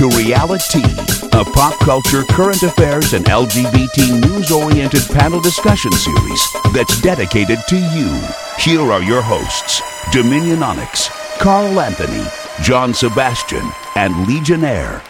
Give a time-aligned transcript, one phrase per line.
[0.00, 0.82] To Reality,
[1.34, 6.42] a pop culture, current affairs, and LGBT news oriented panel discussion series
[6.72, 8.18] that's dedicated to you.
[8.58, 12.24] Here are your hosts Dominion Onyx, Carl Anthony,
[12.62, 15.02] John Sebastian, and Legionnaire.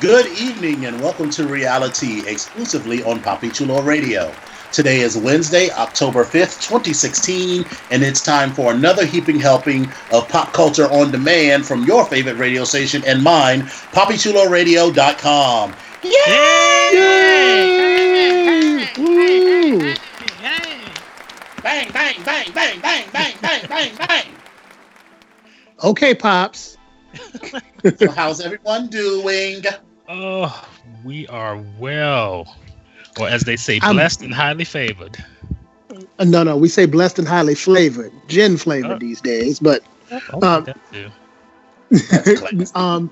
[0.00, 4.32] Good evening and welcome to Reality exclusively on Poppy Chulo Radio.
[4.72, 10.52] Today is Wednesday, October 5th, 2016, and it's time for another heaping helping of pop
[10.52, 15.74] culture on demand from your favorite radio station and mine, poppychuloradio.com.
[16.04, 16.10] Yay!
[18.96, 19.80] Woo!
[21.62, 24.26] Bang, bang, bang, bang, bang, bang, bang, bang, bang.
[25.82, 26.78] Okay, pops.
[27.96, 29.64] So how's everyone doing?
[30.08, 30.68] Oh,
[31.04, 32.56] we are well.
[33.18, 35.16] Or as they say, I'm- blessed and highly favored.
[36.18, 38.98] Uh, no, no, we say blessed and highly flavored, gin flavored Oh.
[38.98, 39.82] these days, but
[40.32, 40.76] Oh, Um, that
[42.38, 42.66] classy.
[42.74, 43.10] um,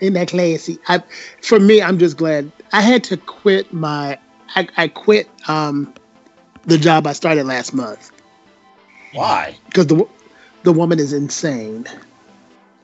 [0.00, 0.78] in that classy.
[0.88, 1.02] I,
[1.42, 4.18] for me, I'm just glad I had to quit my.
[4.56, 5.92] I, I quit um,
[6.64, 8.10] the job I started last month
[9.12, 9.56] Why?
[9.66, 10.06] because the
[10.64, 11.86] the woman is insane.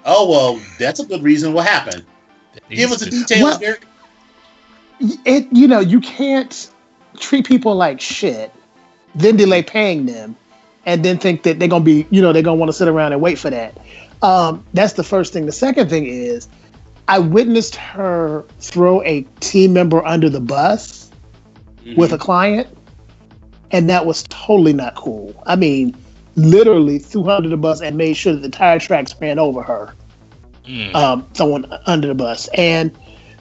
[0.06, 1.52] Oh, well, that's a good reason.
[1.54, 2.04] What happened?
[2.70, 3.84] Give us the details, Well- Derek.
[5.00, 6.70] It you know you can't
[7.18, 8.52] treat people like shit,
[9.14, 10.36] then delay paying them,
[10.86, 13.12] and then think that they're gonna be you know they're gonna want to sit around
[13.12, 13.76] and wait for that.
[14.22, 15.46] Um, that's the first thing.
[15.46, 16.48] The second thing is,
[17.08, 21.10] I witnessed her throw a team member under the bus
[21.96, 22.68] with a client,
[23.72, 25.34] and that was totally not cool.
[25.46, 25.94] I mean,
[26.36, 29.62] literally threw her under the bus and made sure that the tire tracks ran over
[29.62, 29.94] her
[30.66, 30.94] Mm.
[30.94, 32.48] um, someone under the bus.
[32.54, 32.90] And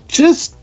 [0.09, 0.57] just,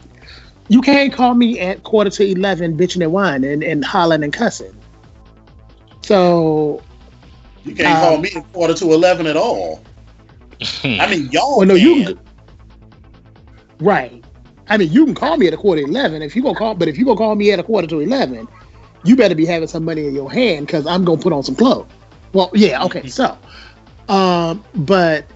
[0.70, 4.32] you can't call me at quarter to 11 bitching and whining and, and hollering and
[4.32, 4.74] cussing.
[6.02, 6.82] So,
[7.64, 9.86] You can't call Um, me at quarter to 11 at all.
[10.84, 11.58] I mean, y'all.
[11.58, 12.16] well, no, you can.
[12.16, 12.20] can,
[13.80, 14.24] right.
[14.68, 16.74] I mean, you can call me at a quarter to 11 if you gonna call,
[16.74, 18.48] but if you gonna call me at a quarter to 11,
[19.04, 21.56] you better be having some money in your hand because I'm gonna put on some
[21.56, 21.88] clothes.
[22.32, 23.38] Well, yeah, okay, so,
[24.08, 25.26] um, but,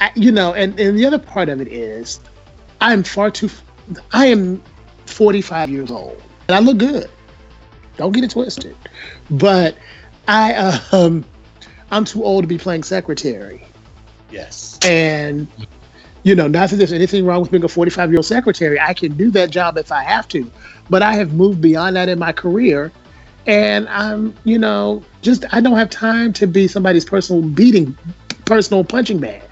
[0.00, 2.20] I, you know, and, and the other part of it is,
[2.80, 3.50] I'm far too,
[4.12, 4.62] I am
[5.06, 7.10] 45 years old and I look good.
[7.96, 8.76] Don't get it twisted,
[9.30, 9.76] but
[10.26, 11.24] I, um,
[11.90, 13.66] I'm too old to be playing secretary.
[14.30, 14.78] Yes.
[14.82, 15.48] And
[16.24, 18.78] you know, not that there's anything wrong with being a 45 year old secretary.
[18.80, 20.50] I can do that job if I have to,
[20.88, 22.92] but I have moved beyond that in my career,
[23.46, 27.96] and I'm, you know, just I don't have time to be somebody's personal beating,
[28.44, 29.48] personal punching bag.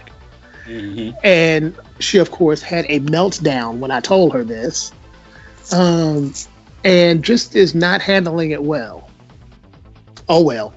[0.66, 4.92] hmm And she, of course, had a meltdown when I told her this,
[5.72, 6.32] um,
[6.84, 9.10] and just is not handling it well.
[10.28, 10.74] Oh well.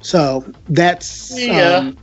[0.00, 1.78] So that's Yeah.
[1.78, 1.96] um,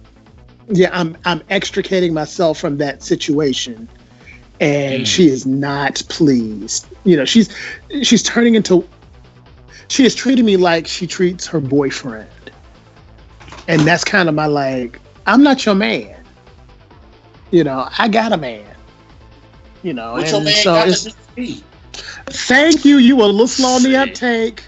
[0.70, 0.90] yeah.
[0.92, 3.88] I'm I'm extricating myself from that situation,
[4.60, 5.08] and Mm.
[5.08, 6.88] she is not pleased.
[7.04, 7.50] You know, she's
[8.04, 8.88] she's turning into.
[9.88, 12.30] She is treating me like she treats her boyfriend,
[13.68, 15.00] and that's kind of my like.
[15.28, 16.21] I'm not your man.
[17.52, 18.76] You know, I got a man.
[19.84, 21.64] You know, What your and so it's, to do me?
[22.30, 22.98] thank you.
[22.98, 24.68] You were a little slow on the uptake.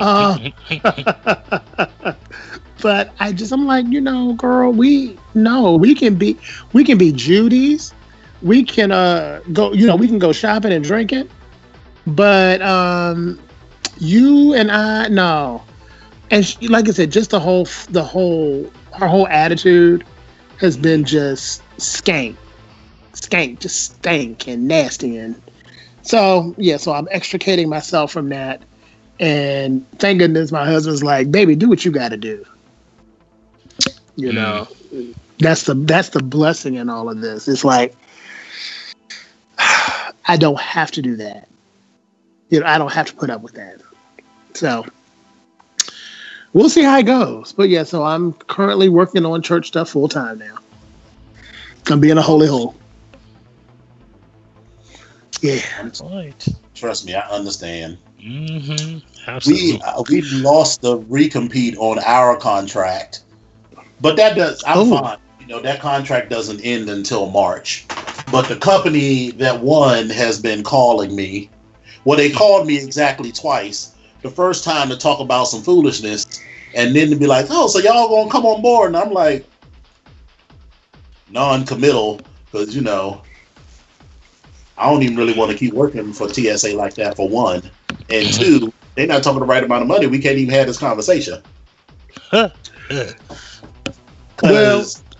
[0.00, 0.38] Uh,
[2.82, 6.40] but I just I'm like, you know, girl, we no, we can be
[6.72, 7.94] we can be Judy's.
[8.42, 11.30] We can uh go, you know, we can go shopping and drinking.
[12.06, 13.40] But um
[13.96, 15.64] you and I no.
[16.30, 20.04] And she, like I said, just the whole the whole her whole attitude
[20.58, 22.36] has been just skank.
[23.14, 25.40] Skank, just stank and nasty and
[26.06, 28.62] so yeah, so I'm extricating myself from that.
[29.18, 32.44] And thank goodness my husband's like, baby, do what you gotta do.
[34.14, 34.68] You know,
[35.38, 37.48] that's the that's the blessing in all of this.
[37.48, 37.94] It's like
[39.58, 41.48] I don't have to do that.
[42.50, 43.80] You know, I don't have to put up with that.
[44.54, 44.86] So
[46.56, 47.52] we'll see how it goes.
[47.52, 50.56] But yeah, so I'm currently working on church stuff full time now.
[51.88, 52.74] I'm being a holy hole.
[55.42, 55.60] Yeah.
[56.02, 56.48] right.
[56.74, 57.98] Trust me, I understand.
[58.20, 58.94] Mm-hmm.
[58.96, 59.82] We Absolutely.
[59.82, 63.22] uh, we lost the recompete on our contract,
[64.00, 64.64] but that does.
[64.66, 64.98] I'm Oh.
[64.98, 65.18] fine.
[65.40, 67.86] You know that contract doesn't end until March.
[68.32, 71.50] But the company that won has been calling me.
[72.04, 73.92] Well, they called me exactly twice.
[74.26, 76.40] The first time to talk about some foolishness,
[76.74, 79.46] and then to be like, "Oh, so y'all gonna come on board?" And I'm like,
[81.30, 83.22] non-committal, because you know,
[84.76, 87.14] I don't even really want to keep working for TSA like that.
[87.14, 87.62] For one,
[88.10, 88.42] and mm-hmm.
[88.42, 90.08] two, they're not talking the right amount of money.
[90.08, 91.40] We can't even have this conversation.
[92.32, 92.52] well,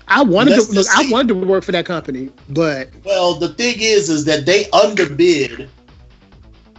[0.08, 0.88] I wanted to look.
[0.92, 4.68] I wanted to work for that company, but Well, the thing is, is that they
[4.70, 5.70] underbid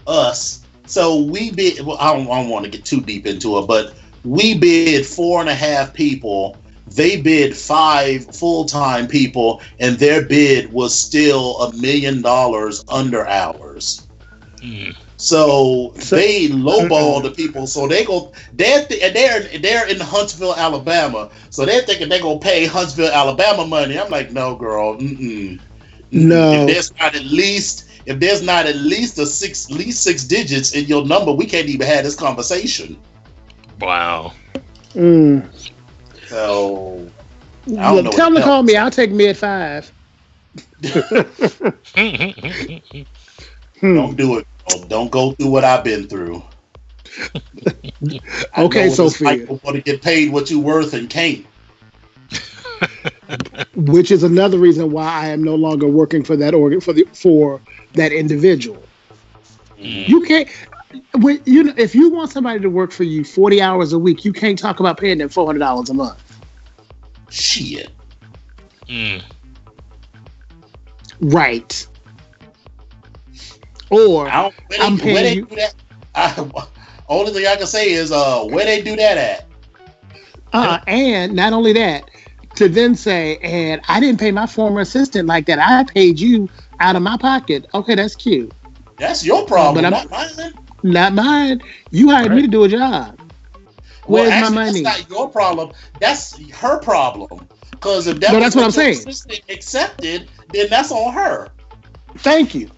[0.06, 0.67] us.
[0.88, 1.86] So we bid.
[1.86, 5.06] Well, I don't, I don't want to get too deep into it, but we bid
[5.06, 6.58] four and a half people.
[6.88, 13.28] They bid five full time people, and their bid was still a million dollars under
[13.28, 14.08] ours.
[14.58, 14.96] Mm.
[15.18, 17.68] So, So- they lowball the people.
[17.68, 18.32] So they go.
[18.54, 21.30] They're th- and they're they're in Huntsville, Alabama.
[21.50, 24.00] So they're thinking they're gonna pay Huntsville, Alabama money.
[24.00, 24.98] I'm like, no, girl.
[24.98, 25.60] Mm-mm.
[26.12, 26.52] No.
[26.62, 30.24] If there's not at least if there's not at least a six at least six
[30.24, 32.98] digits in your number, we can't even have this conversation.
[33.80, 34.34] Wow.
[34.96, 35.48] mm,
[36.28, 37.12] So
[37.78, 38.76] I don't look, know tell them to call me.
[38.76, 39.92] I'll take mid five.
[43.82, 44.48] Don't do it.
[44.68, 46.44] Don't- Don't go through what I've been through.
[48.58, 49.28] Okay, know it's Sophia.
[49.28, 51.46] like to want to get paid what you're worth and can't.
[53.76, 57.04] Which is another reason why I am no longer working for that organ for the
[57.14, 57.62] for
[57.94, 58.82] that individual.
[59.78, 60.08] Mm.
[60.08, 60.50] You can't.
[61.16, 64.24] When, you know, if you want somebody to work for you forty hours a week,
[64.24, 66.24] you can't talk about paying them four hundred dollars a month.
[67.30, 67.92] Shit.
[68.88, 69.22] Mm.
[71.20, 71.88] Right.
[73.90, 75.74] Or I don't, where they, I'm paying you- do that.
[76.16, 76.68] I,
[77.10, 79.46] only thing I can say is uh where they do that at.
[80.54, 82.10] Uh, and not only that,
[82.58, 85.60] to then say, and I didn't pay my former assistant like that.
[85.60, 86.50] I paid you
[86.80, 87.68] out of my pocket.
[87.74, 88.52] Okay, that's cute.
[88.98, 90.54] That's your problem, But not I'm- mine.
[90.84, 91.62] Not mine.
[91.92, 93.20] You hired me to do a job.
[94.08, 94.82] Well, Where's actually, my money?
[94.84, 95.72] That's not your problem.
[96.00, 97.48] That's her problem.
[97.72, 98.98] Because if that No, was that's what what I'm saying.
[98.98, 101.50] assistant accepted, then that's on her.
[102.18, 102.70] Thank you.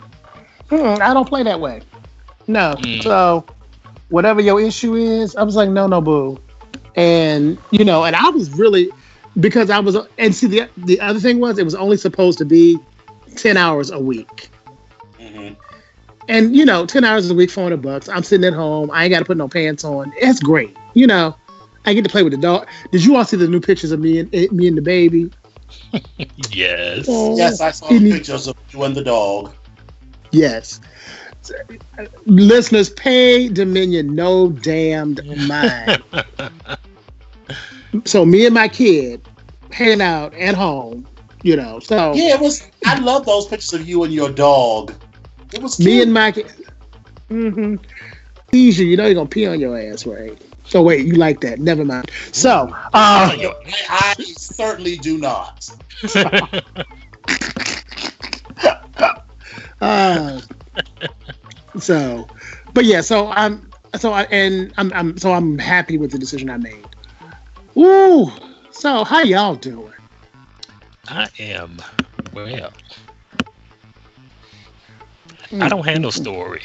[0.70, 1.82] Mm, I don't play that way.
[2.48, 2.76] No.
[2.80, 3.04] Mm.
[3.04, 3.46] So
[4.10, 6.40] whatever your issue is, I was like, no, no, boo.
[6.96, 8.90] And you know, and I was really
[9.40, 12.46] because I was and see the the other thing was it was only supposed to
[12.46, 12.78] be
[13.36, 14.50] ten hours a week.
[15.20, 15.56] Mhm.
[16.28, 18.08] And you know, ten hours a week, four hundred bucks.
[18.10, 18.90] I'm sitting at home.
[18.92, 20.12] I ain't got to put no pants on.
[20.18, 20.76] It's great.
[20.94, 21.36] You know,
[21.86, 22.68] I get to play with the dog.
[22.92, 25.32] Did you all see the new pictures of me and eh, me and the baby?
[26.52, 27.06] Yes.
[27.08, 29.54] Oh, Yes, I saw he the need- pictures of you and the dog.
[30.32, 30.82] Yes.
[32.26, 36.04] Listeners, pay Dominion no damned mind.
[38.06, 39.22] so me and my kid
[39.72, 41.08] hanging out at home,
[41.44, 41.80] you know.
[41.80, 42.68] So Yeah, it was.
[42.86, 44.94] I love those pictures of you and your dog.
[45.54, 45.86] It was cute.
[45.88, 46.52] me and my kid.
[47.30, 47.76] Mm-hmm.
[48.52, 50.42] Tease you, you know you're gonna pee on your ass, right?
[50.66, 51.60] So wait, you like that?
[51.60, 52.12] Never mind.
[52.32, 53.54] So, uh, I,
[53.90, 55.68] I certainly do not.
[59.82, 60.42] uh,
[61.80, 62.28] so,
[62.74, 66.50] but yeah, so I'm so I and I'm I'm so I'm happy with the decision
[66.50, 66.86] I made.
[67.78, 68.32] Ooh,
[68.72, 69.94] so how y'all doing?
[71.08, 71.78] I am
[72.34, 72.72] well.
[75.52, 75.70] I mm.
[75.70, 76.62] don't handle story.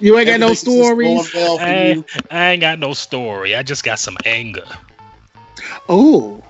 [0.00, 1.34] You ain't got no Everything's just going stories.
[1.34, 2.04] well I.
[2.30, 3.54] I ain't got no story.
[3.56, 4.66] I just got some anger.
[5.88, 6.42] Oh,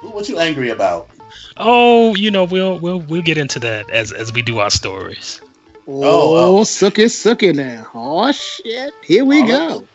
[0.00, 1.10] What you angry about?
[1.58, 5.42] Oh, you know, we'll we'll we'll get into that as as we do our stories.
[5.86, 6.64] Oh, uh, oh.
[6.64, 7.88] suck it, suck it now.
[7.94, 9.68] Oh shit, here we All go.
[9.80, 9.88] right.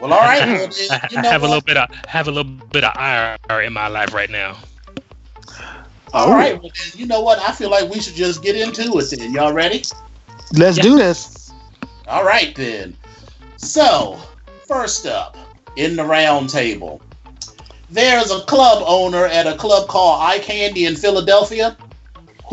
[0.00, 0.42] Well, all right.
[0.42, 2.92] I, Well, then, you know have a little bit of have a little bit of
[2.96, 4.56] ire in my life right now.
[6.14, 6.32] All Oh.
[6.32, 6.60] right.
[6.60, 7.38] Well, then, you know what?
[7.38, 9.10] I feel like we should just get into it.
[9.10, 9.82] Then, y'all ready?
[10.54, 10.82] Let's Yeah.
[10.82, 11.52] do this.
[12.08, 12.96] All right then.
[13.56, 14.18] So,
[14.68, 15.36] first up
[15.76, 17.00] in the round table,
[17.90, 21.76] there's a club owner at a club called ICandy in Philadelphia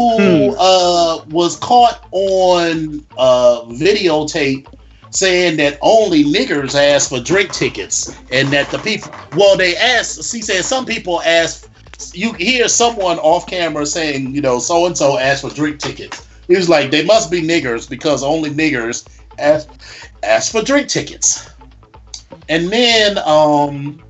[0.07, 0.57] who Hmm.
[0.57, 4.67] uh, was caught on uh, videotape
[5.09, 10.31] saying that only niggers ask for drink tickets and that the people, well, they asked,
[10.33, 11.69] he said some people ask,
[12.13, 16.27] you hear someone off camera saying, you know, so and so asked for drink tickets.
[16.47, 19.69] He was like, they must be niggers because only niggers ask,
[20.23, 21.49] ask for drink tickets.
[22.49, 24.03] And then, um,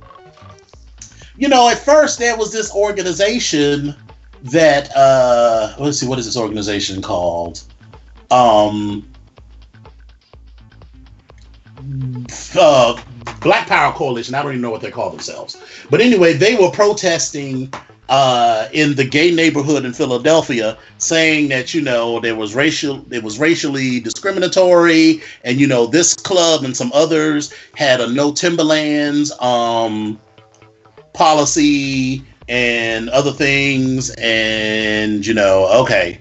[1.36, 3.96] you know, at first there was this organization
[4.44, 7.62] that uh, let's see, what is this organization called?
[8.30, 9.10] Um,
[12.56, 13.00] uh,
[13.40, 14.34] Black Power Coalition.
[14.34, 15.60] I don't even know what they call themselves.
[15.90, 17.72] But anyway, they were protesting
[18.08, 23.22] uh, in the gay neighborhood in Philadelphia, saying that you know there was racial, it
[23.22, 29.32] was racially discriminatory, and you know this club and some others had a no Timberlands
[29.40, 30.18] um,
[31.12, 36.18] policy and other things, and you know, okay,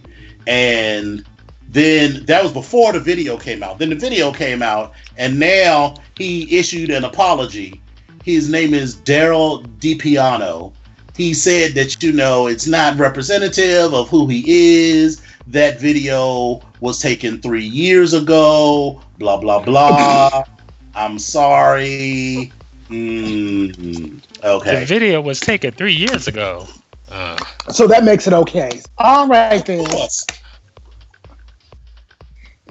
[0.47, 1.25] and
[1.67, 3.79] then that was before the video came out.
[3.79, 7.81] Then the video came out, and now he issued an apology.
[8.23, 10.73] His name is Darryl DePiano
[11.19, 15.21] he said that you know it's not representative of who he is.
[15.47, 19.01] That video was taken three years ago.
[19.17, 20.45] Blah blah blah.
[20.95, 22.53] I'm sorry.
[22.89, 24.79] Mm, okay.
[24.79, 26.67] The video was taken three years ago.
[27.09, 27.37] Uh,
[27.69, 28.81] so that makes it okay.
[28.97, 29.87] All right then.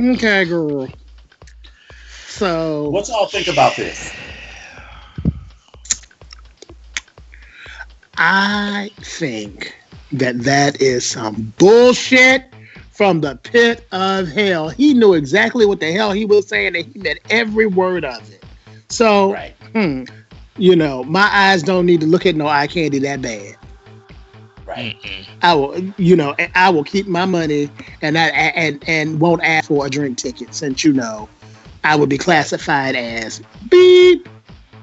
[0.00, 0.88] Okay, girl.
[2.26, 4.12] So what y'all think about this?
[8.16, 9.74] I think
[10.12, 12.44] that that is some bullshit
[12.90, 14.68] from the pit of hell.
[14.68, 18.28] He knew exactly what the hell he was saying, and he meant every word of
[18.32, 18.44] it.
[18.88, 19.54] So, right.
[19.72, 20.04] Hmm,
[20.56, 23.56] you know, my eyes don't need to look at no eye candy that bad.
[24.66, 24.96] Right.
[25.40, 27.70] I will, you know, I will keep my money
[28.02, 31.28] and I and and won't ask for a drink ticket since you know
[31.84, 34.28] I would be classified as beep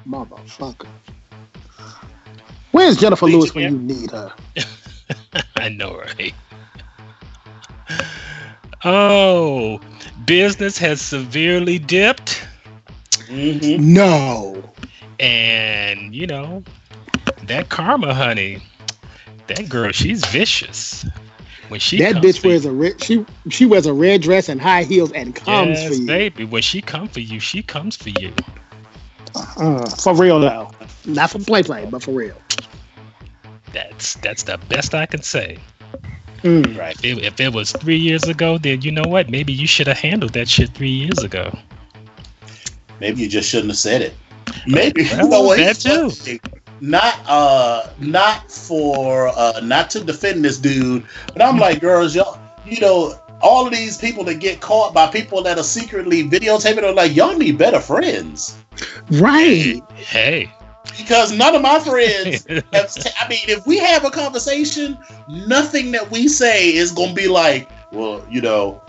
[0.08, 0.88] motherfucker.
[2.72, 4.34] Where's Jennifer Lewis when you need her?
[5.56, 6.34] I know, right?
[8.84, 9.80] Oh,
[10.26, 12.48] business has severely dipped.
[13.28, 13.94] Mm-hmm.
[13.94, 14.64] No.
[15.20, 16.64] And, you know,
[17.44, 18.62] that karma, honey,
[19.48, 21.06] that girl, she's vicious.
[21.70, 24.62] When she that bitch wears you, a red she she wears a red dress and
[24.62, 26.06] high heels and comes yes, for you.
[26.06, 26.46] baby.
[26.46, 28.34] When she comes for you, she comes for you.
[29.58, 30.70] Uh, for real though,
[31.06, 32.38] not for play play, but for real.
[33.74, 35.58] That's that's the best I can say.
[36.44, 36.78] Mm.
[36.78, 36.96] Right.
[37.04, 39.30] If, if it was three years ago, then you know what?
[39.30, 41.58] Maybe you should have handled that shit three years ago.
[43.00, 44.14] Maybe you just shouldn't have said it.
[44.68, 45.58] Maybe well, you know what?
[45.58, 46.40] That too.
[46.82, 52.40] Not uh, not for uh, not to defend this dude, but I'm like, girls, y'all,
[52.66, 56.84] you know, all of these people that get caught by people that are secretly videotaping
[56.84, 58.58] are like, y'all need better friends.
[59.10, 59.82] Right.
[59.96, 60.52] Hey,
[60.98, 62.94] because none of my friends have.
[62.94, 64.98] T- I mean, if we have a conversation,
[65.28, 68.82] nothing that we say is going to be like, well, you know,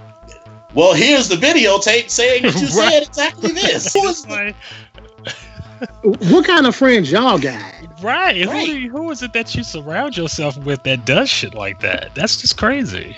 [0.76, 2.92] well, here's the videotape saying that you right.
[2.92, 3.94] said exactly this.
[6.02, 7.72] what kind of friends y'all got?
[8.02, 8.46] Right.
[8.46, 8.68] right.
[8.68, 12.14] Who, you, who is it that you surround yourself with that does shit like that?
[12.14, 13.16] That's just crazy.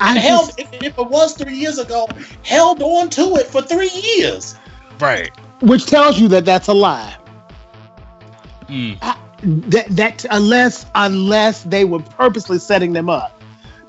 [0.00, 2.06] I held, if, if it was three years ago,
[2.44, 4.54] held on to it for three years.
[5.00, 5.36] Right.
[5.60, 7.16] Which tells you that that's a lie.
[8.68, 8.98] Mm.
[9.02, 13.40] I, that that unless unless they were purposely setting them up,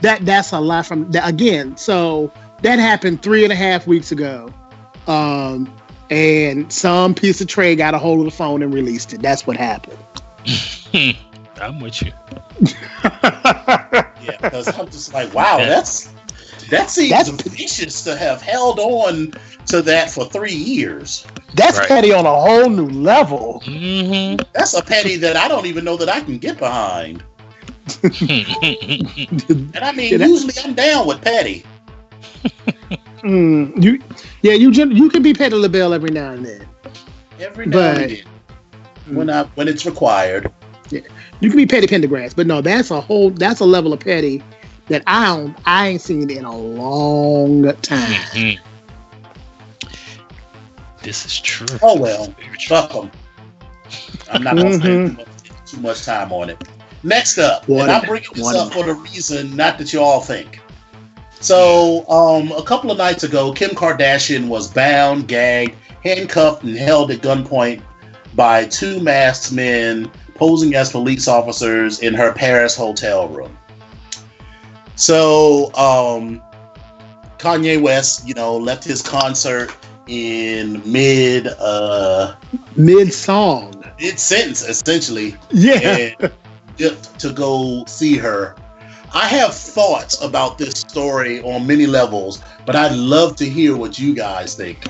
[0.01, 1.77] that that's a lie from that again.
[1.77, 4.53] So that happened three and a half weeks ago,
[5.07, 5.73] um,
[6.09, 9.21] and some piece of trade got a hold of the phone and released it.
[9.21, 9.97] That's what happened.
[11.61, 12.11] I'm with you.
[12.61, 16.13] yeah, because I'm just like, wow, that's
[16.69, 19.33] that seems that's, vicious to have held on
[19.67, 21.25] to that for three years.
[21.55, 21.87] That's right.
[21.87, 23.61] petty on a whole new level.
[23.65, 24.41] Mm-hmm.
[24.53, 27.23] That's a petty that I don't even know that I can get behind.
[28.03, 28.13] and
[29.81, 31.65] I mean, yeah, usually I'm down with petty.
[33.24, 34.01] mm, you,
[34.41, 36.67] yeah, you you can be petty LaBelle every now and then.
[37.39, 40.51] Every now but, and then, when I when it's required.
[40.89, 41.01] Yeah,
[41.39, 44.43] you can be petty Pendergrass, but no, that's a whole that's a level of petty
[44.88, 48.12] that I don't I ain't seen in a long time.
[48.31, 48.65] Mm-hmm.
[51.01, 51.77] This is true.
[51.81, 52.34] Oh well,
[52.67, 53.12] fuck them.
[54.31, 54.79] I'm not gonna mm-hmm.
[54.79, 56.67] spend too much, too much, time on it.
[57.03, 60.22] Next up, what and I'm bringing this up for the reason not that you all
[60.22, 60.60] think.
[61.41, 67.12] So, um, a couple of nights ago, Kim Kardashian was bound, gagged, handcuffed, and held
[67.12, 67.81] at gunpoint
[68.36, 73.58] by two masked men posing as police officers in her Paris hotel room.
[74.96, 76.41] So, um,
[77.38, 79.74] Kanye West, you know, left his concert
[80.10, 82.36] in mid uh
[82.75, 86.15] mid song mid sentence essentially yeah
[86.77, 88.55] to go see her
[89.13, 93.99] i have thoughts about this story on many levels but i'd love to hear what
[93.99, 94.85] you guys think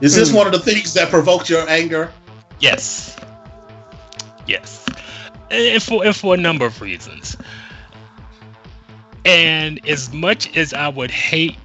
[0.00, 0.36] is this mm.
[0.36, 2.12] one of the things that provoked your anger
[2.58, 3.16] yes
[4.50, 4.84] Yes,
[5.48, 7.36] and for and for a number of reasons.
[9.24, 11.56] And as much as I would hate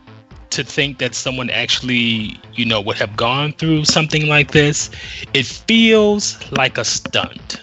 [0.52, 4.92] to think that someone actually, you know, would have gone through something like this,
[5.34, 7.60] it feels like a stunt.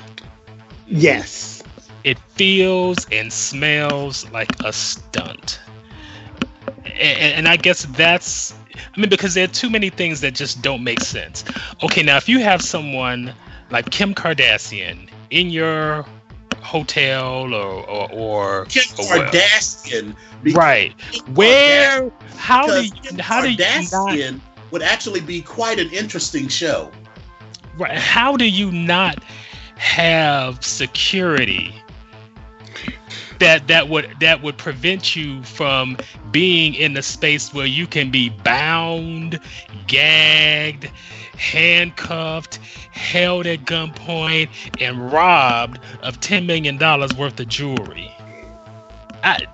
[0.92, 1.62] Yes.
[2.04, 5.60] It feels and smells like a stunt.
[6.84, 8.52] And, and I guess that's,
[8.94, 11.44] I mean, because there are too many things that just don't make sense.
[11.82, 13.32] Okay, now if you have someone
[13.70, 16.04] like Kim Kardashian in your
[16.60, 20.14] hotel or or, or Kim or Kardashian.
[20.42, 21.00] because right
[21.34, 25.90] where how do you Kim how do you not Kardashian would actually be quite an
[25.90, 26.90] interesting show.
[27.76, 29.18] right, how do you not
[29.82, 31.74] have security
[33.40, 35.98] that that would that would prevent you from
[36.30, 39.40] being in a space where you can be bound
[39.88, 40.84] gagged
[41.36, 42.58] handcuffed
[42.92, 44.48] held at gunpoint
[44.80, 48.14] and robbed of 10 million dollars worth of jewelry.
[49.24, 49.44] I,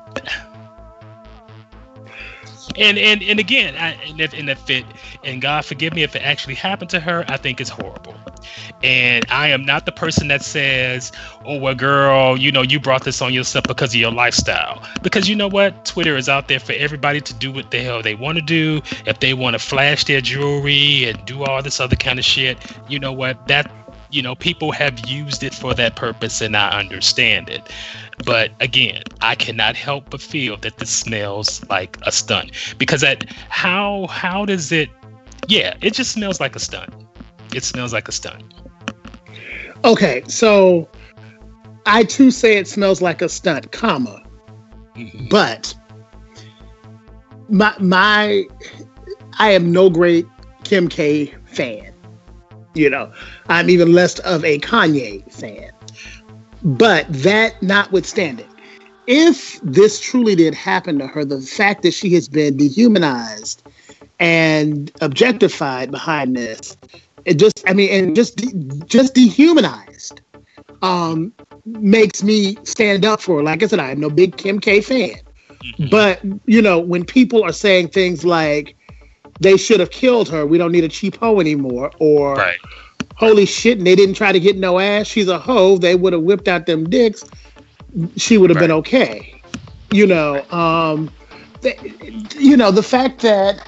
[2.76, 4.84] and and and again, I, and if and if it
[5.25, 8.14] and God forgive me if it actually happened to her, I think it's horrible.
[8.82, 11.12] And I am not the person that says,
[11.44, 15.28] "Oh well, girl, you know you brought this on yourself because of your lifestyle." Because
[15.28, 18.14] you know what, Twitter is out there for everybody to do what the hell they
[18.14, 18.80] want to do.
[19.06, 22.58] If they want to flash their jewelry and do all this other kind of shit,
[22.88, 23.70] you know what that
[24.10, 27.70] you know people have used it for that purpose, and I understand it.
[28.25, 33.25] But again, I cannot help but feel that this smells like a stunt because that
[33.48, 34.90] how how does it?
[35.46, 36.90] Yeah, it just smells like a stunt.
[37.54, 38.44] It smells like a stunt.
[39.84, 40.88] Okay, so
[41.87, 44.22] I too say it smells like a stunt, comma,
[44.96, 45.28] Mhm.
[45.30, 45.75] but
[47.48, 48.44] my my
[49.38, 50.26] I am no great
[50.64, 51.92] Kim K fan.
[52.75, 53.12] You know,
[53.48, 55.70] I'm even less of a Kanye fan.
[56.62, 58.48] But that notwithstanding,
[59.06, 63.62] if this truly did happen to her, the fact that she has been dehumanized
[64.18, 66.76] and objectified behind this,
[67.24, 70.20] it just I mean, and just de- just dehumanized,
[70.83, 71.33] um,
[71.64, 73.42] makes me stand up for her.
[73.42, 75.14] Like I said, I'm no big Kim K fan.
[75.78, 75.90] Mhm.
[75.90, 78.76] But you know, when people are saying things like
[79.40, 82.59] they should have killed her, we don't need a cheap hoe anymore, or right,
[83.18, 86.12] holy shit, and they didn't try to get no ass, she's a hoe, they would
[86.12, 87.24] have whipped out them dicks,
[88.16, 89.40] she would have been okay.
[89.90, 91.11] You know, um
[91.61, 91.78] th-
[92.37, 93.66] you know, the fact that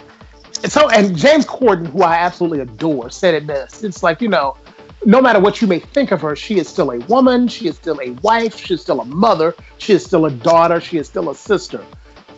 [0.68, 3.82] so and James Corden, who I absolutely adore, said it best.
[3.82, 4.56] It's like, you know,
[5.04, 7.76] no matter what you may think of her, she is still a woman, she is
[7.76, 11.08] still a wife, she is still a mother, she is still a daughter, she is
[11.08, 11.84] still a sister.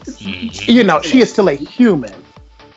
[0.05, 0.69] Mhm.
[0.69, 2.22] You know, she is still a human.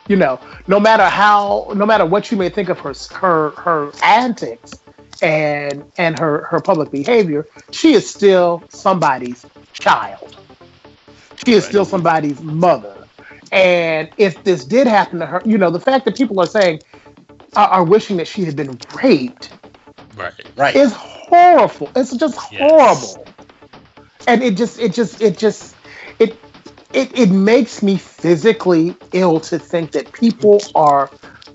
[0.07, 3.91] You know, no matter how, no matter what you may think of her her her
[4.03, 4.83] antics
[5.21, 10.37] and and her her public behavior, she is still somebody's child.
[11.45, 11.67] She is Right.
[11.67, 13.09] still somebody's mother.
[13.51, 16.81] And if this did happen to her, you know, the fact that people are saying
[17.55, 19.53] are, are wishing that she had been raped
[20.15, 20.75] right, Right.
[20.75, 21.91] is horrible.
[21.95, 23.17] It's just Yes.
[23.17, 23.29] horrible.
[24.27, 25.74] And it just it just it just
[26.93, 31.09] it it it makes me physically ill to think that people are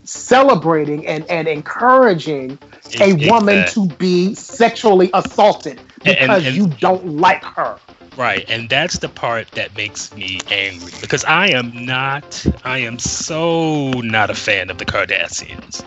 [0.04, 2.58] celebrating and, and encouraging
[3.00, 7.76] a Ex- woman exact- to be sexually assaulted And- because and- you don't like her.
[8.16, 12.98] Right, and that's the part that makes me angry because I am not, I am
[12.98, 15.84] so not a fan of the Kardashians.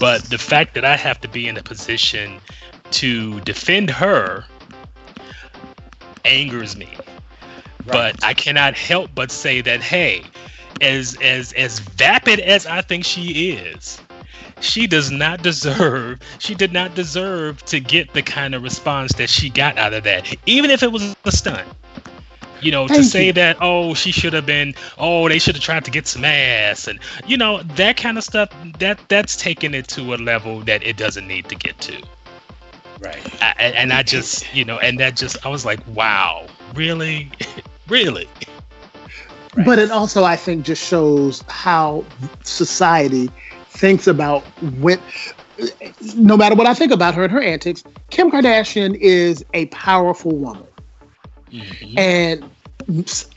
[0.00, 2.40] But the fact that I have to be in a position
[2.90, 4.44] to defend her
[6.24, 6.88] angers me.
[7.86, 10.24] But I cannot help but say that hey,
[10.80, 14.00] as as as vapid as I think she is,
[14.60, 19.28] she does not deserve she did not deserve to get the kind of response that
[19.28, 21.66] she got out of that even if it was a stunt
[22.62, 23.32] you know to say you.
[23.32, 26.88] that oh she should have been oh they should have tried to get some ass
[26.88, 30.82] and you know that kind of stuff that that's taking it to a level that
[30.82, 32.02] it doesn't need to get to
[32.98, 33.22] Right.
[33.42, 37.30] I, and i just you know and that just i was like wow really
[37.88, 38.28] really
[39.56, 39.64] Right.
[39.64, 42.04] But it also, I think, just shows how
[42.42, 43.30] society
[43.70, 44.42] thinks about
[44.80, 45.00] when.
[46.14, 50.36] No matter what I think about her and her antics, Kim Kardashian is a powerful
[50.36, 50.66] woman.
[51.52, 51.94] Mhm.
[51.96, 52.50] and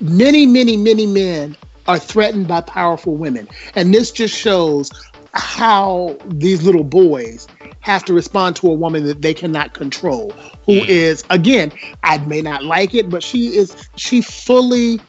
[0.01, 1.55] many, many, many men
[1.87, 3.47] are threatened by powerful women.
[3.75, 4.91] And this just shows
[5.33, 7.47] how these little boys
[7.81, 10.31] have to respond to a woman that they cannot control,
[10.65, 10.87] who Mm.
[10.87, 11.71] is, again,
[12.03, 14.99] I may not like it, but she is, she fully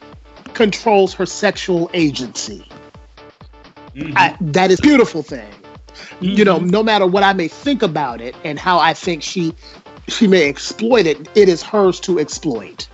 [0.55, 2.67] controls her sexual agency.
[3.97, 4.13] Mhm.
[4.17, 5.49] I, that is a beautiful thing.
[6.21, 6.71] You know, Mhm.
[6.71, 9.55] no matter what I may think about it and how I think she
[10.09, 11.29] she may exploit it.
[11.37, 12.89] It is hers to exploit.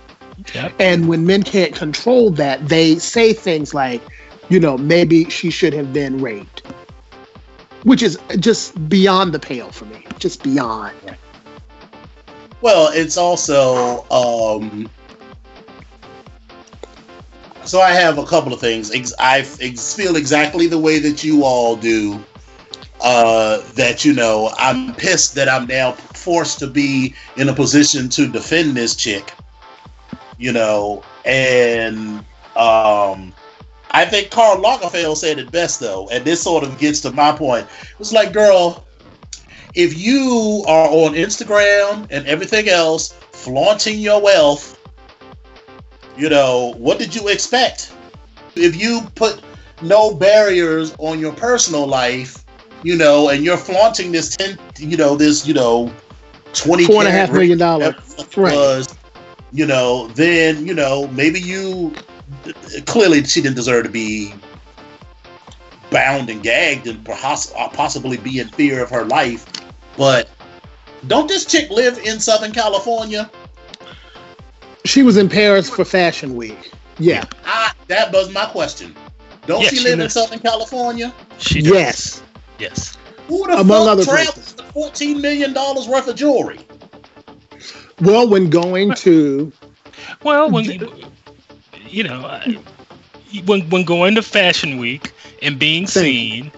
[0.53, 0.73] Yep.
[0.79, 4.01] And when men can't control that, they say things like,
[4.49, 6.61] you know, maybe she should have been raped,
[7.83, 10.05] which is just beyond the pale for me.
[10.19, 10.95] Just beyond.
[12.61, 14.89] Well, it's also um
[17.67, 18.91] so I have a couple of things.
[19.19, 22.23] I feel exactly the way that you all do.
[23.01, 28.09] Uh, that you know, I'm pissed that I'm now forced to be in a position
[28.09, 29.33] to defend this chick.
[30.39, 33.33] You know, and um,
[33.97, 37.31] I think Karl Lagerfeld said it best though, and this sort of gets to my
[37.31, 37.65] point.
[37.81, 38.85] It was like, girl,
[39.73, 44.79] if you are on Instagram and everything else flaunting your wealth,
[46.15, 47.91] you know, what did you expect?
[48.53, 49.41] If you put
[49.81, 52.45] no barriers on your personal life,
[52.83, 55.91] you know, and you're flaunting this ten, you know, this, you know,
[56.53, 57.95] twenty Four and a half million dollars.
[58.37, 58.53] Right.
[58.53, 58.95] was,
[59.51, 61.95] you know, then you know maybe you
[62.85, 64.33] clearly she didn't deserve to be
[65.89, 69.45] bound and gagged and perhaps possibly be in fear of her life.
[69.97, 70.29] But
[71.07, 73.29] don't this chick live in Southern California?
[74.85, 76.71] She was in Paris for Fashion Week.
[76.99, 77.25] Yeah.
[77.45, 78.95] I, that was my question.
[79.45, 81.13] Don't Yeah, she she live in Southern California?
[81.37, 81.71] She does.
[81.71, 82.23] Yes.
[82.59, 82.97] Yes.
[83.27, 84.55] Who the Among fuck other travels places.
[84.57, 86.59] with fourteen million dollars worth of jewelry?
[88.01, 89.51] Well, when going to
[90.23, 90.65] Well, when
[91.87, 92.59] you know, I-
[93.45, 96.53] when when going to Fashion Week and being seen,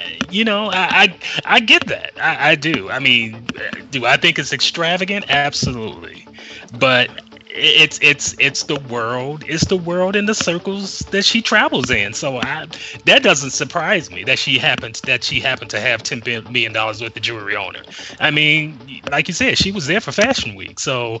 [0.00, 1.18] uh, you know, I I,
[1.56, 2.12] I get that.
[2.20, 2.90] I, I do.
[2.90, 5.26] I mean, uh, do I think it's extravagant?
[5.28, 6.28] Absolutely,
[6.72, 7.10] but
[7.52, 12.12] it's it's it's the world it's the world in the circles that she travels in
[12.12, 12.66] so I,
[13.06, 17.02] that doesn't surprise me that she happens that she happened to have 10 million dollars
[17.02, 17.82] worth of jewelry on her
[18.20, 21.20] i mean like you said she was there for fashion week so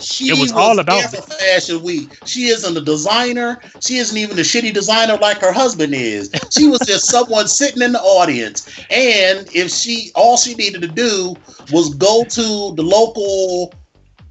[0.00, 2.10] She It was all about- Fashion Week.
[2.26, 3.58] She isn't a designer.
[3.80, 6.30] She isn't even a shitty designer like her husband is.
[6.50, 8.66] She was just someone sitting in the audience.
[8.90, 11.34] And if she, all she needed to do
[11.72, 13.72] was go to the local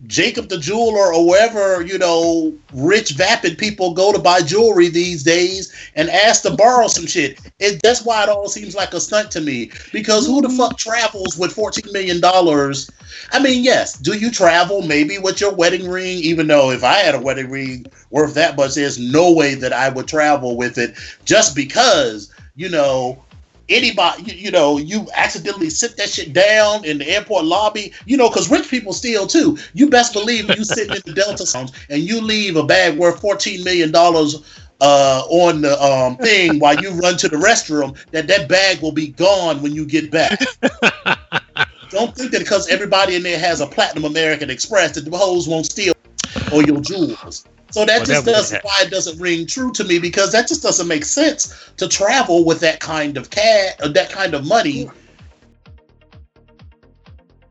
[0.08, 5.24] Jacob the jeweler or wherever you know rich vapid people go to buy jewelry these
[5.24, 7.40] days and ask to borrow some shit.
[7.60, 9.72] It, that's why it all seems like a stunt to me.
[9.92, 10.58] Because who the mm-hmm.
[10.58, 12.90] fuck travels with fourteen million dollars?
[13.32, 16.18] I mean, yes, do you travel maybe with your wedding ring?
[16.20, 19.74] Even though if I had a wedding ring worth that much, there's no way that
[19.74, 23.24] I would travel with it just because you know
[23.70, 28.18] anybody, you, you know, you accidentally sit that shit down in the airport lobby, you
[28.18, 29.58] know, because rich people steal too.
[29.74, 33.22] You best believe you sitting in the Delta Lounge and you leave a bag worth
[33.22, 33.92] $14 million
[34.82, 38.92] uh, on the um, thing while you run to the restroom, that that bag will
[38.92, 40.40] be gone when you get back.
[41.90, 45.48] Don't think that because everybody in there has a Platinum American Express that the hoes
[45.48, 45.94] won't steal
[46.52, 47.46] or your jewels.
[47.76, 50.88] So that just does why it doesn't ring true to me because that just doesn't
[50.88, 54.90] make sense to travel with that kind of cat or that kind of money.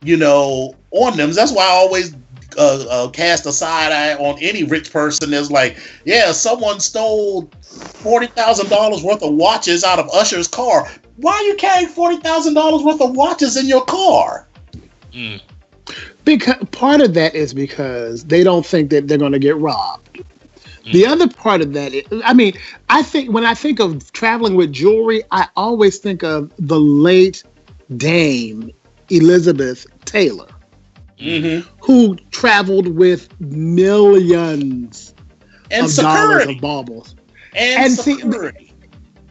[0.00, 1.32] You know, on them.
[1.32, 2.14] That's why I always
[2.56, 5.30] uh, uh, cast a side eye on any rich person.
[5.30, 10.88] That's like, yeah, someone stole forty thousand dollars worth of watches out of Usher's car.
[11.16, 14.48] Why are you carrying forty thousand dollars worth of watches in your car?
[15.12, 15.42] mm,
[16.24, 20.20] because part of that is because they don't think that they're going to get robbed.
[20.92, 22.52] The other part of that, is, I mean,
[22.90, 27.42] I think when I think of traveling with jewelry, I always think of the late
[27.96, 28.70] Dame
[29.10, 30.48] Elizabeth Taylor,
[31.18, 31.68] Mm-hmm.
[31.80, 35.14] who traveled with millions
[35.70, 36.54] And of dollars security.
[36.56, 37.14] of baubles.
[37.54, 38.72] and, and see- security.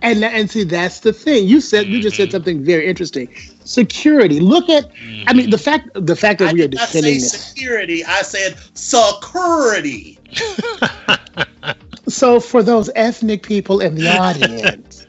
[0.02, 1.48] And and see, that's the thing.
[1.48, 2.32] You said you just said Mhm.
[2.32, 3.30] something very interesting.
[3.66, 4.40] Security.
[4.40, 4.92] Look at.
[5.28, 7.32] I mean, the fact the fact that I we are did say defending this.
[7.32, 8.04] security.
[8.04, 10.20] I said security.
[12.08, 15.06] So for those ethnic people in the audience,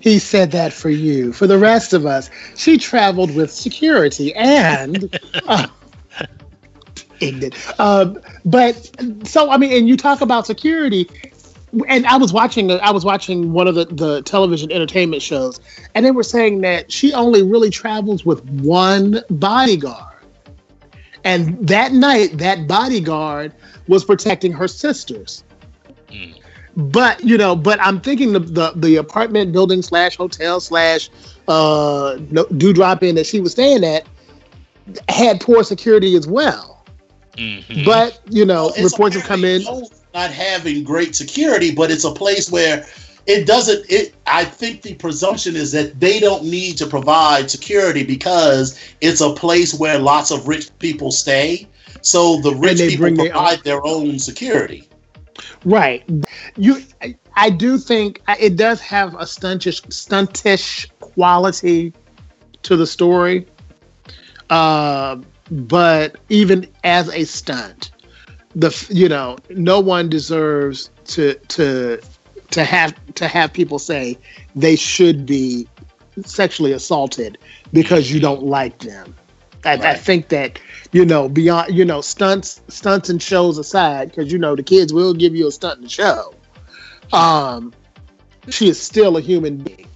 [0.00, 1.32] he said that for you.
[1.32, 5.18] For the rest of us, she traveled with security and.
[5.46, 5.66] Uh,
[7.20, 7.54] ignorant.
[7.78, 8.90] Um, but
[9.24, 11.08] so I mean, and you talk about security,
[11.88, 15.60] and I was watching I was watching one of the, the television entertainment shows,
[15.94, 20.14] and they were saying that she only really travels with one bodyguard.
[21.24, 23.52] And that night, that bodyguard
[23.88, 25.44] was protecting her sisters.
[26.10, 26.34] Mm.
[26.76, 31.10] But you know, but I'm thinking the the, the apartment building slash hotel slash
[31.48, 34.06] uh no, dewdrop in that she was staying at
[35.08, 36.84] had poor security as well.
[37.36, 37.84] mhm.
[37.84, 39.62] But you know, Well, reports have come in.
[39.62, 42.86] apparently known for Not having great security, but it's a place where
[43.26, 48.04] it doesn't it i think the presumption is that they don't need to provide security
[48.04, 51.66] because it's a place where lots of rich people stay
[52.02, 54.86] so the rich people bring their provide their own security
[55.64, 56.04] Right.
[56.56, 61.92] You, I, I do think it does have a stuntish, stuntish quality
[62.62, 63.46] to the story.
[64.50, 65.16] Uh,
[65.50, 67.90] but even as a stunt,
[68.54, 72.00] the you know no one deserves to to
[72.50, 74.18] to have to have people say
[74.54, 75.68] they should be
[76.24, 77.38] sexually assaulted
[77.72, 79.14] because you don't like them.
[79.64, 80.58] I, I think that
[80.92, 84.92] you know beyond you know stunts stunts and shows aside because you know the kids
[84.92, 86.34] will give you a stunt and show.
[87.12, 87.72] Um,
[88.48, 89.88] she is still a human being,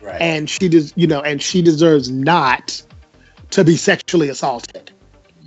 [0.00, 2.82] right and she does you know and she deserves not
[3.50, 4.92] to be sexually assaulted,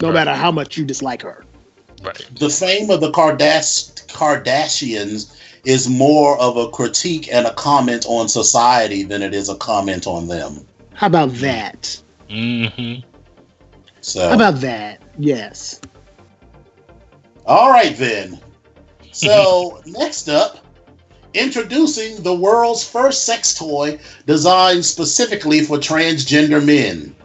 [0.01, 0.13] no Right.
[0.13, 1.45] matter how much you dislike her.
[2.03, 2.25] Right.
[2.39, 5.35] the fame of the Kardas- kardashians
[5.65, 10.07] is more of a critique and a comment on society than it is a comment
[10.07, 12.01] on them How about that?
[12.29, 13.07] Mm-hmm.
[14.01, 15.01] so How about that?
[15.17, 15.81] Yes.
[17.45, 18.39] All right, then.
[19.11, 20.63] So, next up,
[21.33, 27.15] introducing the world's first sex toy designed specifically for transgender men.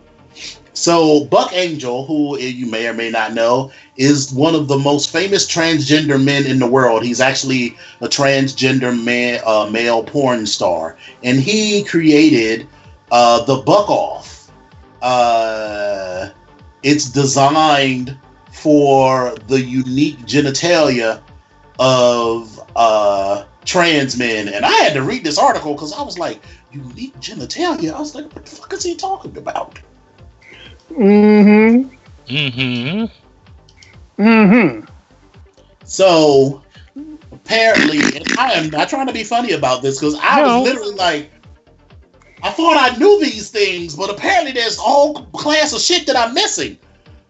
[0.74, 5.10] So, Buck Angel, who you may or may not know, is one of the most
[5.10, 7.04] famous transgender men in the world.
[7.04, 12.66] He's actually a transgender man, uh, male porn star, and he created
[13.12, 14.50] uh, the Buck Off.
[15.00, 16.30] Uh,
[16.82, 18.18] it's designed
[18.50, 21.22] for the unique genitalia
[21.78, 24.48] of uh, trans men.
[24.48, 27.92] And I had to read this article because I was like, unique genitalia?
[27.92, 29.78] I was like, what the fuck is he talking about?
[30.90, 31.94] Mm-hmm.
[32.26, 34.22] Mm-hmm.
[34.22, 34.86] Mm-hmm.
[35.84, 36.62] So
[37.32, 40.60] apparently, and I am not trying to be funny about this because I No.
[40.60, 41.30] was literally like,
[42.42, 46.34] I thought I knew these things, but apparently there's all class of shit that I'm
[46.34, 46.78] missing.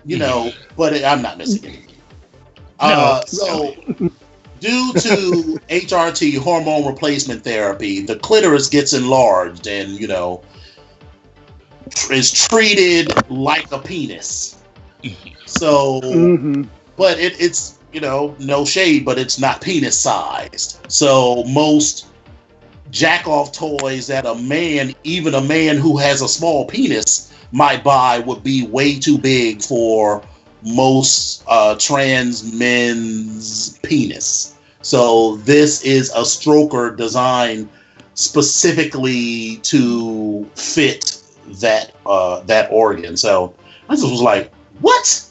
[0.06, 1.96] You know, but I'm not missing anything.
[2.78, 3.74] Uh, so,
[4.60, 10.42] due to HRT hormone replacement therapy, the clitoris gets enlarged and you know
[12.10, 14.56] is treated like a penis.
[15.44, 16.62] So Mm-hmm.
[16.96, 22.06] but it, it's you know no shade but it's not penis sized so most
[22.90, 27.82] jack off toys that a man even a man who has a small penis might
[27.84, 30.22] buy would be way too big for
[30.62, 37.68] most uh, trans men's penis so this is a stroker designed
[38.14, 43.54] specifically to fit that uh, that organ so
[43.88, 45.30] i just was like what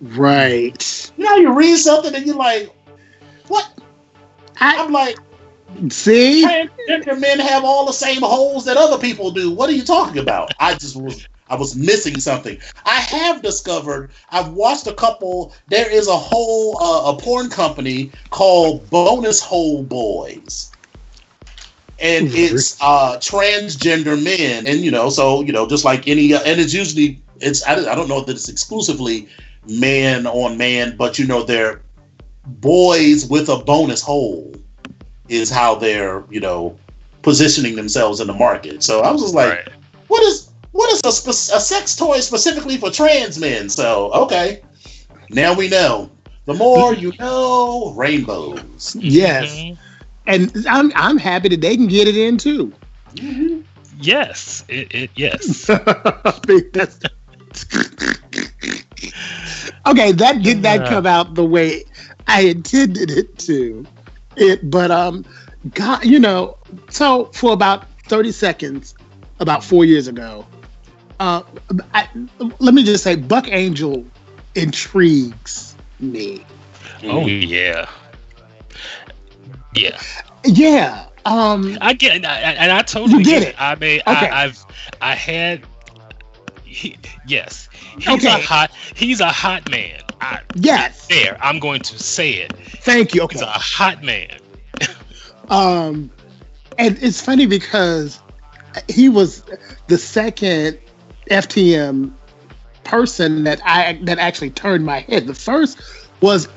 [0.00, 1.12] Right.
[1.16, 2.70] you know, you read something and you're like,
[3.48, 3.70] what?
[4.60, 5.18] I I'm like,
[5.88, 6.44] see.
[6.44, 9.50] transgender men have all the same holes that other people do.
[9.50, 10.52] What are you talking about?
[10.60, 12.58] I just was, I was missing something.
[12.84, 18.12] I have discovered, I've watched a couple, there is a whole, uh, a porn company
[18.30, 20.70] called Bonus Hole Boys.
[22.00, 26.60] And it's uh, transgender men, and you know, so you know, just like any, and
[26.60, 29.28] it's usually it's I don't, I don't know that it's exclusively
[29.68, 31.82] man on man, but you know, they're
[32.46, 34.52] boys with a bonus hole
[35.28, 36.76] is how they're you know
[37.22, 38.82] positioning themselves in the market.
[38.82, 39.68] So I was just like, right.
[40.08, 43.68] what is what is a, spe- a sex toy specifically for trans men?
[43.68, 44.62] So okay,
[45.30, 46.10] now we know.
[46.46, 48.94] The more you know, rainbows.
[49.00, 49.54] Yes.
[49.54, 49.78] Mhm.
[50.26, 52.72] And I'm I'm happy that they can get it in too.
[54.00, 54.64] Yes.
[54.68, 55.68] It, it yes.
[59.86, 61.84] Okay, that did not come out the way
[62.26, 63.86] I intended it to.
[64.36, 65.24] It, but um,
[65.74, 66.56] God, you know,
[66.88, 68.94] so for about thirty seconds,
[69.40, 70.46] about four years ago,
[71.20, 71.42] uh,
[71.92, 72.08] I,
[72.58, 74.04] let me just say, Buck Angel
[74.54, 76.44] intrigues me.
[77.04, 77.88] Oh yeah.
[79.74, 80.00] Yeah.
[80.44, 81.06] Yeah.
[81.24, 81.78] Um.
[81.80, 83.54] I get, and I, and I totally You get it.
[83.58, 84.28] I mean, Okay.
[84.28, 84.64] I, I've,
[85.00, 85.62] I had,
[86.64, 88.26] he, yes, he's Okay.
[88.28, 90.00] a hot, he's a hot man.
[90.20, 91.06] I, Yes.
[91.06, 92.52] there, I'm going to say it.
[92.82, 93.22] Thank you.
[93.22, 93.34] Okay.
[93.34, 94.38] He's a hot man.
[95.48, 96.10] Um,
[96.78, 98.20] and it's funny because
[98.88, 99.44] he was
[99.88, 100.78] the second
[101.30, 102.12] FTM
[102.84, 105.26] person that I that actually turned my head.
[105.26, 105.78] The first
[106.20, 106.48] was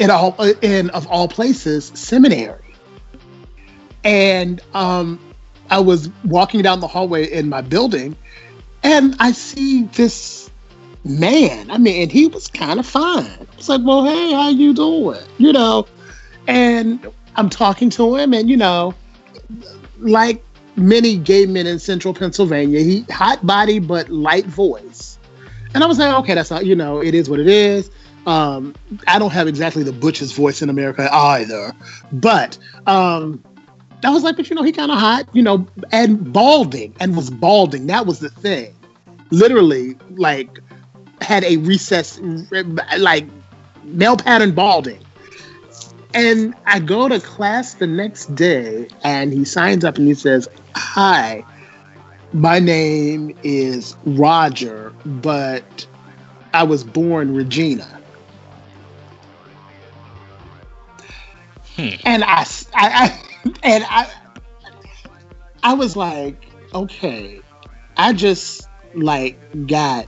[0.00, 2.74] in all in of all places seminary,
[4.02, 5.20] and um,
[5.70, 8.16] I was walking down the hallway in my building,
[8.82, 10.50] and I see this
[11.04, 11.70] man.
[11.70, 13.26] I mean, and he was kind of fine.
[13.26, 15.20] i was like, well, hey, how you doing?
[15.38, 15.86] You know,
[16.48, 18.94] and I'm talking to him, and you know,
[19.98, 20.42] like
[20.76, 25.18] many gay men in central Pennsylvania, he hot body but light voice.
[25.74, 27.90] And I was like, okay, that's not, you know, it is what it is.
[28.26, 28.74] Um,
[29.06, 31.72] I don't have exactly the butcher's voice in America either,
[32.12, 33.42] but um,
[34.08, 37.30] was like, but you know, he kind of hot, you know, and balding, and was
[37.30, 37.86] balding.
[37.86, 38.74] That was the thing.
[39.30, 40.60] Literally, like,
[41.20, 42.18] had a recess,
[42.98, 43.26] like,
[43.84, 45.00] male pattern balding.
[46.12, 50.48] And I go to class the next day, and he signs up and he says,
[50.74, 51.44] Hi,
[52.32, 55.86] my name is Roger, but
[56.52, 57.99] I was born Regina.
[61.80, 61.96] Hmm.
[62.04, 63.20] And I, I, I
[63.62, 64.10] and I
[65.62, 67.40] I was like, okay,
[67.96, 70.06] I just like got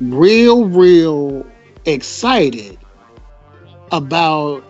[0.00, 1.46] real, real
[1.84, 2.78] excited
[3.90, 4.64] about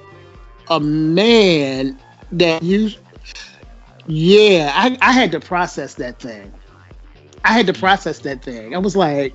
[0.68, 1.98] a man
[2.32, 2.90] that you
[4.06, 6.52] yeah, I, I had to process that thing.
[7.44, 8.74] I had to process that thing.
[8.74, 9.32] I was like,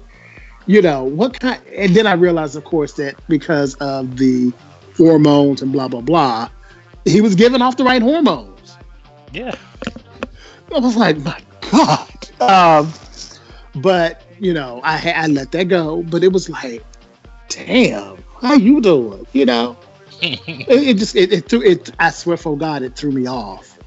[0.65, 4.51] you know, what kind and then I realized of course that because of the
[4.97, 6.49] hormones and blah blah blah,
[7.07, 8.77] he was giving off the right hormones.
[9.31, 9.55] Yeah.
[10.73, 11.41] I was like, my
[11.71, 12.09] God.
[12.41, 12.93] Um,
[13.75, 16.03] but you know, I I let that go.
[16.03, 16.83] But it was like,
[17.49, 19.25] damn, how you doing?
[19.33, 19.77] You know,
[20.21, 21.91] it, it just it, it threw it.
[21.99, 23.77] I swear for God, it threw me off.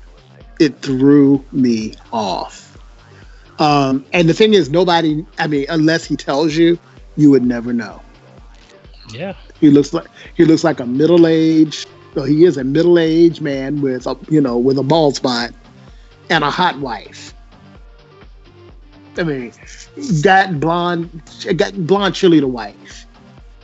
[0.58, 2.76] It threw me off.
[3.58, 5.24] Um, and the thing is, nobody.
[5.38, 6.78] I mean, unless he tells you,
[7.16, 8.02] you would never know.
[9.12, 9.34] yeah.
[9.60, 11.88] He looks like he looks like a middle aged.
[12.14, 15.50] So he is a middle aged man with a you know with a bald spot
[16.30, 17.34] and a hot wife.
[19.16, 19.52] I mean,
[20.22, 21.10] got blonde,
[21.56, 23.06] got blonde cheerleader wife,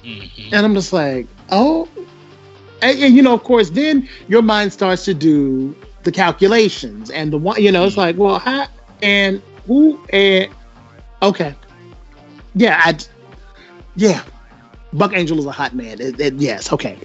[0.04, 0.52] Mhm.
[0.52, 1.88] and I'm just like, oh,
[2.82, 7.32] and, and, you know, of course, then your mind starts to do the calculations and
[7.32, 8.66] the one, you know, it's like, well, how
[9.02, 10.50] and who and
[11.22, 11.56] okay,
[12.54, 12.98] yeah, I,
[13.96, 14.22] yeah,
[14.92, 16.00] Buck Angel is a hot man.
[16.00, 16.98] It- it- yes, okay.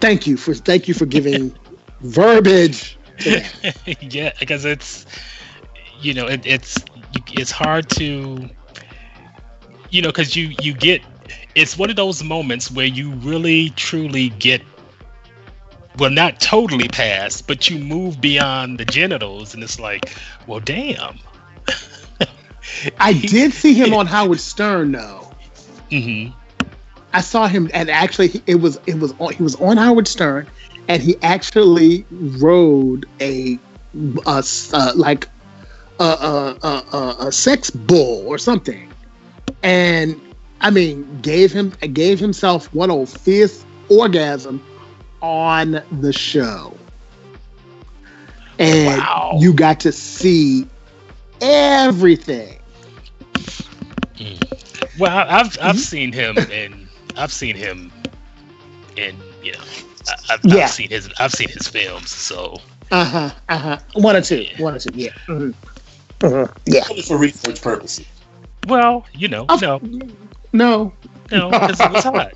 [0.00, 1.56] Thank you for thank you for giving
[2.00, 2.98] verbiage.
[4.00, 5.06] Yeah, because it's
[6.00, 6.84] you know it, it's
[7.32, 8.48] it's hard to
[9.90, 11.02] you know because you you get
[11.54, 14.62] it's one of those moments where you really truly get
[15.96, 20.10] well not totally past but you move beyond the genitals and it's like
[20.46, 21.18] well damn
[23.00, 25.32] I did see him on Howard Stern though.
[25.90, 26.28] hmm
[27.12, 30.48] I saw him, and actually, it was it was on, he was on Howard Stern,
[30.88, 33.60] and he actually rode a,
[34.26, 34.42] a
[34.72, 35.28] uh, like
[35.98, 38.92] a, a, a, a, sex bull or something,
[39.62, 40.20] and
[40.60, 44.64] I mean gave him gave himself one old fifth orgasm
[45.22, 46.80] on the show,
[48.58, 49.32] and Wow.
[49.32, 50.70] you got to see
[51.40, 52.60] everything.
[54.98, 55.78] well I- i've i've Mhm.
[55.78, 56.87] seen him and
[57.18, 57.92] i've seen him
[58.96, 59.58] in you know
[60.08, 60.64] I- I've, Yeah.
[60.64, 62.58] I've seen his i've seen his films so
[62.90, 63.30] Uh huh.
[63.50, 63.78] Uh huh.
[63.94, 64.46] One or two.
[64.58, 64.90] One or two.
[64.94, 65.10] Yeah.
[65.26, 65.52] Mhm.
[66.20, 66.50] Mhm.
[66.66, 66.84] Yeah.
[66.90, 68.06] Only for research purposes.
[68.66, 69.80] well you know Of- no
[70.52, 70.92] No.
[71.30, 72.32] No, because it was hot.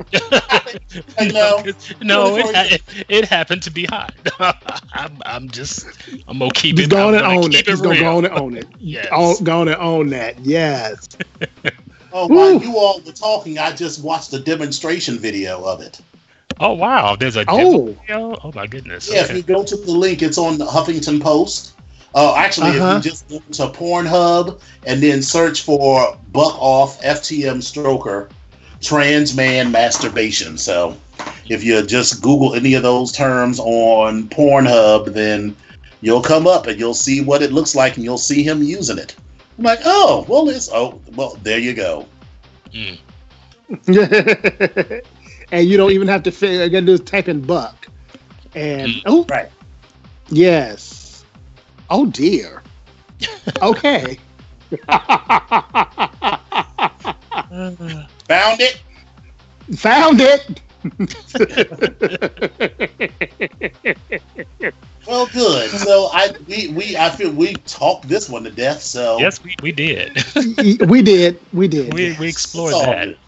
[1.19, 1.63] I know.
[1.65, 4.13] 'cause- no, it, ha- it, it happened to be hot.
[4.93, 5.87] I'm, I'm just,
[6.29, 6.91] I'm gonna keep He's it.
[6.91, 7.69] going I'm to gonna own keep it.
[7.69, 8.67] He's going to go on and own it.
[8.79, 9.09] Yes.
[9.11, 10.39] Oh, going to own that.
[10.41, 11.09] Yes.
[12.13, 12.65] Oh, while Woo.
[12.65, 16.01] you all were talking, I just watched a demonstration video of it.
[16.61, 17.87] Oh wow, there's a Oh.
[17.87, 18.37] video?
[18.45, 19.11] Oh my goodness.
[19.13, 21.73] Yeah, if you go to the link, it's on the Huffington Post.
[22.15, 22.99] Uh, actually, Uh-huh.
[22.99, 28.29] if you just go to Pornhub and then search for Buck Off FTM Stroker
[28.83, 30.59] Trans Man Masturbation.
[30.59, 30.95] So
[31.49, 35.57] if you just Google any of those terms on Pornhub, then
[36.03, 38.99] you'll come up and you'll see what it looks like and you'll see him using
[38.99, 39.17] it.
[39.59, 42.07] I'm like, oh, well, it's, oh, well, there you go.
[42.73, 42.99] Mm.
[45.53, 46.63] and you don't even have to figure.
[46.63, 47.89] Again, just type in buck.
[48.55, 49.03] And Mm.
[49.07, 49.51] oh, Right.
[50.29, 51.25] yes.
[51.91, 52.63] Oh dear.
[53.63, 54.19] Okay.
[58.29, 58.81] Found it.
[59.77, 60.61] Found it.
[65.07, 65.71] Well, good.
[65.71, 68.83] So I we, we I feel we talked this one to death.
[68.83, 70.17] So yes, we, we did.
[70.89, 71.41] we did.
[71.53, 71.93] We did.
[71.93, 72.19] we yes.
[72.19, 73.05] we explored It's that.
[73.07, 73.19] good.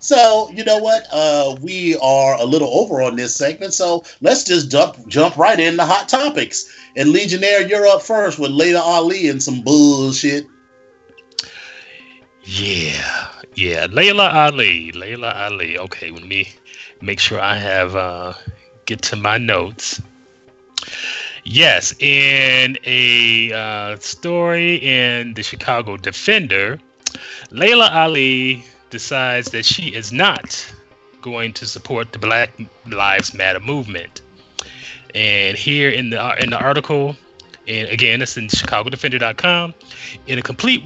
[0.00, 1.06] So you know what?
[1.12, 5.58] Uh, we are a little over on this segment, so let's just jump jump right
[5.58, 6.72] into hot topics.
[6.96, 10.46] And Legionnaire, you're up first with Laila Ali and some bullshit.
[12.50, 13.88] Yeah, yeah.
[13.90, 15.76] Laila Ali, Laila Ali.
[15.76, 16.48] Okay, let me
[17.02, 18.32] make sure I have uh
[18.86, 20.00] get to my notes.
[21.44, 26.80] Yes, in a uh, story in the Chicago Defender,
[27.50, 30.72] Laila Ali decides that she is not
[31.20, 32.50] going to support the Black
[32.86, 34.22] Lives Matter movement.
[35.14, 37.14] And here in the in the article,
[37.66, 39.74] and again, it's in ChicagoDefender.com,
[40.26, 40.82] in a complete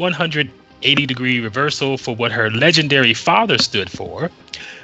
[0.83, 4.33] 180 degree reversal for what her legendary father stood for,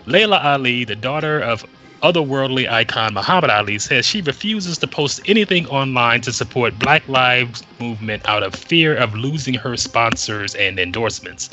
[0.07, 1.65] Laila Ali, the daughter of
[2.05, 7.65] otherworldly icon Muhammad Ali says she refuses to post anything online to support Black Lives
[7.81, 11.51] Movement out of fear of losing her sponsors and endorsements.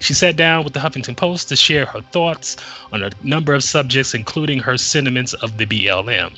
[0.00, 2.58] She sat down with the Huffington Post to share her thoughts
[2.92, 6.36] on a number of subjects, including her sentiments of the BLM.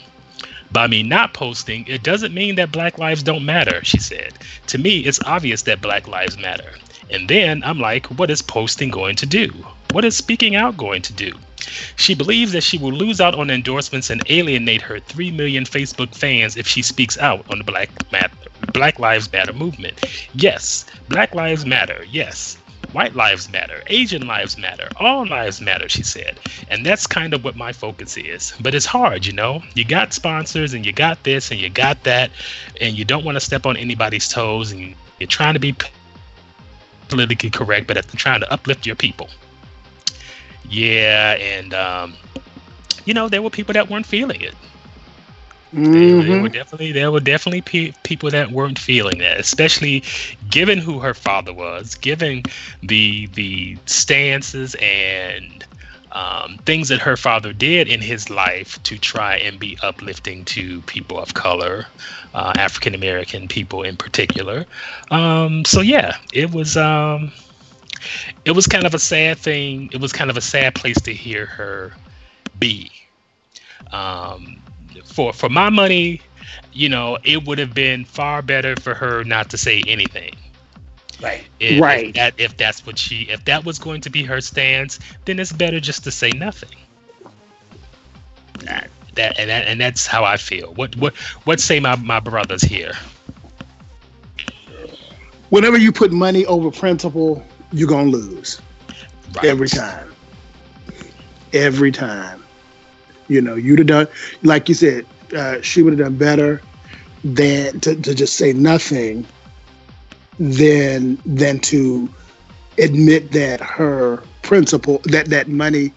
[0.71, 4.35] By me not posting, it doesn't mean that Black lives don't matter, she said.
[4.69, 6.75] To me, it's obvious that Black lives matter.
[7.11, 9.53] And then I'm like, what is posting going to do?
[9.93, 11.33] What is speaking out going to do?
[11.97, 16.15] She believes that she will lose out on endorsements and alienate her 3 million Facebook
[16.15, 18.37] fans if she speaks out on the Black, Matter,
[18.73, 20.05] Black Lives Matter movement.
[20.35, 22.05] Yes, Black Lives Matter.
[22.11, 22.59] Yes.
[22.93, 26.41] White lives matter, Asian lives matter, all lives matter, she said.
[26.71, 28.55] And that's kind of what my focus is.
[28.61, 29.63] But it's hard, you know?
[29.75, 32.31] You got sponsors and you got this and you got that,
[32.81, 35.75] and you don't want to step on anybody's toes, and you're trying to be
[37.09, 39.29] politically correct, but at the, trying to uplift your people.
[40.69, 42.15] Yeah, and um,
[43.05, 44.55] you know there were people that weren't feeling it.
[45.73, 45.93] Mm-hmm.
[45.93, 50.03] There, there, were definitely there were definitely pe- people that weren't feeling that, especially
[50.49, 52.43] given who her father was, given
[52.83, 55.65] the the stances and
[56.13, 60.81] um, things that her father did in his life to try and be uplifting to
[60.83, 61.87] people of color,
[62.35, 64.67] uh, African American people in particular.
[65.11, 66.77] Um, so yeah, it was.
[66.77, 67.33] Um,
[68.45, 69.91] it was kind of a sad thing.
[69.93, 71.93] It was kind of a sad place to hear her
[72.59, 72.91] be.
[73.93, 74.63] Um,
[75.05, 76.23] for for my money,
[76.73, 80.35] you know, it would have been far better for her not to say anything.
[81.21, 81.47] Right.
[81.59, 82.09] If, right.
[82.09, 85.39] If, that, if that's what she, if that was going to be her stance, then
[85.41, 86.79] it's better just to say nothing.
[88.61, 90.75] That, that and that and that's how I feel.
[90.75, 91.15] What what
[91.45, 92.93] what say my my brothers here?
[95.51, 98.61] Whenever you put money over principle, you're gonna lose
[99.35, 99.45] right.
[99.45, 100.15] every time.
[101.53, 102.45] Every time.
[103.29, 104.09] You know, you'd have done
[104.43, 105.07] like you said.
[105.37, 106.63] Uh, she would have done better
[107.23, 109.27] than to, to just say nothing
[110.39, 112.09] than than to
[112.79, 115.93] admit that her principle that that money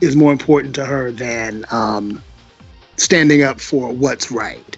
[0.00, 2.22] is more important to her than um,
[2.96, 4.76] standing up for what's right.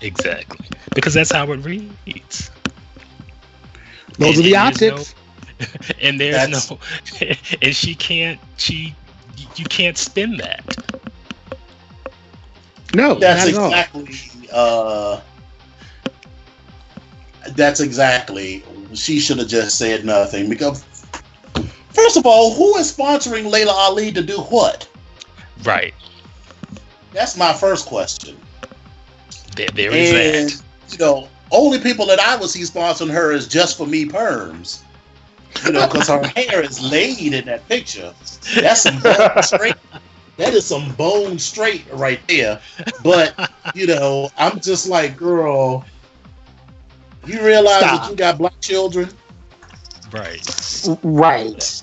[0.00, 2.50] Exactly, because that's how it reads.
[4.18, 5.14] Those and, are the optics.
[6.00, 6.70] and there's That's...
[6.70, 6.78] no
[7.62, 8.94] and she can't she
[9.56, 10.76] you can't spin that
[12.94, 14.08] no that's exactly
[14.52, 15.20] uh
[17.56, 20.84] that's exactly she should have just said nothing because
[21.90, 24.88] first of all who is sponsoring laila ali to do what
[25.64, 25.94] right
[27.12, 28.36] that's my first question
[29.56, 33.32] there, there is and, that you know only people that i would see sponsoring her
[33.32, 34.82] is just for me perms
[35.66, 38.14] you know, because her hair is laid in that picture.
[38.54, 39.74] That's some bone straight.
[40.36, 42.60] That is some bone straight right there.
[43.02, 45.84] But you know, I'm just like, girl,
[47.28, 48.02] you realize Stop.
[48.02, 49.10] that you got black children,
[50.12, 50.88] right?
[51.02, 51.82] Right.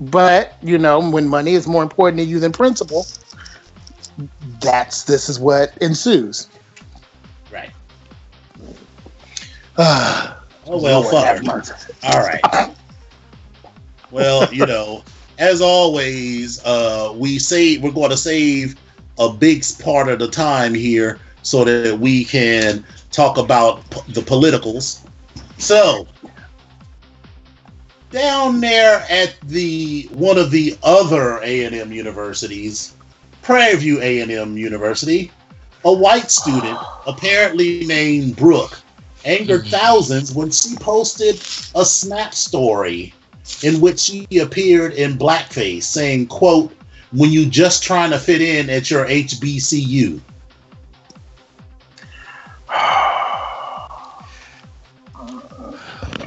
[0.00, 3.06] But you know, when money is more important to you than principle,
[4.60, 6.48] that's this is what ensues.
[7.50, 7.70] Right.
[9.76, 10.34] Uh,
[10.68, 11.44] Oh well, fuck.
[12.02, 12.74] All right.
[14.10, 15.04] well, you know,
[15.38, 18.74] as always, uh, we say we're going to save
[19.18, 24.20] a big part of the time here so that we can talk about p- the
[24.20, 25.02] politicals.
[25.58, 26.08] So,
[28.10, 32.94] down there at the one of the other A and M universities,
[33.42, 35.30] Prairie View A and M University,
[35.84, 38.80] a white student apparently named Brooke
[39.24, 39.70] angered mm-hmm.
[39.70, 41.36] thousands when she posted
[41.76, 43.14] a snap story
[43.62, 46.72] in which she appeared in blackface saying quote
[47.12, 50.20] when you just trying to fit in at your hbcu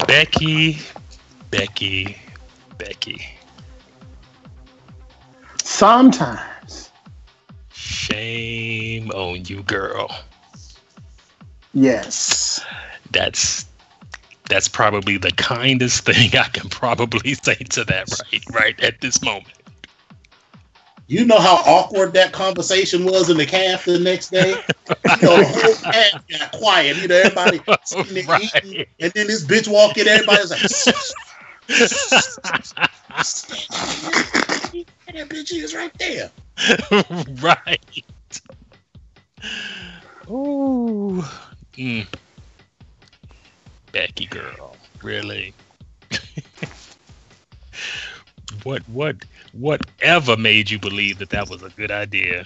[0.08, 0.80] becky
[1.52, 2.18] becky
[2.78, 3.26] becky.
[5.64, 6.92] Sometimes.
[7.72, 10.10] Shame on you girl.
[11.74, 12.66] Yes.
[13.12, 13.66] That's
[14.50, 19.22] that's probably the kindest thing I can probably say to that right right at this
[19.22, 19.54] moment.
[21.10, 24.62] You know how awkward that conversation was in the calf the next day?
[25.08, 26.98] You know, the whole calf got quiet.
[26.98, 28.44] You know, everybody sitting there Right.
[28.64, 30.62] eating, and then this bitch walk in, everybody's like,
[35.08, 36.30] that bitch is right there.
[37.42, 38.04] right.
[40.30, 41.24] Ooh.
[41.76, 42.06] Mm.
[43.92, 45.56] Becky girl, really?
[48.64, 49.16] what what
[49.52, 52.46] whatever made you believe that that was a good idea?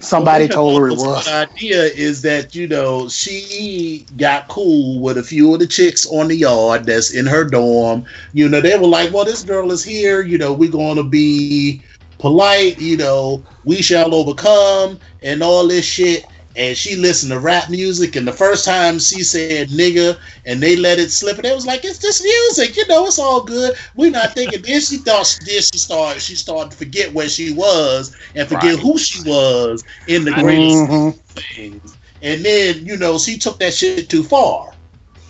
[0.00, 1.28] Somebody Well, told her it the was.
[1.28, 6.28] idea is that you know she got cool with a few of the chicks on
[6.28, 8.04] the yard that's in her dorm.
[8.32, 10.22] You know they were like, "Well, this girl is here.
[10.22, 11.82] You know we're going to be
[12.18, 12.80] polite.
[12.80, 16.24] You know we shall overcome and all this shit."
[16.58, 20.76] And she listened to rap music, and the first time she said "nigga," and they
[20.76, 23.06] let it slip, and it was like, "It's just music, you know.
[23.06, 23.74] It's all good.
[23.94, 27.52] We're not thinking." then she thought, then she started, she started to forget where she
[27.52, 28.78] was and forget Right.
[28.78, 31.18] who she was in the greatest Mhm.
[31.54, 31.96] things.
[32.22, 34.60] And then, you know, she took that shit too far.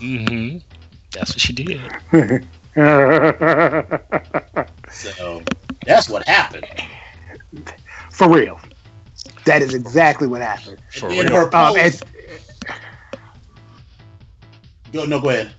[0.01, 0.59] Mm-hmm.
[1.12, 1.81] That's what she did.
[4.89, 5.45] So
[5.85, 6.66] that's what happened.
[8.11, 8.61] For real.
[9.49, 10.78] That is exactly what happened.
[10.90, 11.34] For and real.
[11.34, 12.01] her Um, and,
[14.92, 15.55] go, no, go ahead.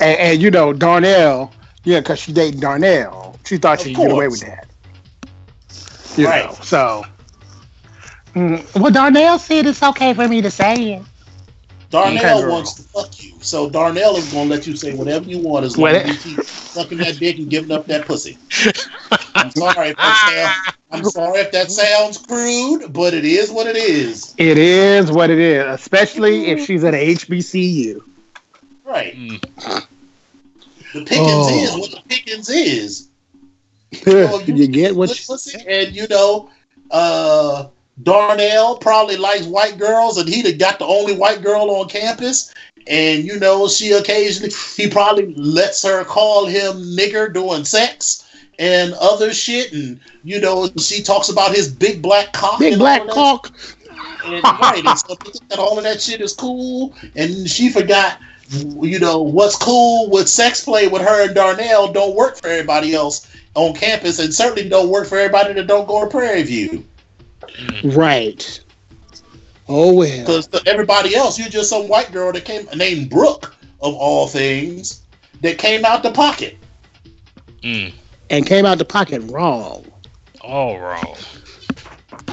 [0.00, 1.52] and, and you know, Darnell,
[1.84, 4.68] yeah, because she dated Darnell, she thought she could get away with that.
[6.16, 6.28] You Right.
[6.28, 7.06] know, so.
[8.34, 11.02] Mm, well, Darnell said it's okay for me to say it.
[11.90, 12.46] Darnell girl.
[12.46, 13.38] wants to fuck you.
[13.40, 16.04] So Darnell is going to let you say whatever you want as long Well, as
[16.06, 18.38] you keep sucking that dick and giving up that pussy.
[19.36, 23.66] I'm sorry if that sounds, I'm sorry if that sounds crude, but it is what
[23.66, 24.34] it is.
[24.38, 28.02] It is what it is, especially if she's at a HBCU.
[28.84, 29.16] Right.
[29.16, 29.86] Mm.
[30.92, 31.62] The pickings Oh.
[31.64, 33.08] is what the pickings is.
[34.06, 36.50] you get what good you, and you know,
[36.90, 37.68] uh,
[38.02, 41.88] Darnell probably likes white girls, and he would have got the only white girl on
[41.88, 42.52] campus.
[42.86, 48.23] And you know, she occasionally he probably lets her call him nigger doing sex
[48.58, 49.72] and other shit.
[49.72, 52.58] And you know, she talks about his big black cock.
[52.58, 53.52] big and black all cock.
[54.24, 57.68] and, right, and so they think that all of that shit is cool, and she
[57.70, 58.18] forgot,
[58.80, 62.94] you know, what's cool with sex play with her and Darnell don't work for everybody
[62.94, 66.84] else on campus, and certainly don't work for everybody that don't go to Prairie View.
[67.84, 68.60] Right.
[69.68, 70.18] Oh well.
[70.20, 75.02] Because everybody else, you're just some white girl that came named Brooke of all things
[75.42, 76.56] that came out the pocket.
[77.62, 77.94] Mm.
[78.30, 79.84] And came out the pocket wrong.
[80.40, 81.16] All wrong.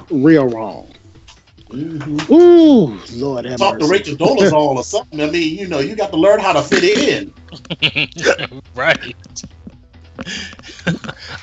[0.09, 0.91] Real wrong.
[1.69, 2.33] Mm-hmm.
[2.33, 4.11] Ooh, Lord have Talk to mercy.
[4.11, 5.21] Rachel Dolezal or something.
[5.21, 7.33] I mean, you know, you got to learn how to fit in.
[8.75, 9.15] right.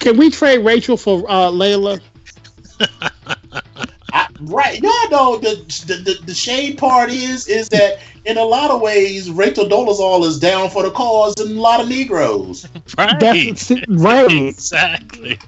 [0.01, 2.01] Can we trade Rachel for uh, Laila?
[4.41, 4.81] I, right.
[4.83, 8.81] Y'all know the, the the the shade part is is that in a lot of
[8.81, 12.67] ways Rachel Dolezal is down for the cause and a lot of Negroes.
[12.99, 13.19] Right.
[13.21, 14.31] That's right.
[14.31, 15.39] Exactly.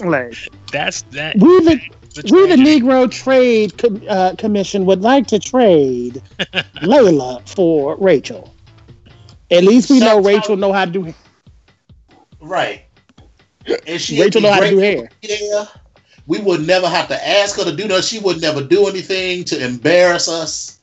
[0.00, 0.34] Like,
[0.72, 1.36] That's that.
[1.36, 1.80] we the
[2.14, 2.56] the we the.
[2.56, 6.22] Negro Trade Com- uh, Commission would like to trade
[6.82, 8.52] Laila for Rachel.
[9.50, 11.14] At least we know Shout out- Rachel know how to do.
[12.40, 12.84] Right.
[13.86, 15.10] And she Rachel know how to do hair.
[15.22, 15.68] there.
[16.26, 18.04] We would never have to ask her to do that.
[18.04, 20.78] She would never do anything to embarrass us.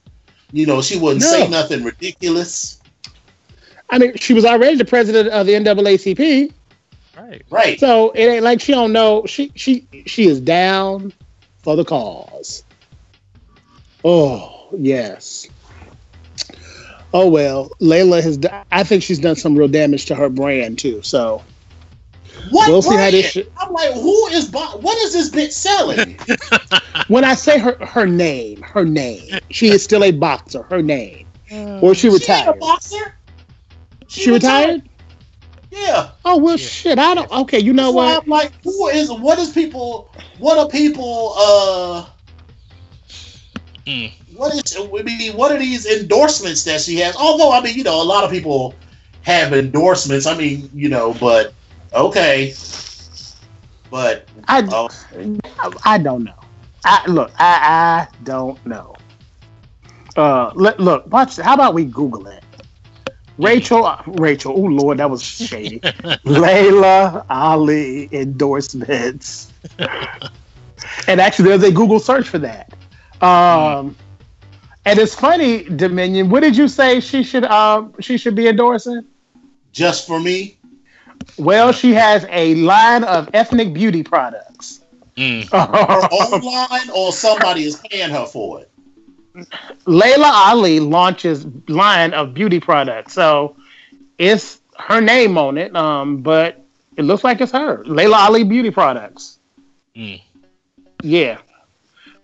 [0.51, 1.27] You know, she wouldn't No.
[1.29, 2.79] say nothing ridiculous.
[3.89, 6.51] I mean, she was already the president of the NAACP,
[7.17, 7.41] Right.
[7.49, 7.79] Right.
[7.79, 9.23] so it ain't like she don't know.
[9.25, 11.13] She she she is down
[11.63, 12.63] for the cause.
[14.03, 15.47] Oh yes.
[17.13, 18.37] Oh well, Laila has.
[18.37, 21.01] do- I think she's done some real damage to her brand too.
[21.01, 21.43] So
[22.51, 25.51] What We'll see how this shit- I'm like, who is bu- what is this bitch
[25.51, 26.17] selling?
[27.07, 30.63] when I say her her name, her name, she is still a boxer.
[30.63, 32.55] Her name, or she She ain't retired.
[32.55, 33.15] a boxer.
[34.07, 34.81] She retired.
[35.71, 36.11] Yeah.
[36.25, 36.67] Oh well, Yeah.
[36.67, 36.99] shit.
[36.99, 37.31] I don't.
[37.31, 38.23] Okay, you know That's why what?
[38.23, 42.05] I'm like, who is what is people what are people uh
[43.85, 44.11] Mm.
[44.35, 47.15] what is I mean what are these endorsements that she has?
[47.15, 48.75] Although I mean, you know, a lot of people
[49.21, 50.25] have endorsements.
[50.25, 51.53] I mean, you know, but
[51.97, 52.53] okay.
[53.89, 54.89] But I oh,
[55.85, 56.35] I don't know.
[56.85, 57.31] I look.
[57.39, 58.95] I I don't know.
[60.15, 61.07] Uh, let, look.
[61.11, 61.37] Watch.
[61.37, 62.43] How about we Google it?
[63.37, 63.85] Rachel.
[63.85, 64.53] uh, Rachel.
[64.55, 65.81] Oh Lord, that was shady.
[66.25, 69.53] Laila Ali endorsements.
[71.07, 72.73] and actually, there's a Google search for that.
[73.21, 73.95] Um,
[74.85, 76.29] and it's funny, Dominion.
[76.29, 79.05] What did you say she should um she should be endorsing?
[79.71, 80.57] just for me.
[81.37, 84.81] Well, she has a line of ethnic beauty products.
[85.15, 85.49] Mm.
[85.51, 88.71] Her own line, or somebody is paying her for it.
[89.85, 93.55] Laila Ali launches line of beauty products, so
[94.17, 95.75] it's her name on it.
[95.75, 96.63] Um, but
[96.97, 99.39] it looks like it's her, Laila Ali Beauty Products.
[99.95, 100.21] Mm.
[101.01, 101.37] Yeah.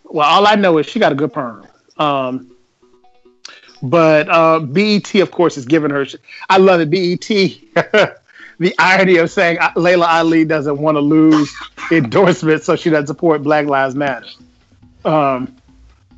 [0.03, 1.67] Well, all I know is she got a good perm.
[1.97, 2.55] Um,
[3.81, 6.05] but uh, BET, of course, is giving her.
[6.05, 6.15] Sh-
[6.49, 6.89] I love it.
[6.89, 8.17] BET.
[8.59, 11.53] the irony of saying uh, Laila Ali doesn't want to lose
[11.91, 14.27] endorsements, so she doesn't support Black Lives Matter.
[15.05, 15.55] Um,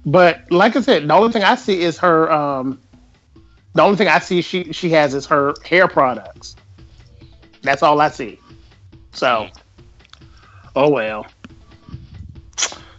[0.05, 2.31] but like I said, the only thing I see is her.
[2.31, 2.79] Um,
[3.73, 6.55] the only thing I see she she has is her hair products.
[7.61, 8.39] That's all I see.
[9.11, 9.49] So,
[10.75, 11.25] oh well.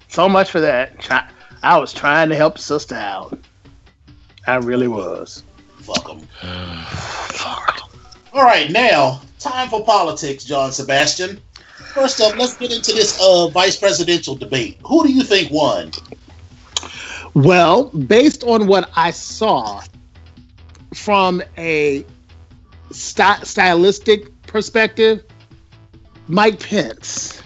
[0.09, 1.29] So much for that.
[1.63, 3.39] I was trying to help sister out.
[4.47, 5.43] I really was.
[5.81, 6.27] Fuck 'em.
[8.33, 11.41] All right, now time for politics, John Sebastian.
[11.95, 14.79] First up, let's get into this uh, vice presidential debate.
[14.85, 15.93] Who do you think won?
[17.35, 19.83] Well, based on what I saw
[20.95, 22.05] from a
[22.91, 25.25] sty- stylistic perspective,
[26.29, 27.43] Mike Pence.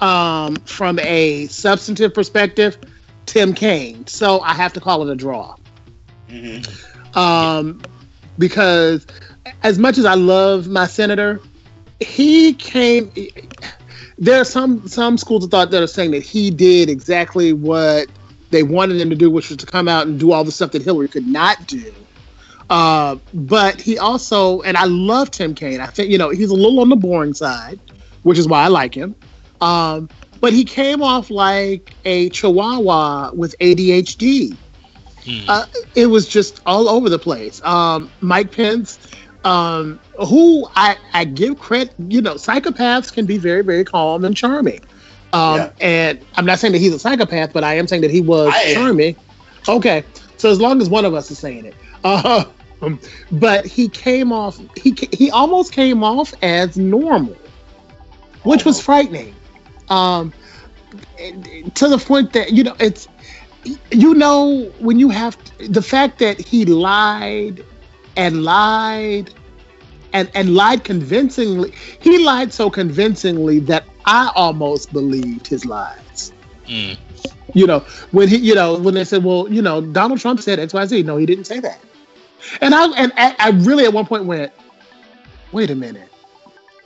[0.00, 2.76] Um, from a substantive perspective,
[3.26, 4.04] Tim Kaine.
[4.08, 5.54] So I have to call it a draw.
[6.28, 7.16] Mm-hmm.
[7.16, 7.80] Um,
[8.36, 9.06] because
[9.62, 11.40] as much as I love my senator,
[12.00, 13.12] he came.
[14.18, 18.08] There are some some schools of thought that are saying that he did exactly what
[18.50, 20.72] they wanted him to do, which was to come out and do all the stuff
[20.72, 21.92] that Hillary could not do.
[22.70, 25.80] Uh, but he also, and I love Tim Kaine.
[25.80, 27.80] I think you know he's a little on the boring side,
[28.22, 29.14] which is why I like him.
[29.60, 30.08] Um,
[30.40, 34.56] but he came off like a chihuahua with ADHD.
[35.24, 35.44] Mm.
[35.46, 37.62] Uh, it was just all over the place.
[37.62, 38.98] Um, Mike Pence,
[39.44, 44.36] um, who I, I give credit, you know, psychopaths can be very, very calm and
[44.36, 44.80] charming.
[45.32, 45.70] Um, Yeah.
[45.80, 48.52] And I'm not saying that he's a psychopath, but I am saying that he was
[48.54, 48.74] I am.
[48.74, 49.16] charming.
[49.68, 50.04] Okay,
[50.36, 51.74] so as long as one of us is saying it,
[52.04, 52.44] uh,
[53.32, 54.58] but he came off.
[54.76, 57.36] He he almost came off as normal,
[58.42, 59.34] which was frightening.
[59.88, 60.32] Um,
[61.74, 63.08] to the point that you know it's
[63.90, 67.64] you know when you have the fact that he lied
[68.16, 69.32] and lied
[70.12, 71.72] and and lied convincingly.
[72.00, 76.32] He lied so convincingly that i almost believed his lies.
[76.66, 76.96] Mm.
[77.54, 77.80] you know
[78.12, 81.16] when he you know when they said well you know donald trump said xyz no
[81.16, 81.80] he didn't say that.
[82.60, 84.52] And i and i, I really at one point went
[85.52, 86.08] wait a minute.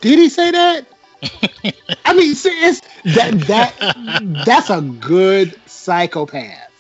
[0.01, 0.87] Did he say that?
[2.05, 2.81] I mean see, it's
[3.17, 6.71] that that that's a good psychopath.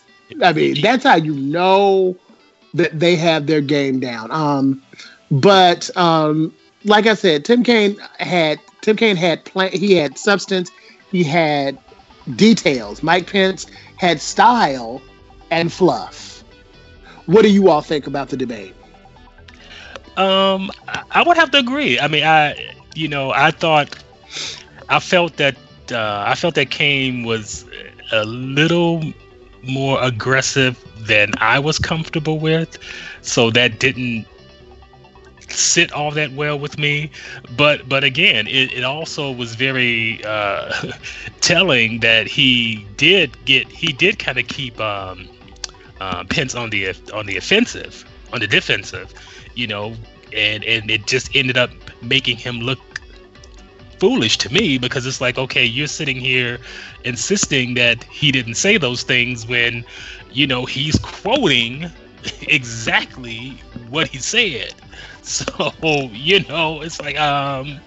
[0.42, 2.16] I mean that's how you know
[2.76, 4.30] that they have their game down.
[4.30, 4.82] Um
[5.30, 6.54] but um
[6.84, 10.70] like i said tim kaine had tim kaine had plan he had substance
[11.10, 11.76] he had
[12.34, 13.02] details.
[13.02, 13.66] Mike pence
[13.96, 15.00] had style
[15.50, 16.44] and fluff.
[17.26, 18.74] What do you all think about the debate?
[20.16, 21.98] Um, I, I would have to agree.
[21.98, 23.94] I mean, I, you know, I thought,
[24.88, 25.56] I felt that,
[25.90, 27.64] uh, I felt that Kaine was
[28.12, 29.02] a little
[29.66, 32.78] more aggressive than I was comfortable with,
[33.22, 34.26] so that didn't
[35.48, 37.10] sit all that well with me.
[37.56, 40.92] But, but again, it, it also was very uh,
[41.40, 45.28] telling that he did get, he did kind of keep um,
[46.00, 49.14] uh, Pence on the on the offensive, on the defensive
[49.56, 49.96] you know,
[50.32, 51.70] and and it just ended up
[52.02, 52.78] making him look
[53.98, 56.58] foolish to me because it's like, okay, you're sitting here
[57.04, 59.84] insisting that he didn't say those things when,
[60.30, 61.90] you know, he's quoting
[62.42, 64.74] exactly what he said.
[65.22, 67.80] So, you know, it's like um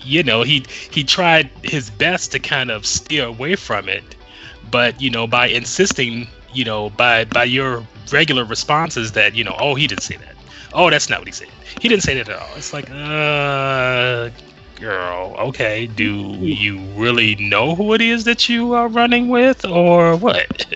[0.00, 4.16] you know, he he tried his best to kind of steer away from it,
[4.70, 9.56] but you know, by insisting, you know, by by your regular responses that, you know,
[9.58, 10.36] oh, he didn't say that.
[10.72, 11.48] Oh, that's not what he said.
[11.80, 12.54] He didn't say that at all.
[12.56, 14.30] It's like, uh,
[14.78, 15.86] girl, okay.
[15.86, 16.04] Do
[16.40, 20.66] you really know who it is that you are running with, or what?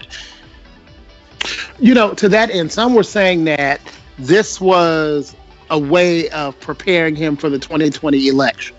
[1.78, 3.80] you know, to that end, some were saying that
[4.18, 5.34] this was
[5.70, 8.76] a way of preparing him for the 2020 election.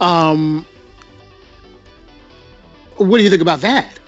[0.00, 0.66] Um,
[2.96, 3.98] what do you think about that?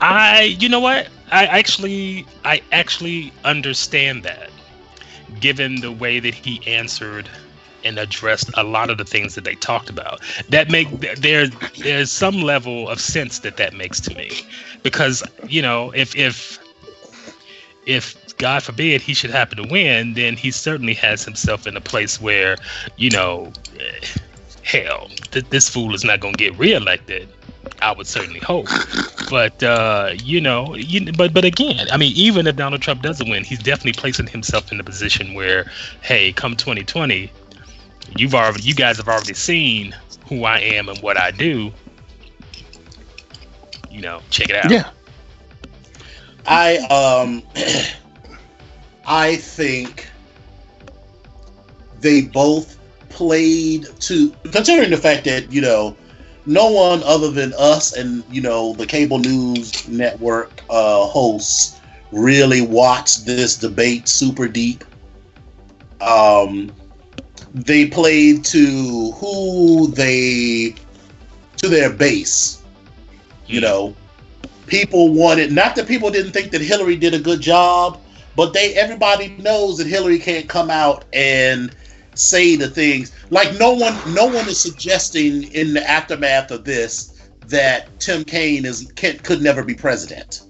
[0.00, 1.08] I, you know what?
[1.30, 4.50] I actually, I actually understand that,
[5.40, 7.28] given the way that he answered
[7.84, 10.20] and addressed a lot of the things that they talked about.
[10.48, 14.30] That make there, there's some level of sense that that makes to me,
[14.82, 16.58] because you know, if if
[17.86, 21.80] if God forbid he should happen to win, then he certainly has himself in a
[21.80, 22.56] place where,
[22.96, 24.06] you know, eh,
[24.62, 27.28] hell, th- this fool is not going to get reelected.
[27.80, 28.68] I would certainly hope,
[29.30, 33.28] but uh, you know, you, but but again, I mean, even if Donald Trump doesn't
[33.28, 35.70] win, he's definitely placing himself in a position where,
[36.02, 37.30] hey, come 2020,
[38.16, 39.94] you've already, you guys have already seen
[40.28, 41.72] who I am and what I do.
[43.90, 44.70] You know, check it out.
[44.70, 44.90] Yeah.
[46.46, 47.42] I um
[49.06, 50.08] I think
[52.00, 55.96] they both played to considering the fact that, you know,
[56.46, 61.80] no one other than us and, you know, the cable news network uh hosts
[62.12, 64.84] really watched this debate super deep.
[66.00, 66.72] Um
[67.54, 70.74] they played to who they
[71.56, 72.62] to their base.
[73.46, 73.64] You hmm.
[73.64, 73.96] know,
[74.66, 78.00] people wanted not that people didn't think that Hillary did a good job,
[78.36, 81.74] but they everybody knows that Hillary can't come out and
[82.16, 87.28] say the things like no one no one is suggesting in the aftermath of this
[87.48, 90.42] that Tim Kaine is can, could never be president.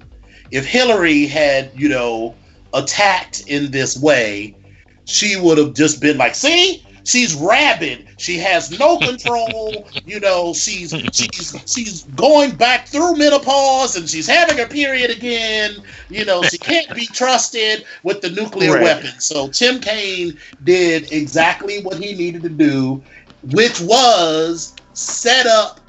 [0.51, 2.35] If Hillary had, you know,
[2.73, 4.57] attacked in this way,
[5.05, 8.07] she would have just been like, "See, she's rabid.
[8.17, 9.89] She has no control.
[10.05, 15.83] you know, she's she's she's going back through menopause and she's having her period again.
[16.09, 18.83] You know, she can't be trusted with the nuclear Right.
[18.83, 19.11] weapon.
[19.19, 23.03] So Tim Kaine did exactly what he needed to do,
[23.43, 25.81] which was set up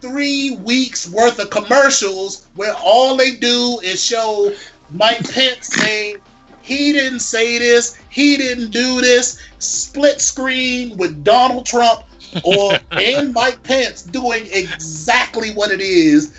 [0.00, 4.52] three weeks worth of commercials where all they do is show
[4.90, 6.16] Mike Pence saying
[6.66, 12.02] he didn't say this, he didn't do this, split screen with Donald Trump
[12.42, 16.32] or and Mike Pence doing exactly what it is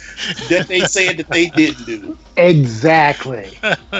[0.49, 2.17] that they said that they didn't do.
[2.35, 3.57] Exactly.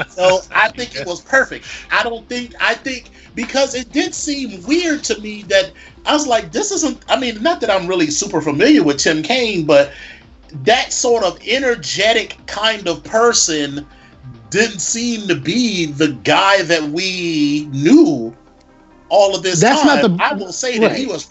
[0.09, 1.65] So I think it was perfect.
[1.91, 5.71] I don't think I think because it did seem weird to me that
[6.05, 7.03] I was like, this isn't.
[7.09, 9.93] I mean, not that I'm really super familiar with Tim Kaine, but
[10.63, 13.87] that sort of energetic kind of person
[14.49, 18.35] didn't seem to be the guy that we knew
[19.09, 20.01] all of this That's time.
[20.01, 21.27] not the- I will say that he was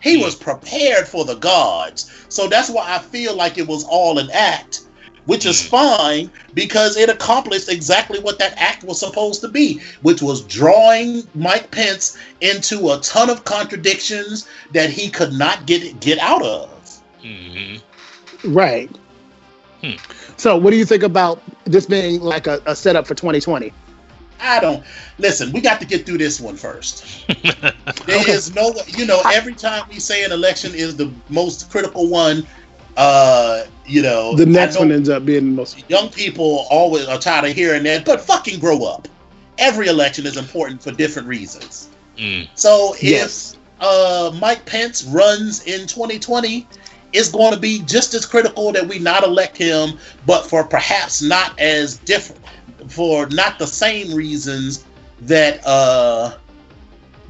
[0.00, 2.10] he was prepared for the gods.
[2.28, 4.82] So that's why I feel like it was all an act,
[5.26, 10.22] which is fine because it accomplished exactly what that act was supposed to be, which
[10.22, 16.18] was drawing Mike Pence into a ton of contradictions that he could not get get
[16.18, 16.70] out of.
[17.22, 17.76] hmm
[18.44, 18.90] Right.
[19.82, 19.92] Hmm.
[20.40, 23.74] So, what do you think about this being like a, a setup for 2020?
[24.40, 24.84] I don't
[25.18, 25.52] listen.
[25.52, 27.04] We got to get through this one first.
[28.06, 28.54] There is Okay.
[28.54, 32.46] no, you know, every time we say an election is the most critical one,
[32.96, 35.84] uh, you know, The next know one ends up being the most.
[35.88, 39.08] young people always are tired of hearing that, but fucking grow up.
[39.58, 41.90] Every election is important for different reasons.
[42.16, 42.48] Mm.
[42.54, 43.56] So if Yes.
[43.80, 46.66] uh, Mike Pence runs in 2020,
[47.12, 51.22] it's going to be just as critical that we not elect him, but for perhaps
[51.22, 52.40] not as different,
[52.88, 54.84] for not the same reasons
[55.22, 56.36] that uh,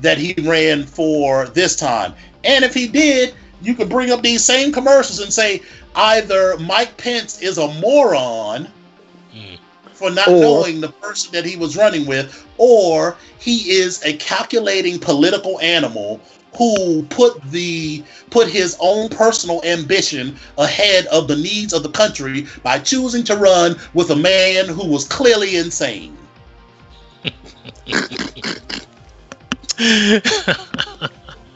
[0.00, 2.14] that he ran for this time.
[2.44, 5.62] And if he did, you could bring up these same commercials and say
[5.94, 8.68] either Mike Pence is a moron
[9.34, 9.58] Mm.
[9.92, 14.14] for not Or- knowing the person that he was running with, or he is a
[14.14, 16.20] calculating political animal
[16.56, 22.46] who put the put his own personal ambition ahead of the needs of the country
[22.62, 26.16] by choosing to run with a man who was clearly insane.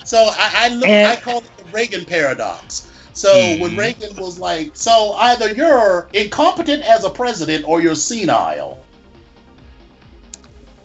[0.04, 2.90] So I, I look, I call it the Reagan paradox.
[3.12, 3.76] So when Mhm.
[3.76, 8.84] Reagan was like, so either you're incompetent as a president or you're senile.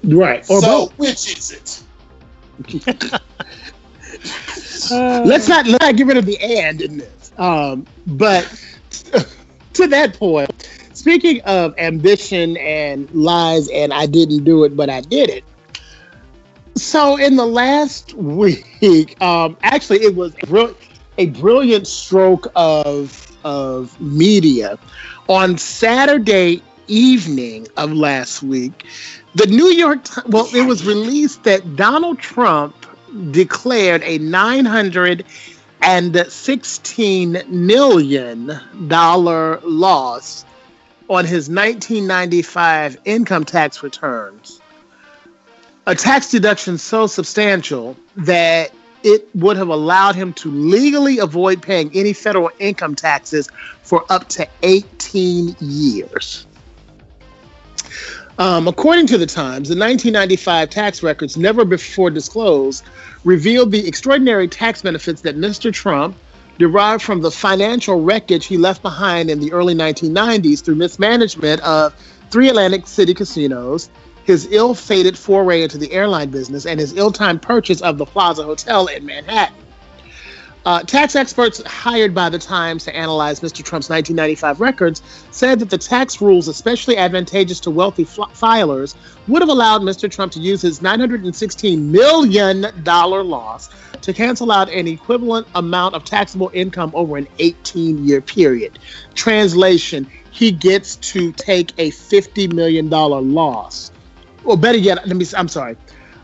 [0.03, 0.45] Right.
[0.49, 0.93] Or so both.
[0.97, 1.83] which is it?
[5.25, 7.31] let's not let's not get rid of the and in this.
[7.37, 8.43] Um, but
[9.73, 15.01] to that point, speaking of ambition and lies, and I didn't do it, but I
[15.01, 15.43] did it.
[16.75, 20.33] So in the last week, um, actually, it was
[21.17, 24.77] a, brilliant stroke of of media
[25.29, 28.85] on Saturday evening of last week.
[29.35, 32.75] The New York well, it was released that Donald Trump
[33.31, 35.25] declared a nine hundred
[35.81, 40.45] and sixteen million dollar loss
[41.09, 44.61] on his 1995 income tax returns.
[45.87, 48.71] A tax deduction so substantial that
[49.03, 53.49] it would have allowed him to legally avoid paying any federal income taxes
[53.81, 56.45] for up to 18 years.
[58.39, 62.85] Um, according to the Times, the 1995 tax records, never before disclosed,
[63.25, 65.73] revealed the extraordinary tax benefits that Mr.
[65.73, 66.15] Trump
[66.57, 71.93] derived from the financial wreckage he left behind in the early 1990s through mismanagement of
[72.31, 73.89] three Atlantic City casinos,
[74.23, 78.05] his ill fated foray into the airline business, and his ill timed purchase of the
[78.05, 79.57] Plaza Hotel in Manhattan.
[80.65, 83.63] Uh, tax experts hired by the Times to analyze Mr.
[83.63, 85.01] Trump's 1995 records
[85.31, 88.95] said that the tax rules, especially advantageous to wealthy fl- filers,
[89.27, 90.11] would have allowed Mr.
[90.11, 93.69] Trump to use his $916 million loss
[94.01, 98.79] to cancel out an equivalent amount of taxable income over an 18 year period.
[99.15, 103.91] Translation He gets to take a $50 million loss.
[104.43, 105.77] Or better yet, let me, I'm sorry.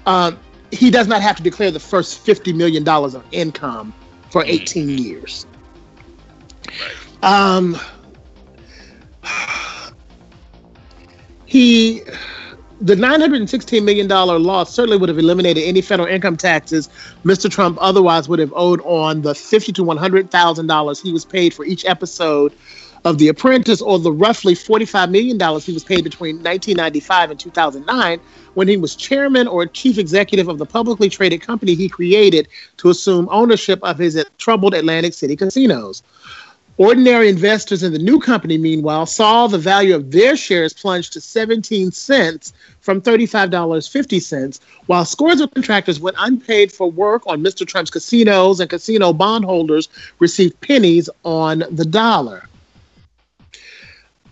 [0.06, 0.38] Um,
[0.72, 3.94] he does not have to declare the first $50 million of income
[4.30, 5.46] for 18 years.
[7.24, 7.78] Um,
[11.46, 12.02] he,
[12.82, 16.90] the 916 million dollar loss certainly would have eliminated any federal income taxes
[17.24, 17.50] Mr.
[17.50, 21.54] Trump otherwise would have owed on the 50 to 100 thousand dollars he was paid
[21.54, 22.54] for each episode
[23.06, 28.20] of The Apprentice, or the roughly $45 million he was paid between 1995 and 2009
[28.56, 32.48] when he was chairman or chief executive of the publicly traded company he created
[32.78, 36.02] to assume ownership of his troubled Atlantic City casinos.
[36.78, 41.22] Ordinary investors in the new company, meanwhile, saw the value of their shares plunge to
[41.22, 47.66] 17 cents from $35.50, while scores of contractors went unpaid for work on Mr.
[47.66, 49.88] Trump's casinos and casino bondholders
[50.20, 52.50] received pennies on the dollar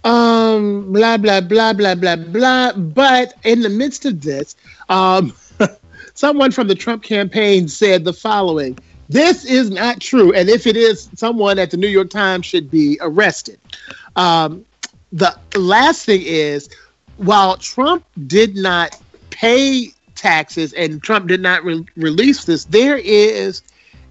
[0.03, 2.73] um, blah, blah, blah, blah, blah, blah.
[2.73, 4.55] But in the midst of this,
[4.89, 5.33] um,
[6.13, 8.77] someone from the Trump campaign said the following
[9.09, 10.33] This is not true.
[10.33, 13.59] And if it is, someone at the New York Times should be arrested.
[14.15, 14.65] Um,
[15.11, 16.69] the last thing is,
[17.17, 18.99] while Trump did not
[19.29, 23.61] pay taxes and Trump did not re- release this, there is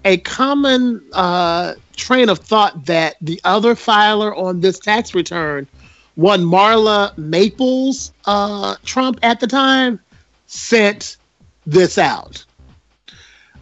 [0.05, 5.67] a common uh, train of thought that the other filer on this tax return
[6.15, 9.99] one Marla Maples uh, Trump at the time
[10.47, 11.17] sent
[11.65, 12.43] this out.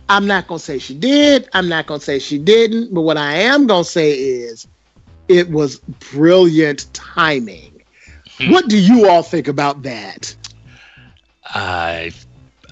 [0.10, 1.48] I'm not going to say she did.
[1.54, 2.94] I'm not going to say she didn't.
[2.94, 4.68] But what I am going to say is
[5.30, 5.80] it was
[6.12, 7.82] brilliant timing.
[8.38, 8.52] Hmm.
[8.52, 10.36] What do you all think about that?
[11.46, 12.12] I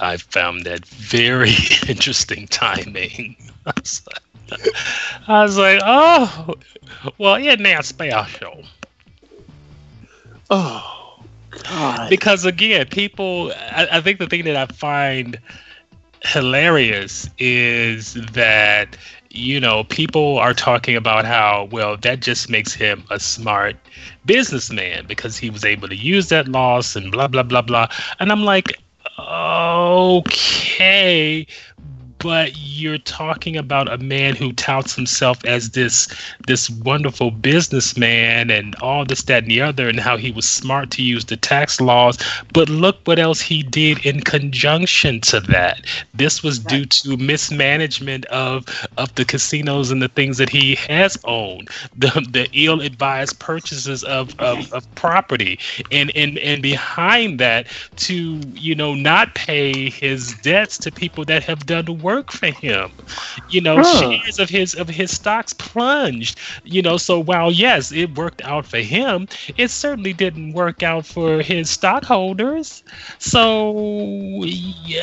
[0.01, 1.55] I found that very
[1.87, 3.37] interesting timing.
[3.65, 4.69] I was like,
[5.27, 6.55] I was like oh,
[7.17, 8.63] well, isn't that special?
[10.49, 11.23] Oh,
[11.63, 12.09] God.
[12.09, 15.39] Because again, people, I, I think the thing that I find
[16.23, 18.97] hilarious is that
[19.31, 23.75] you know, people are talking about how, well, that just makes him a smart
[24.25, 27.87] businessman because he was able to use that loss and blah, blah, blah, blah.
[28.19, 28.73] And I'm like,
[29.19, 30.25] okay,
[32.19, 36.07] but you're talking about a man who touts himself as this
[36.47, 40.91] this wonderful businessman and all this that and the other and how he was smart
[40.91, 42.17] to use the tax laws.
[42.53, 45.81] But look what else he did in conjunction to that.
[46.13, 48.65] This was due to mismanagement of
[48.97, 54.37] of the casinos and the things that he has owned the the ill-advised purchases of,
[54.39, 55.57] of, of property.
[55.91, 57.67] And and and behind that
[57.97, 62.31] to you know not pay his debts to people that have done the work work
[62.31, 62.91] for him.
[63.49, 63.99] You know, huh.
[63.99, 66.39] shares of his of his stocks plunged.
[66.63, 71.05] You know, so while yes, it worked out for him, it certainly didn't work out
[71.05, 72.83] for his stockholders.
[73.19, 74.43] So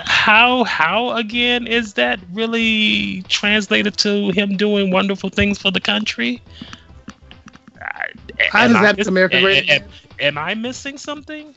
[0.05, 6.43] how how again is that really translated to him doing wonderful things for the country?
[8.51, 9.85] How does that make America am,
[10.21, 11.55] am I missing something?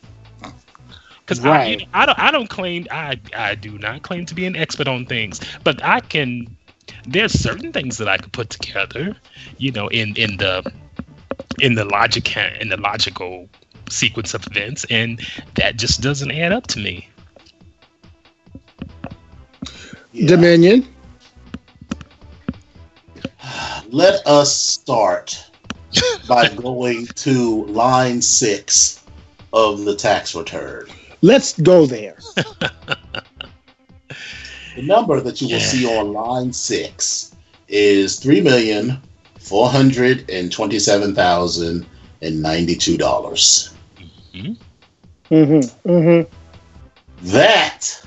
[1.29, 1.59] Because right.
[1.59, 4.47] I, you know, I don't I don't claim I I do not claim to be
[4.47, 6.57] an expert on things, but I can.
[7.05, 9.15] There's certain things that I could put together,
[9.59, 10.71] you know, in in the
[11.59, 13.47] in the logic in the logical
[13.91, 15.21] sequence of events, and
[15.53, 17.07] that just doesn't add up to me.
[20.11, 20.29] Yeah.
[20.29, 20.87] Dominion.
[23.89, 25.45] Let us start
[26.27, 29.03] by going to line six
[29.53, 30.87] of the tax return.
[31.21, 32.17] Let's go there.
[34.75, 35.59] the number that you will yeah.
[35.59, 37.35] see on line six
[37.67, 39.01] is three million
[39.39, 41.85] four hundred and twenty-seven thousand
[42.21, 43.73] and ninety-two dollars.
[44.33, 44.53] Mm-hmm.
[45.33, 45.89] Mm-hmm.
[45.89, 46.35] Mm-hmm.
[47.27, 48.01] That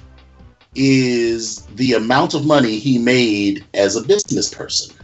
[0.75, 4.97] is the amount of money he made as a business person.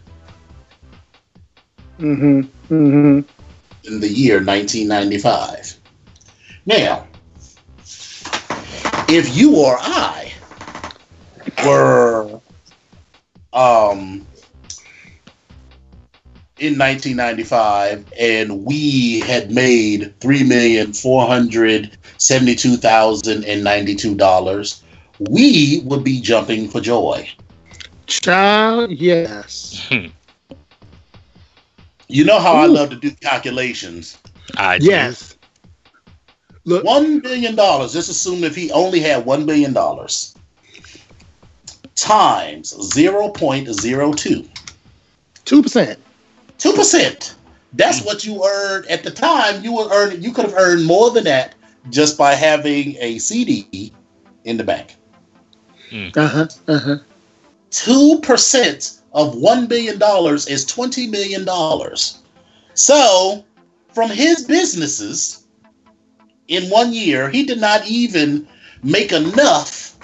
[1.98, 2.40] Mm-hmm.
[2.72, 3.20] Mm-hmm.
[3.84, 5.76] In the year 1995.
[6.66, 7.07] Now,
[9.08, 10.32] if you or I
[11.64, 12.40] were
[13.52, 14.26] um,
[16.58, 24.82] in 1995 and we had made three million four hundred seventy-two thousand and ninety-two dollars,
[25.18, 27.28] we would be jumping for joy.
[28.06, 29.90] Child, yes.
[32.08, 34.18] You know how I love to do calculations.
[34.56, 34.86] I do.
[34.86, 35.37] Yes.
[36.64, 37.92] Look, One billion dollars.
[37.92, 40.34] Just assume if he only had one billion dollars
[41.94, 44.48] times zero point zero two.
[45.44, 45.98] two percent.
[46.58, 47.34] Two percent.
[47.74, 49.62] That's what you earned at the time.
[49.62, 50.22] You were earning.
[50.22, 51.54] You could have earned more than that
[51.90, 53.92] just by having a CD
[54.44, 54.96] in the bank.
[56.16, 56.46] Uh huh.
[56.66, 56.96] Uh huh.
[57.70, 62.20] Two percent of one billion dollars is twenty million dollars.
[62.74, 63.44] So,
[63.92, 65.37] from his businesses
[66.48, 68.46] in one year, he did not even
[68.82, 69.96] make enough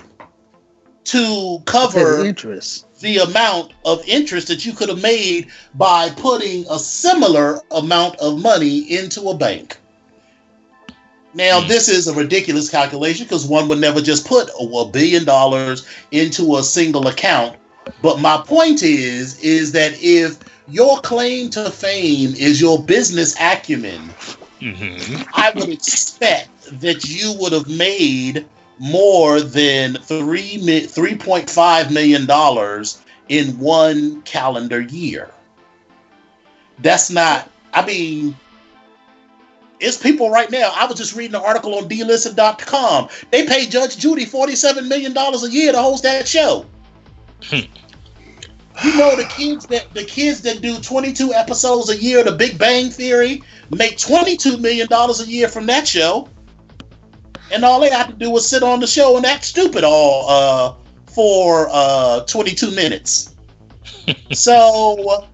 [1.04, 2.86] to cover interest.
[3.00, 8.40] the amount of interest that you could have made by putting a similar amount of
[8.40, 9.78] money into a bank.
[11.34, 11.68] Now, Hmm.
[11.68, 15.86] this is a ridiculous calculation because one would never just put a, a billion dollars
[16.12, 17.56] into a single account.
[18.02, 20.38] But my point is, is that if
[20.68, 24.10] your claim to fame is your business acumen,
[24.72, 26.48] hmm I would expect
[26.80, 28.46] that you would have made
[28.78, 35.30] more than three three point five million dollars in one calendar year.
[36.78, 37.50] That's not.
[37.74, 38.36] I mean,
[39.80, 40.72] it's people right now.
[40.74, 43.08] I was just reading an article on dlisted.com.
[43.30, 46.66] They pay Judge Judy forty seven million dollars a year to host that show.
[48.82, 52.58] You know the kids that the kids that do 22 episodes a year The Big
[52.58, 56.28] Bang Theory make 22 million dollars a year from that show,
[57.52, 60.28] and all they have to do is sit on the show and act stupid all
[60.28, 60.74] uh,
[61.06, 63.36] for uh, 22 minutes.
[64.32, 65.28] so,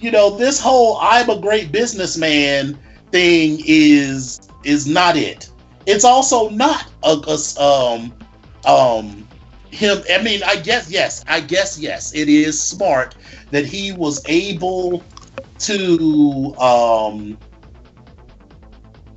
[0.00, 2.78] you know, this whole "I'm a great businessman"
[3.12, 5.50] thing is is not it.
[5.84, 8.14] It's also not a um
[8.64, 9.25] um
[9.70, 13.14] him i mean i guess yes i guess yes it is smart
[13.50, 15.02] that he was able
[15.58, 17.36] to um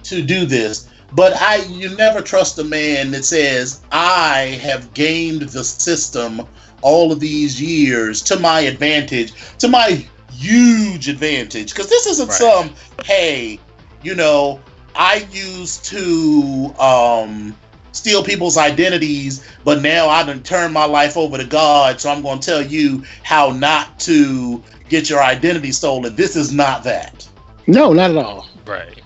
[0.04, 5.42] to do this but i you never trust a man that says i have gamed
[5.44, 6.42] the system
[6.82, 12.38] all of these years to my advantage to my huge advantage because this isn't Right.
[12.38, 13.60] some hey
[14.02, 14.62] you know
[14.96, 17.56] i used to um
[17.92, 22.22] steal people's identities, but now I done turned my life over to God, so I'm
[22.22, 26.16] going to tell you how not to get your identity stolen.
[26.16, 27.28] This is not that.
[27.68, 28.48] No, not at all.
[28.66, 29.02] Right.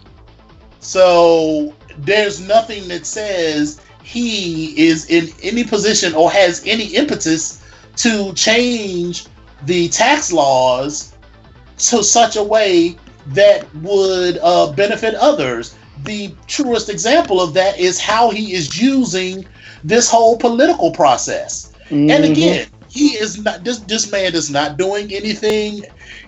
[0.79, 7.63] So there's nothing that says he is in any position or has any impetus
[7.97, 9.25] to change
[9.65, 11.15] the tax laws
[11.77, 15.75] to such a way that would uh, benefit others.
[16.03, 19.45] The truest example of that is how he is using
[19.83, 21.71] this whole political process.
[22.09, 22.25] And Mhm.
[22.25, 25.85] again, he is not this this man is not doing anything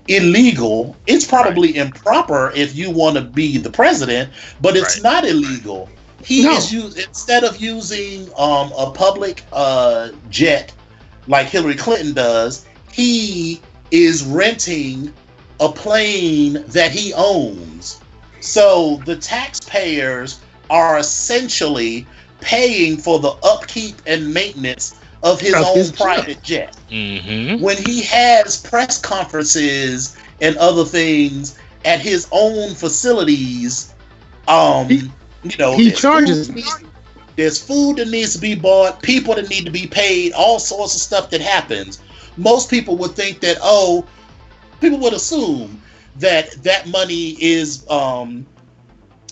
[0.08, 0.98] illegal.
[1.08, 5.04] It's probably improper if you want to be the president, but it's Right.
[5.04, 5.90] not illegal.
[6.24, 6.52] He No.
[6.52, 10.74] is used instead of using um, a public uh, jet
[11.28, 13.62] like Hillary Clinton does, he
[13.92, 15.14] is renting
[15.60, 18.05] a plane that he owns.
[18.46, 20.40] So the taxpayers
[20.70, 22.06] are essentially
[22.42, 24.94] paying for the upkeep and maintenance
[25.24, 25.98] of his Of own his jet.
[26.00, 26.76] private jet.
[26.90, 33.94] hmm When he has press conferences and other things at his own facilities,
[34.48, 35.12] um, He-
[35.44, 36.64] you know, he charges- food
[37.36, 40.96] there's food that needs to be bought, people that need to be paid, all sorts
[40.96, 42.00] of stuff that happens.
[42.38, 44.06] Most people would think that, oh,
[44.80, 45.82] people would assume
[46.20, 48.46] that that money is um,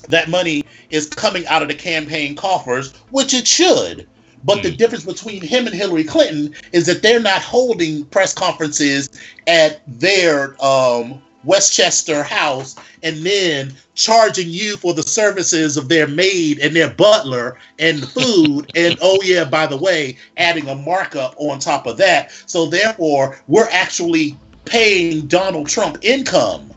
[0.10, 4.08] that money is coming out of the campaign coffers, which it should.
[4.46, 4.78] But the Mm.
[4.78, 9.10] difference between him and Hillary Clinton is that they're not holding press conferences
[9.48, 16.60] at their um, Westchester house and then charging you for the services of their maid
[16.60, 18.70] and their butler and food.
[18.76, 22.32] and oh, yeah, by the way, adding a markup on top of that.
[22.46, 26.73] So therefore, we're actually paying Donald Trump income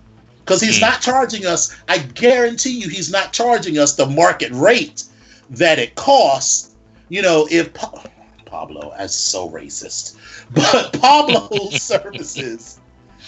[0.46, 0.82] because he's Mm.
[0.82, 1.76] not charging us.
[1.88, 5.04] I guarantee you, he's not charging us the market rate
[5.50, 6.70] that it costs.
[7.08, 8.04] You know, if Pa-
[8.46, 10.16] Pablo, as so racist,
[10.54, 12.80] but Pablo's services,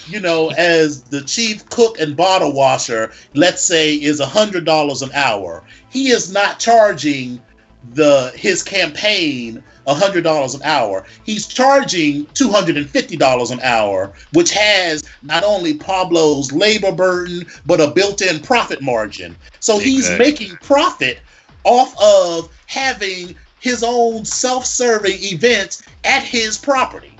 [0.06, 5.02] you know, as the chief cook and bottle washer, let's say, is a hundred dollars
[5.02, 5.64] an hour.
[5.90, 7.42] He is not charging
[7.82, 9.62] the his campaign
[9.94, 11.04] hundred dollars an hour.
[11.24, 16.92] He's charging two hundred and fifty dollars an hour, which has not only Pablo's labor
[16.92, 19.36] burden but a built-in profit margin.
[19.60, 19.92] So exactly.
[19.92, 21.20] he's making profit
[21.64, 27.12] off of having his own self-serving events at his property.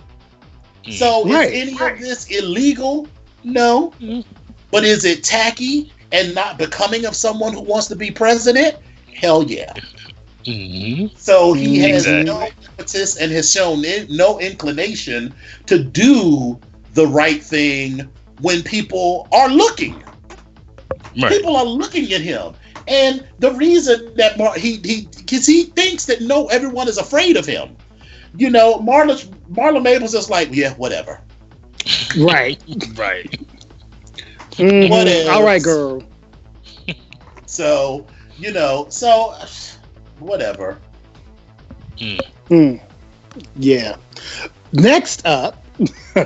[0.85, 0.93] Mm.
[0.93, 1.53] So right.
[1.53, 3.09] is any of this illegal?
[3.45, 3.93] No.
[4.01, 4.25] Mm.
[4.71, 8.77] But is it tacky and not becoming of someone who wants to be president?
[9.15, 9.73] Hell yeah.
[10.49, 11.17] Mm-hmm.
[11.17, 12.25] So he has exactly.
[12.25, 15.35] no impetus and has shown no inclination
[15.67, 16.59] to do
[16.95, 18.09] the right thing
[18.41, 20.03] when people are looking.
[21.21, 21.31] Right.
[21.31, 22.55] People are looking at him.
[22.87, 27.37] And the reason that Mar- he he because he thinks that no everyone is afraid
[27.37, 27.77] of him.
[28.37, 31.21] You know, Marla Marla Maples is like, yeah, whatever.
[32.19, 32.63] Right.
[32.95, 33.31] right.
[34.53, 34.91] Mm-hmm.
[34.91, 35.29] What else?
[35.29, 36.03] All right, girl.
[37.47, 38.07] so,
[38.39, 39.35] you know, so
[40.21, 40.79] whatever.
[41.97, 42.21] Mm.
[42.49, 42.81] Mm.
[43.57, 43.97] Yeah.
[44.73, 45.65] Next up,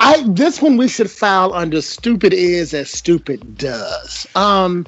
[0.00, 4.26] I this one we should file under stupid is as stupid does.
[4.34, 4.86] Um,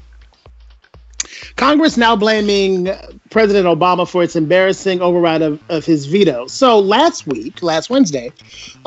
[1.57, 2.90] Congress now blaming
[3.30, 6.46] President Obama for its embarrassing override of, of his veto.
[6.46, 8.32] So last week, last Wednesday,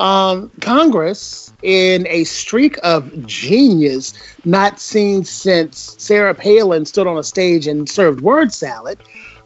[0.00, 4.14] um, Congress, in a streak of genius
[4.44, 9.00] not seen since Sarah Palin stood on a stage and served word salad,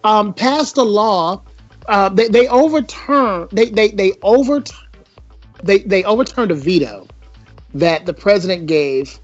[0.05, 1.43] um, passed a law.
[1.89, 4.87] Uh, they, they overturned they they they overturned
[5.65, 7.07] they, they overturned a veto
[7.75, 9.19] that the president gave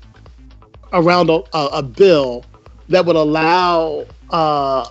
[0.94, 2.44] around a, a, a bill
[2.88, 4.88] that would allow uh,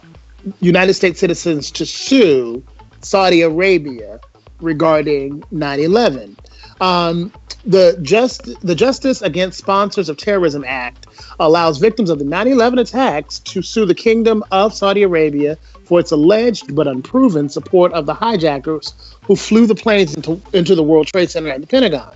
[0.59, 2.63] United States citizens to sue
[3.01, 4.19] Saudi Arabia
[4.61, 6.37] regarding 9 11.
[6.81, 7.31] Um,
[7.65, 11.07] the just the Justice Against Sponsors of Terrorism Act
[11.39, 16.11] allows victims of the 9/11 attacks to sue the Kingdom of Saudi Arabia for its
[16.11, 21.07] alleged but unproven support of the hijackers who flew the planes into, into the World
[21.07, 22.13] Trade Center and the Pentagon.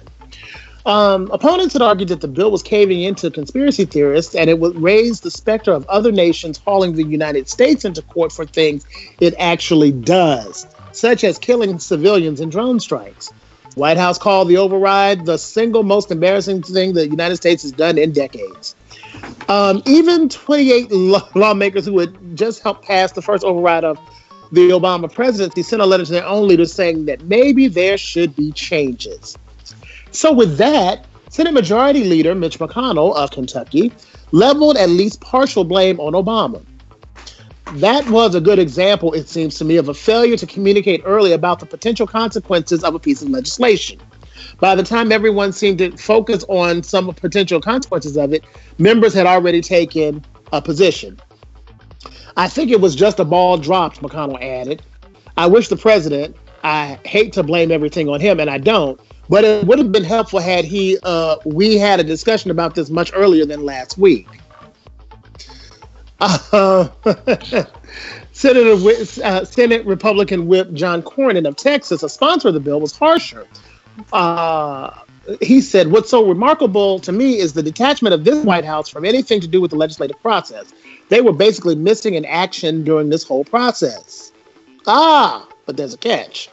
[0.86, 4.76] Um, opponents had argued that the bill was caving into conspiracy theorists and it would
[4.76, 8.86] raise the specter of other nations hauling the United States into court for things
[9.20, 13.32] it actually does, such as killing civilians in drone strikes.
[13.76, 17.98] White House called the override the single most embarrassing thing the United States has done
[17.98, 18.76] in decades.
[19.48, 20.92] Um, even 28
[21.36, 23.98] lawmakers who had just helped pass the first override of
[24.52, 28.36] the Obama presidency sent a letter to their own leaders saying that maybe there should
[28.36, 29.38] be changes.
[30.12, 33.94] So, with that, Senate Majority Leader Mitch McConnell of Kentucky
[34.32, 36.64] leveled at least partial blame on Obama.
[37.74, 41.34] That was a good example, it seems to me, of a failure to communicate early
[41.34, 44.00] about the potential consequences of a piece of legislation.
[44.60, 48.44] By the time everyone seemed to focus on some potential consequences of it,
[48.80, 51.20] members had already taken a position.
[52.36, 54.82] I think it was just a ball dropped, McConnell added.
[55.38, 59.00] I wish the president, I hate to blame everything on him, and I don't,
[59.30, 62.90] but it would have been helpful had he uh, we had a discussion about this
[62.90, 64.28] much earlier than last week.
[66.20, 66.88] Uh,
[68.34, 72.96] Senator uh, Senate Republican Whip John Cornyn of Texas, a sponsor of the bill, was
[72.96, 73.46] harsher.
[74.14, 74.94] Uh,
[75.42, 79.06] he said, "What's so remarkable to me is the detachment of this White House from
[79.06, 80.74] anything to do with the legislative process.
[81.10, 84.32] They were basically missing in action during this whole process."
[84.88, 86.50] Ah, but there's a catch.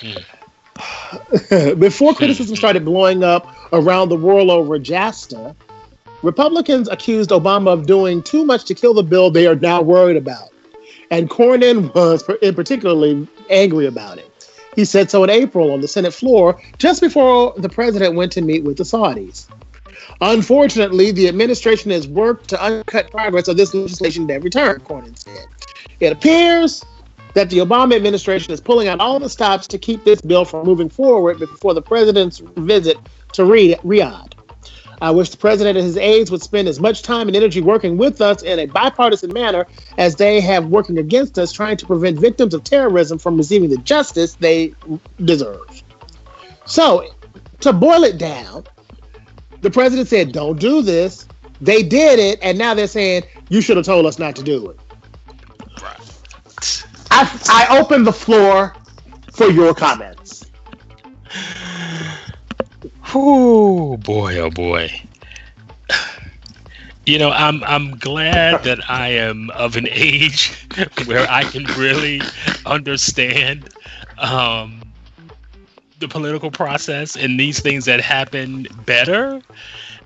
[1.78, 5.54] Before criticism started blowing up around the world over JASTA,
[6.22, 10.16] Republicans accused Obama of doing too much to kill the bill they are now worried
[10.16, 10.48] about.
[11.10, 14.30] And Cornyn was particularly angry about it.
[14.74, 18.42] He said so in April on the Senate floor, just before the president went to
[18.42, 19.46] meet with the Saudis.
[20.20, 25.16] Unfortunately, the administration has worked to uncut progress of this legislation at every turn, Cornyn
[25.16, 25.46] said.
[26.00, 26.84] It appears
[27.34, 30.66] that the Obama administration is pulling out all the stops to keep this bill from
[30.66, 32.98] moving forward before the president's visit
[33.32, 34.32] to Riyadh.
[35.00, 37.96] I wish the president and his aides would spend as much time and energy working
[37.96, 39.66] with us in a bipartisan manner
[39.96, 43.78] as they have working against us, trying to prevent victims of terrorism from receiving the
[43.78, 44.74] justice they
[45.24, 45.82] deserve.
[46.64, 47.08] So,
[47.60, 48.64] to boil it down,
[49.60, 51.26] the president said, Don't do this.
[51.60, 54.70] They did it, and now they're saying, You should have told us not to do
[54.70, 54.80] it.
[57.10, 58.74] I, I open the floor
[59.32, 60.17] for your comments.
[63.14, 64.90] Oh boy, oh boy.
[67.06, 70.52] You know, I'm I'm glad that I am of an age
[71.06, 72.20] where I can really
[72.66, 73.70] understand
[74.18, 74.92] um,
[76.00, 79.40] the political process and these things that happen better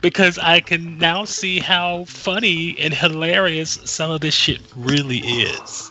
[0.00, 5.90] because I can now see how funny and hilarious some of this shit really is.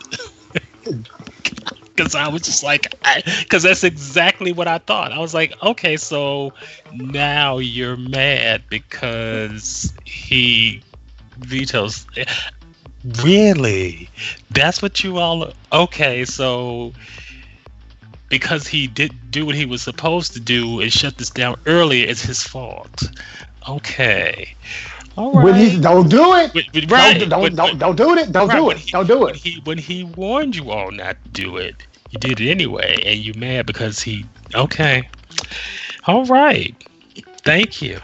[2.02, 2.94] Because I was just like,
[3.38, 5.12] because that's exactly what I thought.
[5.12, 6.52] I was like, okay, so
[6.92, 10.82] now you're mad because he
[11.38, 12.04] vetoes.
[13.22, 14.10] Really?
[14.50, 15.52] That's what you all.
[15.72, 16.92] Okay, so
[18.28, 22.08] because he did do what he was supposed to do and shut this down earlier,
[22.08, 23.02] it's his fault.
[23.68, 24.54] Okay.
[25.16, 25.44] All right.
[25.44, 27.18] When he don't do it, But- but- right.
[27.18, 28.32] don't don't, but- don't don't do it.
[28.32, 28.78] Don't right, do it.
[28.78, 29.40] he- Don't do When it.
[29.40, 33.18] he when he warned you all not to do it, you did it anyway, and
[33.18, 34.26] you mad because he.
[34.54, 35.08] Okay.
[36.06, 36.74] All right.
[37.38, 37.98] Thank you.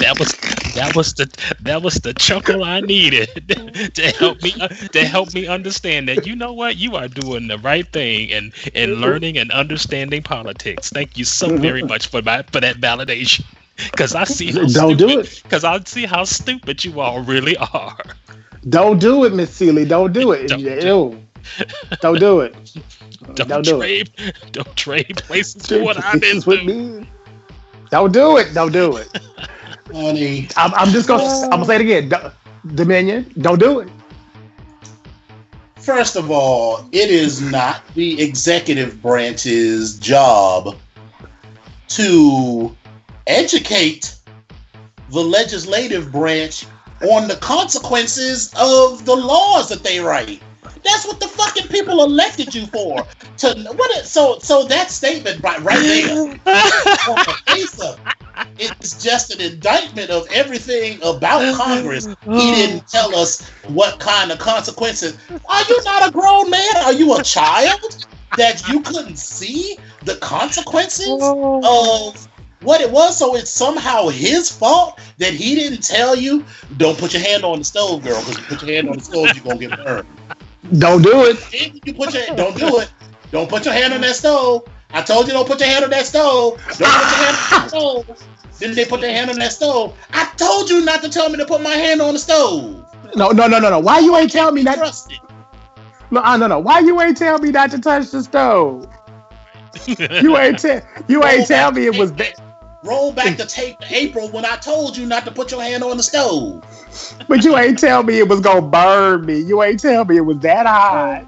[0.00, 0.32] That was
[0.74, 1.28] that was the
[1.60, 3.28] that was the chuckle I needed
[3.94, 7.48] to help me uh, to help me understand that you know what you are doing
[7.48, 10.90] the right thing and and learning and understanding politics.
[10.90, 13.44] Thank you so very much for my for that validation.
[13.76, 15.40] Because I see how Don't do it.
[15.42, 17.98] Because I see how stupid you all really are.
[18.68, 19.84] Don't do it, Miss Seeley.
[19.84, 20.48] Don't do it.
[20.48, 21.29] Don't Ew.
[22.00, 22.54] Don't do it.
[23.34, 24.14] Don't, Don't do it.
[24.14, 24.34] trade.
[24.52, 27.00] Don't trade places for what I've been This is what through.
[27.00, 27.08] me-
[27.90, 28.52] Don't do it.
[28.54, 29.08] Don't do it.
[29.92, 31.24] Honey, I'm, I'm just gonna.
[31.44, 32.08] I'm gonna say it again.
[32.08, 32.32] Don't-
[32.74, 33.32] Dominion.
[33.40, 33.88] Don't do it.
[35.76, 40.76] first of all, it is not the executive branch's job
[41.88, 42.76] to
[43.26, 44.14] educate
[45.10, 46.66] the legislative branch
[47.10, 50.42] on the consequences of the laws that they write.
[50.82, 53.06] That's what the fucking people elected you for.
[53.38, 53.90] To what?
[53.92, 58.00] It, so so that statement right right there on the face of
[58.58, 62.06] it's just an indictment of everything about Congress.
[62.24, 65.16] He didn't tell us what kind of consequences.
[65.48, 66.76] Are you not a grown man?
[66.84, 72.28] Are you a child that you couldn't see the consequences of
[72.62, 73.18] what it was?
[73.18, 76.44] So it's somehow his fault that he didn't tell you.
[76.76, 79.04] Don't put your hand on the stove, girl, because you put your hand on the
[79.04, 80.06] stove, you're gonna get burned.
[80.78, 81.84] Don't do it.
[81.84, 82.92] You put your don't do it.
[83.30, 84.64] Don't put your hand on that stove.
[84.92, 86.60] I told you don't put your hand on that stove.
[86.78, 88.30] Don't put your hand on the stove.
[88.60, 89.96] Then they put their hand on that stove.
[90.12, 92.84] I told you not to tell me to put my hand on the stove.
[93.16, 93.78] No, no, no, no, no.
[93.80, 94.76] Why you ain't tell me not?
[94.76, 95.18] Trust it.
[96.10, 96.58] No, uh, no, no.
[96.58, 98.86] Why you ain't tell me not to touch the stove?
[99.86, 100.82] You ain't tell.
[101.08, 102.12] You ain't tell me it was.
[102.12, 102.34] Ba-
[102.82, 105.84] Roll back the tape to April when I told you not to put your hand
[105.84, 106.64] on the stove.
[107.28, 109.38] but you ain't tell me it was gonna burn me.
[109.38, 111.26] You ain't tell me it was that hot.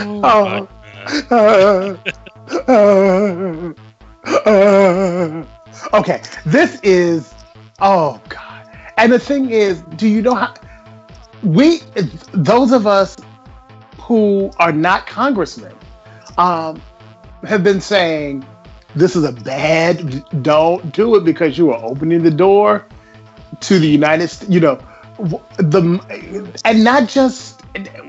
[0.00, 0.68] Oh, Oh.
[1.30, 1.96] Uh,
[2.68, 3.72] uh,
[4.46, 5.44] uh.
[5.94, 7.34] okay, this is.
[7.80, 8.68] Oh God!
[8.98, 10.54] And the thing is, do you know how
[11.42, 11.80] we,
[12.32, 13.16] those of us
[13.98, 15.74] who are not congressmen,
[16.38, 16.80] um,
[17.44, 18.46] have been saying
[18.94, 20.24] this is a bad.
[20.42, 22.86] Don't do it because you are opening the door
[23.60, 24.50] to the United States.
[24.50, 24.80] You know,
[25.58, 27.62] the and not just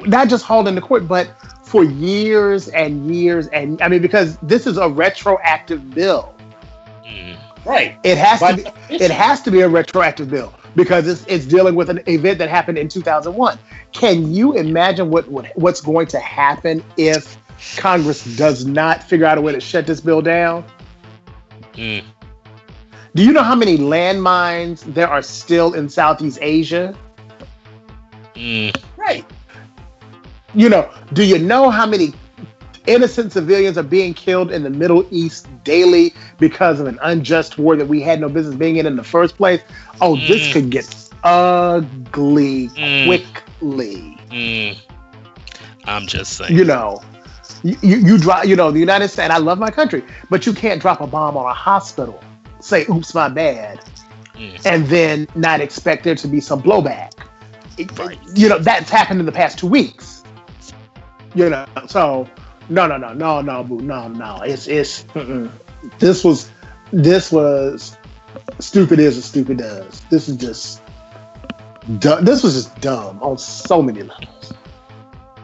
[0.05, 1.29] not just hauled into court, but
[1.63, 6.35] for years and years and I mean because this is a retroactive bill.
[7.03, 7.37] Mm.
[7.65, 7.97] Right.
[8.03, 11.45] It has By to be it has to be a retroactive bill because it's it's
[11.45, 13.57] dealing with an event that happened in 2001.
[13.91, 17.37] Can you imagine what, what what's going to happen if
[17.77, 20.63] Congress does not figure out a way to shut this bill down?
[21.73, 22.03] Mm.
[23.15, 26.95] Do you know how many landmines there are still in Southeast Asia?
[28.35, 28.75] Mm.
[28.97, 29.25] Right.
[30.55, 32.13] You know, do you know how many
[32.85, 37.75] innocent civilians are being killed in the Middle East daily because of an unjust war
[37.75, 39.61] that we had no business being in in the first place?
[40.01, 40.53] Oh, this Mm.
[40.53, 43.05] could get ugly Mm.
[43.05, 44.17] quickly.
[44.31, 44.77] Mm.
[45.85, 46.55] I'm just saying.
[46.55, 47.01] You know,
[47.63, 50.53] you, you, you drop, you know, the United States, I love my country, but you
[50.53, 52.21] can't drop a bomb on a hospital,
[52.59, 53.83] say, oops, my bad,
[54.35, 54.65] Mm.
[54.65, 57.11] and then not expect there to be some blowback.
[57.99, 58.17] Right.
[58.33, 60.23] You know, that's happened in the past two weeks.
[61.35, 62.27] You know, so
[62.69, 64.41] no, no, no, no, no, boo, no, no.
[64.41, 65.51] It's it's mm-mm.
[65.99, 66.49] this was
[66.91, 67.97] this was
[68.59, 70.01] stupid is as stupid does.
[70.09, 70.81] This is just
[71.99, 74.53] du- this was just dumb on so many levels.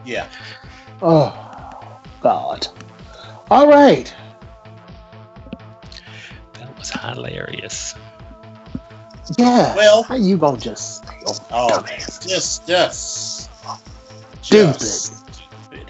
[0.06, 0.28] Yeah.
[1.02, 1.49] Oh
[2.22, 2.68] God.
[3.50, 4.14] All right.
[6.54, 7.96] That was hilarious.
[9.38, 9.76] Yeah.
[9.76, 12.28] Well- how you gonna just oh, Oh, dumbass.
[12.28, 13.50] just, just,
[14.42, 14.80] Stupid.
[14.80, 15.88] just stupid.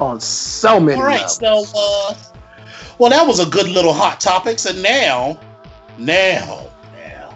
[0.00, 1.70] on so many All right, levels.
[1.70, 2.14] so uh,
[2.98, 5.38] well, that was a good little hot topics, and now,
[5.98, 7.34] now, now,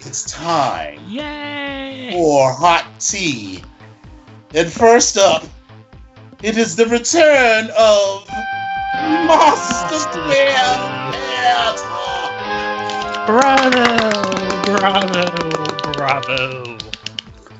[0.00, 2.10] it's time Yay!
[2.12, 3.62] for hot tea.
[4.54, 5.44] And first up,
[6.42, 8.26] it is the return of
[8.94, 11.10] Master Bear.
[13.26, 16.78] Bravo, bravo, bravo.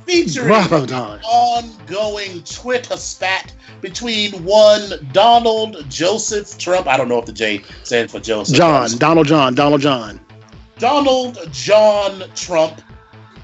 [0.06, 1.20] Featuring Bravo, Don.
[1.20, 6.88] ongoing Twitter spat between one Donald Joseph Trump.
[6.88, 8.56] I don't know if the J stands for Joseph.
[8.56, 10.18] John, Donald John, Donald John.
[10.78, 12.80] Donald John Trump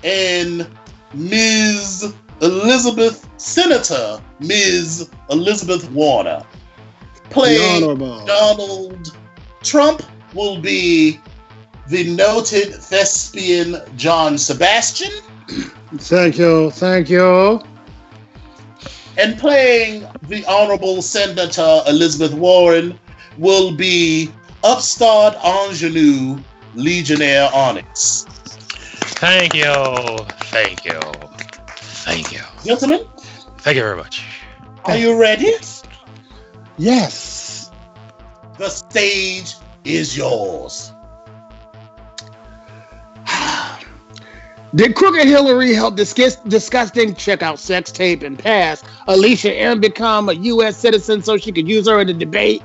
[0.03, 0.67] and
[1.15, 2.13] Ms.
[2.43, 5.11] Elizabeth, Senator Ms.
[5.31, 6.45] Elizabeth Warner.
[7.15, 9.17] The Playing Donald
[9.63, 10.03] Trump
[10.35, 11.19] will be
[11.89, 15.13] the noted thespian John Sebastian.
[15.99, 17.61] Thank you, thank you.
[19.19, 22.99] And playing the Honorable Senator Elizabeth Warren
[23.39, 24.31] will be
[24.63, 26.39] upstart ingenue
[26.75, 28.25] Legionnaire Onyx.
[29.19, 29.73] Thank you,
[30.51, 31.01] thank you,
[32.07, 33.05] thank you, Gentlemen,
[33.59, 34.24] thank you very much.
[34.85, 35.53] are you ready?
[36.78, 37.70] Yes.
[38.59, 40.93] The stage is yours.
[44.74, 50.28] Did Crooked Hillary help discuss, disgusting check out sex tape and pass Alicia M become
[50.28, 50.77] a U.S.
[50.77, 52.62] citizen so she could use her in the debate?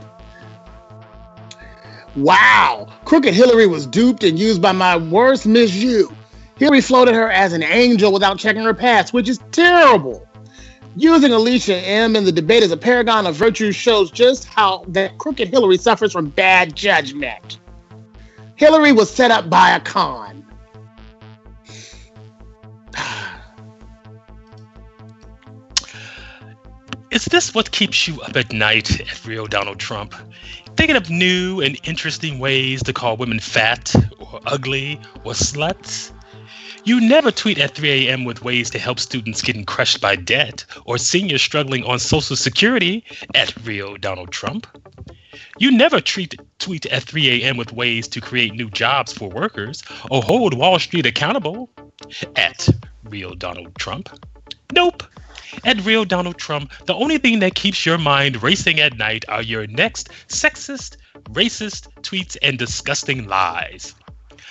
[2.16, 2.88] Wow.
[3.06, 6.14] Crooked Hillary was duped and used by my worst Miss You.
[6.62, 10.28] Hillary floated her as an angel without checking her past, which is terrible.
[10.96, 15.18] Using Alicia M in the debate as a paragon of virtue shows just how that
[15.18, 17.58] Crooked Hillary suffers from bad judgment.
[18.58, 20.46] Hillary was set up by a con.
[27.10, 30.14] Is this what keeps you up at night Real Donald Trump?
[30.78, 36.12] Thinking of new and interesting ways to call women fat or ugly or sluts?
[36.84, 38.26] You never tweet at 3 a.m.
[38.26, 43.06] with ways to help students getting crushed by debt or seniors struggling on Social Security
[43.36, 44.66] at Real Donald Trump.
[45.60, 47.58] You never treat, tweet at 3 a.m.
[47.58, 51.70] with ways to create new jobs for workers or hold Wall Street accountable
[52.36, 52.68] at
[53.04, 54.10] Real Donald Trump.
[54.74, 55.04] Nope.
[55.64, 59.44] At Real Donald Trump, the only thing that keeps your mind racing at night are
[59.44, 63.94] your next sexist, racist tweets and disgusting lies.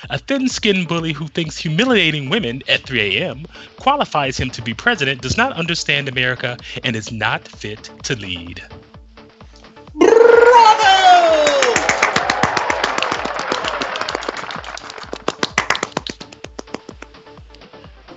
[0.09, 3.45] A thin skinned bully who thinks humiliating women at 3 a.m.
[3.79, 8.63] qualifies him to be president does not understand America and is not fit to lead.
[9.95, 11.75] Bravo!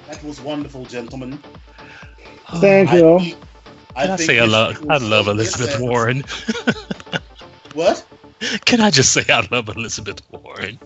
[0.07, 1.39] That was wonderful, gentlemen.
[2.51, 3.19] Oh, Thank I you.
[3.19, 3.38] think-
[3.95, 5.81] Can I say I love I love Elizabeth good.
[5.81, 6.23] Warren?
[7.73, 8.05] What?
[8.65, 10.80] Can I just say I love Elizabeth Warren?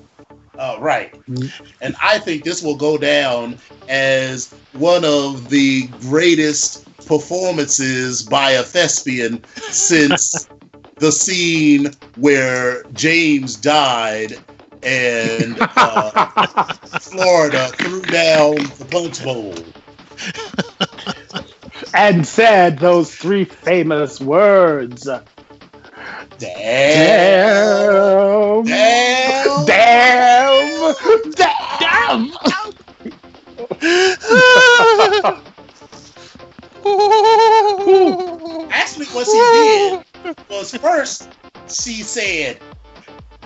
[0.68, 1.14] Uh, right.
[1.30, 1.52] Mhm.
[1.82, 3.58] And I think this will go down
[3.88, 10.50] as one of the greatest performances by a thespian since
[10.98, 14.38] the scene where James died
[14.84, 16.12] and uh,
[17.00, 19.54] Florida threw down the punch bowl.
[21.94, 25.08] and said those three famous words.
[26.40, 27.98] Damn.
[28.66, 29.66] Damn.
[29.66, 30.96] Damn.
[31.36, 32.32] Damn.
[34.16, 35.42] Damn.
[38.72, 40.06] Actually, what she did
[40.50, 41.30] was first
[41.68, 42.60] she said,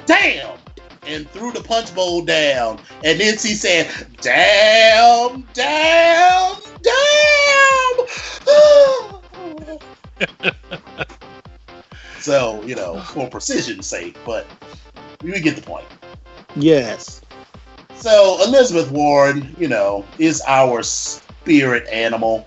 [0.06, 0.58] damn,
[1.08, 2.80] and threw the punch bowl down.
[3.04, 3.90] And then she said,
[4.22, 8.08] damn, damn, damn.
[12.22, 14.48] so, you know, for precision's sake, but
[15.24, 15.86] we get the point.
[16.56, 17.22] Yes.
[17.96, 22.46] So, Elizabeth Warren, you know, is our spirit animal.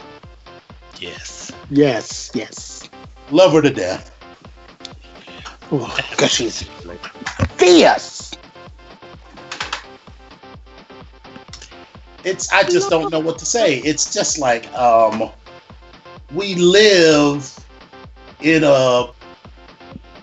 [0.99, 1.53] Yes.
[1.71, 2.31] Yes.
[2.35, 2.89] Yes.
[3.31, 4.11] Love her to death.
[5.71, 6.63] Because she's
[7.57, 8.25] fierce.
[12.25, 13.79] it's I just don't know what to say.
[13.79, 15.31] It's just like um
[16.33, 17.57] we live
[18.41, 19.07] in a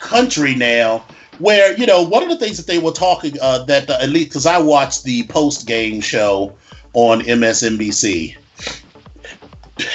[0.02, 1.06] country now
[1.40, 4.30] where you know one of the things that they were talking uh that the elite
[4.30, 6.56] because I watched the post game show
[6.94, 8.36] on MSNBC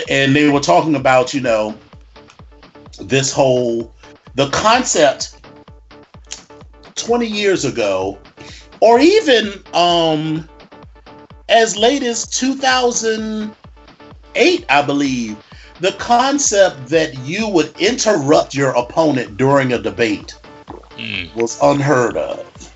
[0.09, 1.77] and they were talking about you know
[3.01, 3.93] this whole
[4.35, 5.41] the concept
[6.95, 8.19] 20 years ago
[8.81, 10.49] or even um
[11.49, 15.37] as late as 2008, I believe,
[15.81, 20.35] the concept that you would interrupt your opponent during a debate
[20.97, 21.35] Mm.
[21.35, 22.73] was unheard of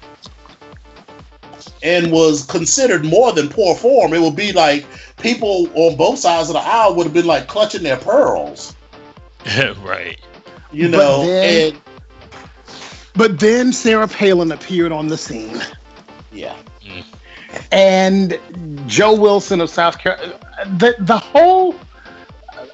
[1.82, 4.12] and was considered more than poor form.
[4.12, 4.84] It would be like
[5.18, 8.76] people on both sides of the aisle would have been like clutching their pearls,
[9.82, 10.18] right.
[10.70, 11.80] you know, But know, then- and
[13.14, 15.60] But then Sarah Palin appeared on the scene.
[16.32, 16.56] Yeah.
[17.72, 18.38] and
[18.86, 20.38] Joe Wilson of South Carolina.
[20.78, 21.74] The the whole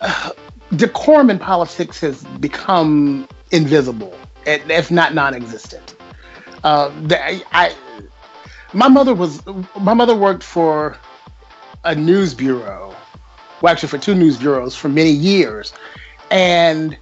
[0.77, 5.97] decorum in politics has become invisible, if not non-existent.
[6.65, 7.75] Uh, I, I,
[8.73, 9.45] my mother was
[9.81, 10.97] my mother worked for
[11.85, 12.95] a news bureau,
[13.63, 15.73] well, actually for two news bureaus for many years,
[16.31, 16.97] and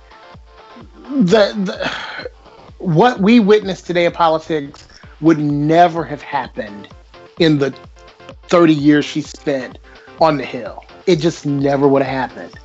[1.11, 2.29] the, the
[2.79, 4.87] what we witness today in politics
[5.21, 6.89] would never have happened
[7.39, 7.75] in the
[8.49, 9.79] 30 years she spent
[10.21, 10.85] on the Hill.
[11.07, 12.59] It just never would have happened.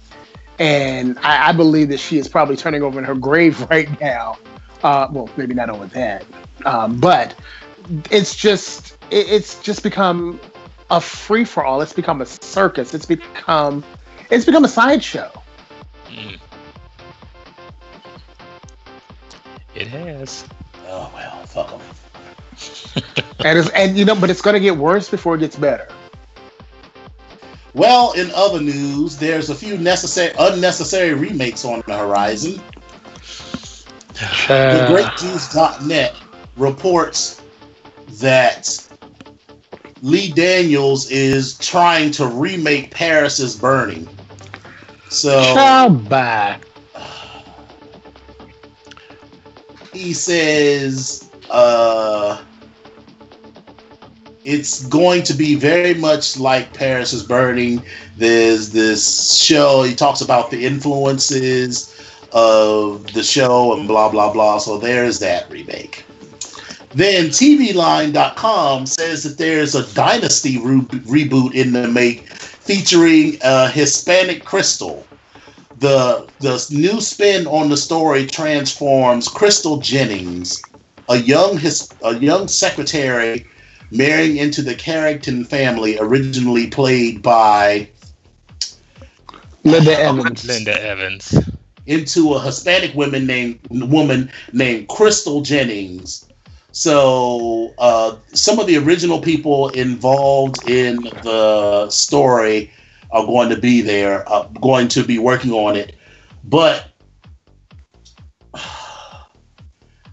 [0.60, 4.38] And I, I believe that she is probably turning over in her grave right now.
[4.84, 6.26] Uh, well, maybe not over that,
[6.66, 7.36] um, but
[8.12, 10.40] it's just it, it's just become
[10.90, 11.82] a free for all.
[11.82, 12.94] It's become a circus.
[12.94, 13.84] It's become
[14.30, 15.32] it's become a sideshow.
[16.08, 16.40] Mm.
[19.76, 20.46] It has.
[20.88, 21.82] Oh well, fuck them.
[23.40, 25.88] and it's, and you know, but it's going to get worse before it gets better.
[27.80, 32.62] Well, in other news, there's a few necessary unnecessary remakes on the horizon.
[34.22, 36.14] Uh, TheGreatJews.net
[36.58, 37.42] reports
[38.20, 38.86] that
[40.02, 44.10] Lee Daniels is trying to remake Paris is Burning.
[45.08, 45.40] So,
[46.10, 46.66] bad?
[49.94, 52.44] He says, uh,
[54.46, 57.84] it's going to be very much like Paris is Burning.
[58.18, 61.96] There's this show, he talks about the influences
[62.32, 64.60] of the show and blah, blah, blah.
[64.60, 66.06] So there's that remake.
[66.92, 74.44] Then TVLine.com says that there's a Dynasty re- reboot in the make featuring a Hispanic
[74.44, 75.06] Crystal.
[75.78, 80.62] The, the new spin on the story transforms Crystal Jennings,
[81.08, 83.46] a young his, a young secretary
[83.92, 87.90] marrying into the Carrington family, originally played by
[89.64, 90.46] Linda Evans.
[90.46, 91.50] Linda Evans.
[91.86, 96.26] Into a Hispanic woman named woman named Crystal Jennings.
[96.72, 102.72] So uh, some of the original people involved in the story
[103.12, 105.96] are going to be there, uh, going to be working on it,
[106.44, 106.89] but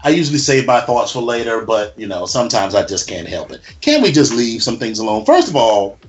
[0.07, 3.51] I usually save my thoughts for later, but you know, sometimes I just can't help
[3.51, 3.59] it.
[3.81, 5.25] Can we just leave some things alone?
[5.25, 5.99] First of all,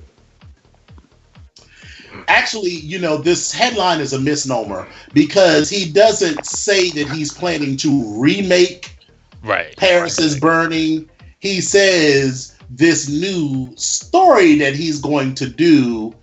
[2.29, 7.75] actually, you know, this headline is a misnomer because he doesn't say that he's planning
[7.75, 8.95] to remake
[9.43, 9.75] right.
[9.75, 11.09] Paris is Burning.
[11.39, 16.15] He says this new story that he's going to do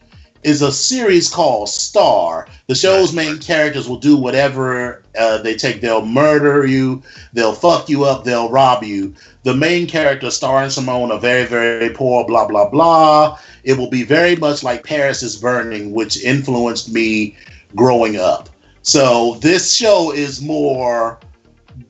[0.44, 2.48] is a series called Star.
[2.68, 5.80] The show's main characters will do whatever uh, they take.
[5.80, 7.02] They'll murder you,
[7.32, 9.14] they'll fuck you up, they'll rob you.
[9.42, 13.38] The main character, Star and Simone, are very, very poor, blah, blah, blah.
[13.64, 17.36] It will be very much like Paris is Burning, which influenced me
[17.74, 18.48] growing up.
[18.82, 21.18] So this show is more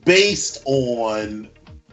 [0.05, 1.47] based on,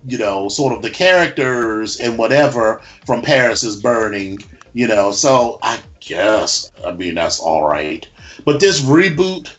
[0.06, 4.38] you know, sort of the characters and whatever from Paris is Burning
[4.74, 8.06] you know, so I guess I mean that's all right.
[8.44, 9.54] But this reboot,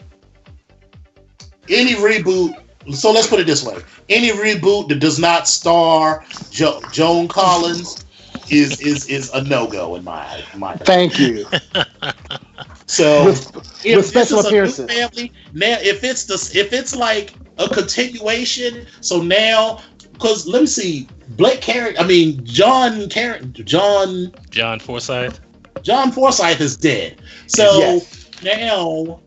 [1.69, 2.61] any reboot.
[2.93, 3.77] So let's put it this way:
[4.09, 8.05] any reboot that does not star jo- Joan Collins
[8.49, 10.75] is is is a no go in my my.
[10.75, 11.45] Thank you.
[12.87, 17.67] So with, if with special appearances, family now if it's the if it's like a
[17.67, 19.81] continuation, so now
[20.13, 21.99] because let me see, Blake Carrick.
[21.99, 25.37] I mean, John Carrick, John John Forsythe.
[25.81, 27.21] John Forsythe is dead.
[27.47, 28.29] So yes.
[28.43, 29.19] now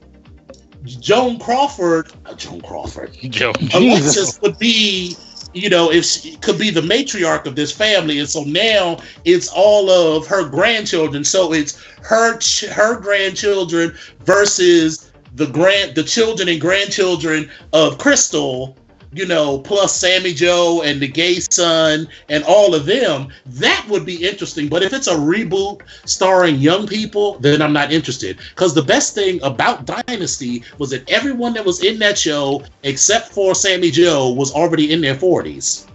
[0.84, 5.16] Joan Crawford, uh, Joan Crawford, Joan Alexis would be,
[5.52, 9.48] you know, if she could be the matriarch of this family, and so now it's
[9.48, 11.24] all of her grandchildren.
[11.24, 12.38] So it's her
[12.70, 18.76] her grandchildren versus the grand the children and grandchildren of Crystal
[19.12, 24.04] you know, plus Sammy Jo and the gay son and all of them, that would
[24.04, 24.68] be interesting.
[24.68, 28.38] But if it's a reboot starring young people, then I'm not interested.
[28.50, 33.32] Because the best thing about Dynasty was that everyone that was in that show, except
[33.32, 35.86] for Sammy Jo, was already in their 40s.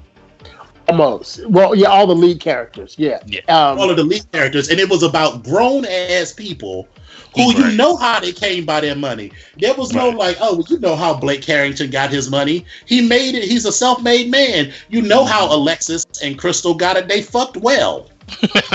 [0.89, 1.47] Almost.
[1.47, 2.95] Well, yeah, all the lead characters.
[2.97, 3.19] Yeah.
[3.25, 3.39] yeah.
[3.47, 4.67] Um, all of the lead characters.
[4.69, 6.87] And it was about grown ass people
[7.35, 7.57] who right.
[7.57, 9.31] you know how they came by their money.
[9.57, 12.65] There was no like, oh, well, you know how Blake Carrington got his money.
[12.85, 13.43] He made it.
[13.43, 14.71] He's a self-made man.
[14.89, 15.53] You know how mm-hmm.
[15.53, 17.07] Alexis and Crystal got it.
[17.07, 18.09] They fucked well.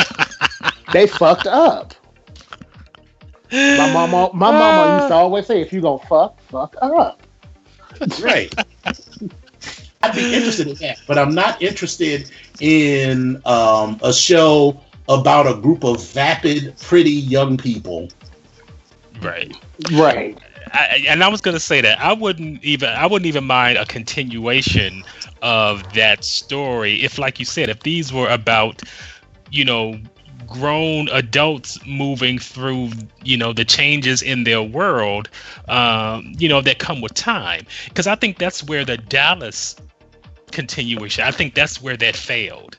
[0.93, 1.95] they fucked up.
[3.51, 7.23] My mama, my mama used to always say, "If you gonna fuck, fuck up."
[8.21, 8.55] Right.
[10.03, 12.31] I'd be interested in that, but I'm not interested
[12.61, 18.09] in um, a show about a group of vapid, pretty young people.
[19.23, 19.53] Right.
[19.93, 20.39] Right.
[20.73, 23.87] I, and I was gonna say that I wouldn't even I wouldn't even mind a
[23.87, 25.05] continuation
[25.43, 28.83] of that story if, like you said, if these were about,
[29.51, 29.99] you know,
[30.47, 32.91] grown adults moving through
[33.23, 35.29] you know the changes in their world
[35.69, 39.77] um, you know that come with time because i think that's where the dallas
[40.51, 42.79] continuation i think that's where that failed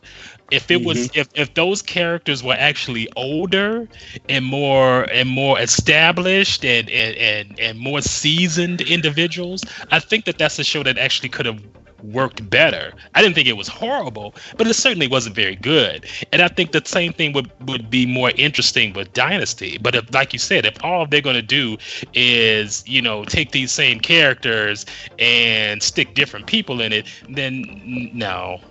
[0.52, 1.10] if it was Mhm.
[1.14, 3.88] if, if those characters were actually older
[4.28, 10.38] and more and more established and, and and and more seasoned individuals i think that
[10.38, 11.60] that's a show that actually could have
[12.02, 12.94] worked better.
[13.14, 16.06] I didn't think it was horrible but it certainly wasn't very good.
[16.32, 19.78] And i think the same thing would would be more interesting with dynasty.
[19.82, 21.78] But if like you said if all they're going to do
[22.14, 24.86] is you know take these same characters
[25.20, 27.66] and stick different people in it then
[28.14, 28.62] no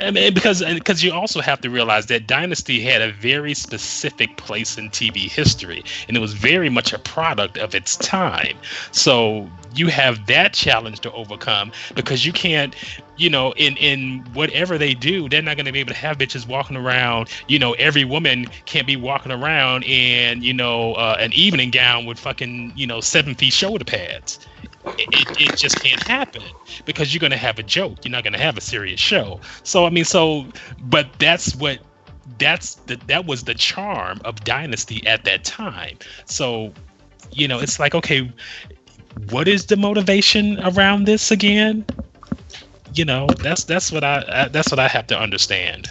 [0.00, 4.36] I mean, because because you also have to realize that Dynasty had a very specific
[4.36, 8.56] place in TV history, and it was very much a product of its time.
[8.92, 12.74] So you have that challenge to overcome because you can't,
[13.16, 16.18] you know, in in whatever they do, they're not going to be able to have
[16.18, 17.28] bitches walking around.
[17.48, 22.06] You know, every woman can't be walking around in you know uh, an evening gown
[22.06, 24.38] with fucking you know seven feet shoulder pads.
[24.98, 26.42] It, it, just can't happen
[26.84, 28.04] because you're going to have a joke.
[28.04, 29.40] You're not going to have a serious show.
[29.62, 30.46] So I mean, so
[30.82, 31.78] but that's what
[32.38, 35.98] that's the that was the charm of Dynasty at that time.
[36.26, 36.72] So
[37.32, 38.32] you know, it's like okay,
[39.30, 41.84] what is the motivation around this again?
[42.94, 45.90] You know, that's that's what I, I that's what I have to understand.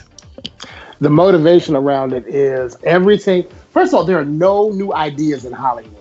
[1.01, 3.45] The motivation around it is everything.
[3.71, 5.94] First of all, there are no new ideas in Hollywood.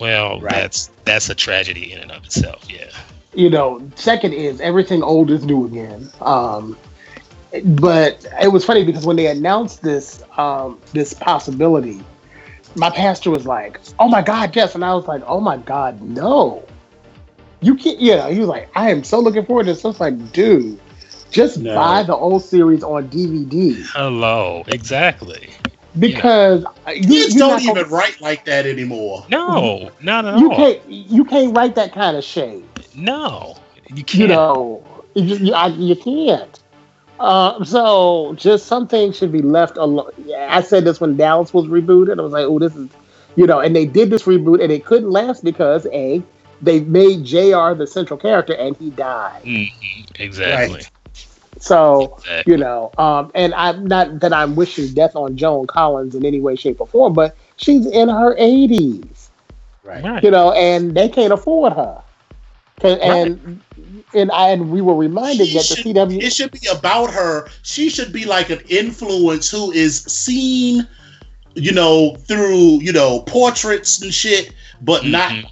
[0.00, 0.52] Well, Right.
[0.54, 2.64] that's that's a tragedy in and of itself.
[2.70, 2.90] Yeah.
[3.34, 6.76] you know second is everything old is new again um
[7.64, 12.00] but it was funny because when they announced this um this possibility
[12.76, 16.00] my pastor was like oh my god yes and i was like oh my god
[16.00, 16.64] no
[17.60, 19.88] you can't you know he was like i am so looking forward to this I
[19.88, 20.78] was like dude
[21.30, 21.74] just No.
[21.74, 24.62] buy the old series on dvd Hello.
[24.68, 25.50] Exactly.
[25.98, 29.24] Because you, Kids you're don't not gonna- even write like that anymore.
[29.30, 30.56] No, not at you all.
[30.56, 32.64] can't you can't write that kind of shade
[32.94, 33.56] No,
[33.88, 34.14] you can't.
[34.14, 34.84] you know,
[35.14, 36.60] you, you, I, you can't.
[37.20, 40.10] Uh, so just something should be left alone.
[40.24, 42.18] Yeah, I said this when Dallas was rebooted.
[42.18, 42.90] I was like, oh, this is,
[43.36, 46.22] you know, and they did this reboot and it couldn't last because a
[46.60, 47.74] they made Jr.
[47.74, 49.42] the central character and he died.
[49.44, 49.70] Mhm,
[50.18, 50.76] exactly.
[50.78, 50.90] Right.
[51.64, 52.52] So exactly.
[52.52, 56.38] you know, um, and I'm not that I'm wishing death on Joan Collins in any
[56.40, 59.28] way, shape, or form, but she's in her 80s.
[59.82, 60.02] Right.
[60.04, 60.22] Right.
[60.22, 62.02] you know, and they can't afford her.
[62.80, 63.60] 'Cause- And
[64.12, 67.10] and I, and we were reminded She that the should- CW It should be about
[67.10, 67.48] her.
[67.62, 70.86] She should be like an influence who is seen,
[71.54, 75.44] you know, through you know portraits and shit, but not Mhm.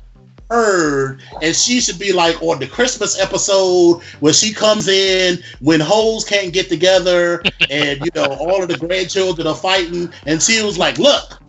[0.52, 1.20] Heard.
[1.40, 6.24] And she should be like on the Christmas episode where she comes in when hoes
[6.24, 10.78] can't get together, and you know all of the grandchildren are fighting, and she was
[10.78, 11.40] like, "Look."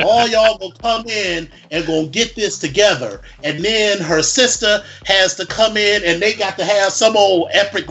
[0.00, 5.34] All y'all gonna come in and gonna get this together, and then her sister has
[5.36, 7.86] to come in, and they got to have some old epic,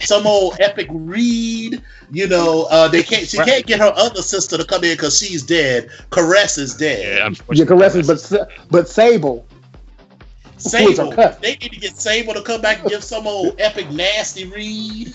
[0.00, 1.82] some old epic read.
[2.10, 3.28] You know, uh, they can't.
[3.28, 3.46] She Right.
[3.46, 5.90] can't get her other sister to come in because she's dead.
[6.10, 7.18] Caress is dead.
[7.18, 9.48] Yeah, You're unfortunately, caressing, but but Sable,
[10.58, 11.12] Sable.
[11.12, 11.42] are cut.
[11.42, 15.14] They need to get Sable to come back and give some old epic nasty read.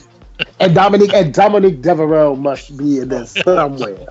[0.60, 4.08] and Dominique and Dominique Deveraux must be in this somewhere.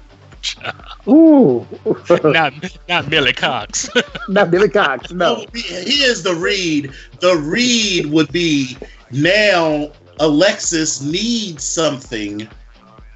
[1.09, 1.67] Ooh,
[2.25, 2.53] not
[2.89, 3.89] not Millie Cox.
[4.29, 5.13] not Billy Cox.
[5.13, 6.93] No, Oh, Here's the read.
[7.21, 8.77] The read would be
[9.11, 9.91] now
[10.21, 12.49] Alexis needs something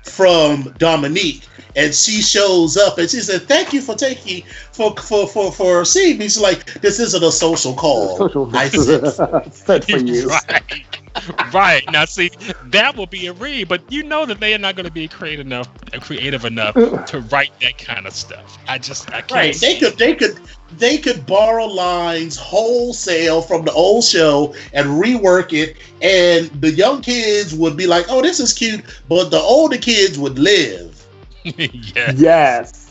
[0.09, 1.47] from Dominique.
[1.75, 5.85] And she shows up and she said, Thank you for taking for for for for
[5.85, 6.25] seeing me.
[6.25, 8.17] She's like, This isn't a social call.
[8.17, 8.69] social I
[9.51, 10.29] said for you.
[10.29, 11.06] right,
[11.53, 11.83] right.
[11.91, 12.31] Now, see,
[12.65, 15.09] that will be a read, but you know that they are not going to be
[15.09, 15.69] creative enough,
[16.01, 16.75] creative enough
[17.07, 18.59] to write that kind of stuff.
[18.69, 19.31] I just, I can't.
[19.33, 19.55] Right.
[19.55, 20.41] They could they could
[20.73, 27.03] they could borrow lines wholesale from the old show and rework it and the young
[27.03, 31.07] kids would be like, Oh, this is cute, but the older kids would live.
[31.45, 32.13] yeah.
[32.17, 32.83] Yes.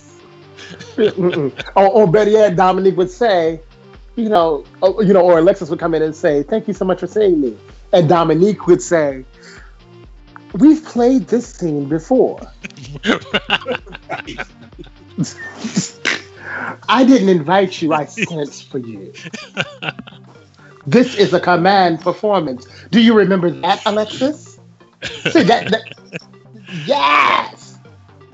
[0.96, 1.54] Mm-mm.
[1.76, 3.60] or, or better yet, Dominique would say,
[4.16, 6.86] you know, oh, you know, or Alexis would come in and say, "Thank you so
[6.86, 7.58] much for seeing me,"
[7.94, 9.26] and Dominique would say,
[10.54, 12.40] "We've played this scene before.
[16.90, 17.94] I didn't invite you.
[17.94, 19.14] I sent for you."
[20.88, 22.68] This is a command performance.
[22.92, 24.60] Do you remember that, Alexis?
[25.04, 25.94] See that, that
[26.86, 27.80] yes.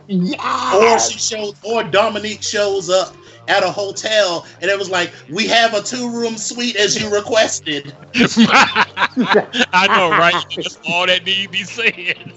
[0.07, 0.76] Yes.
[0.76, 3.15] Or she shows, or Dominique shows up
[3.48, 7.14] at a hotel and it was like, we have a two room suite as you
[7.14, 7.94] requested.
[8.16, 10.46] I know, right?
[10.56, 12.34] That's all that need be said.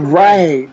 [0.00, 0.68] right.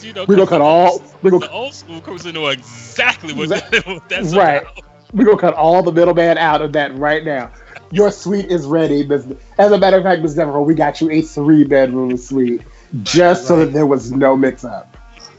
[0.00, 1.02] you know, we gonna cut all.
[1.22, 3.86] We the gonna old school person know exactly what, Right.
[3.86, 4.62] what that's Right.
[4.62, 4.84] about.
[5.12, 7.50] we gonna cut all the middleman out of that right now.
[7.90, 9.26] Your suite is ready, Miss.
[9.58, 12.62] As a matter of fact, Miss Deveraux, we got you a three bedroom suite
[13.02, 14.96] just so that there was no mix up.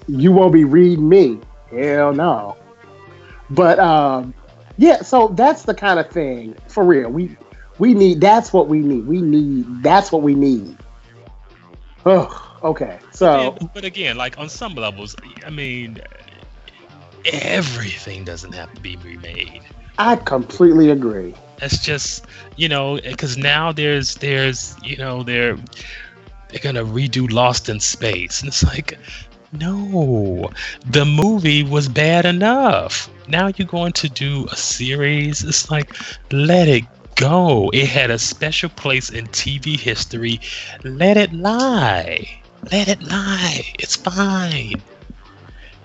[0.08, 1.40] You won't be reading me.
[1.72, 2.56] Hell no.
[3.50, 4.34] But um,
[4.78, 5.02] yeah.
[5.02, 7.10] So that's the kind of thing for real.
[7.10, 7.38] We
[7.78, 8.22] we need.
[8.22, 9.06] That's what we need.
[9.06, 9.84] We need.
[9.84, 10.78] That's what we need.
[12.06, 13.00] Oh, okay.
[13.12, 15.16] So Yeah, but again, like on some levels,
[15.46, 16.00] I mean,
[17.26, 19.64] everything doesn't have to be remade.
[19.98, 21.36] I completely agree.
[21.60, 25.58] That's just you know because now there's there's you know they're
[26.50, 28.98] they're gonna redo Lost in Space and it's like
[29.52, 30.50] no
[30.86, 35.96] the movie was bad enough now you're going to do a series it's like
[36.32, 36.84] let it
[37.16, 40.40] go it had a special place in TV history
[40.84, 42.42] let it lie
[42.72, 44.82] let it lie it's fine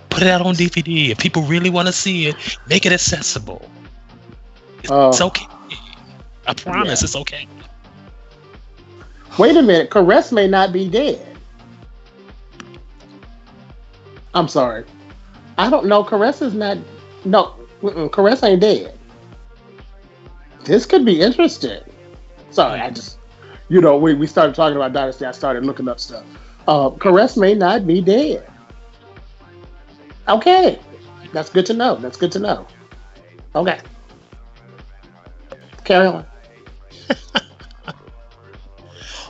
[0.09, 2.37] put it out on DVD if people really want to see it
[2.69, 3.69] make it accessible
[4.81, 5.09] it's, Oh.
[5.09, 5.47] it's okay
[6.47, 7.05] I promise Yeah.
[7.05, 7.47] it's okay.
[9.39, 11.25] Wait a minute, Caress may not be dead.
[14.35, 14.85] I'm sorry.
[15.59, 16.03] I don't know.
[16.03, 16.79] Caress is not.
[17.25, 17.55] No,
[18.13, 18.99] Caress ain't dead.
[20.65, 21.81] This could be interesting.
[22.51, 23.19] Sorry, I just,
[23.69, 25.25] you know, we, we started talking about Dynasty.
[25.25, 26.25] I started looking up stuff.
[26.67, 28.47] Uh, Caress may not be dead.
[30.29, 30.79] Okay,
[31.33, 31.97] that's good to know.
[31.97, 32.67] That's good to know.
[33.55, 33.81] Okay,
[35.85, 36.27] carry on.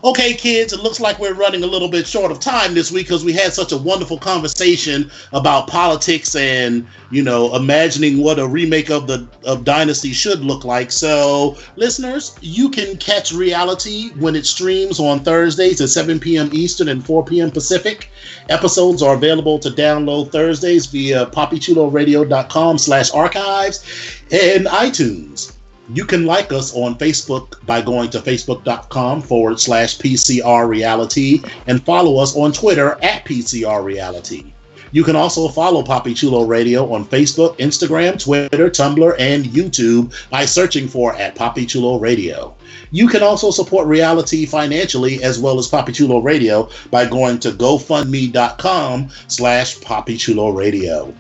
[0.02, 3.06] Okay, kids, it looks like we're running a little bit short of time this week
[3.06, 8.46] because we had such a wonderful conversation about politics and you know imagining what a
[8.46, 10.90] remake of the of Dynasty should look like.
[10.90, 16.48] So, listeners, you can catch reality when it streams on Thursdays at 7 p.m.
[16.52, 17.50] Eastern and 4 p.m.
[17.50, 18.10] Pacific.
[18.48, 23.84] Episodes are available to download Thursdays via poppychuloradio.com slash archives
[24.30, 25.59] and iTunes.
[25.92, 31.84] You can like us on Facebook by going to facebook.com forward slash PCR reality and
[31.84, 34.52] follow us on Twitter at PCR reality.
[34.92, 40.44] You can also follow Poppy Chulo Radio on Facebook, Instagram, Twitter, Tumblr, and YouTube by
[40.44, 42.54] searching for at Poppy Chulo Radio.
[42.92, 47.50] You can also support reality financially as well as Poppy Chulo Radio by going to
[47.50, 51.12] gofundme.com slash Poppy Chulo Radio.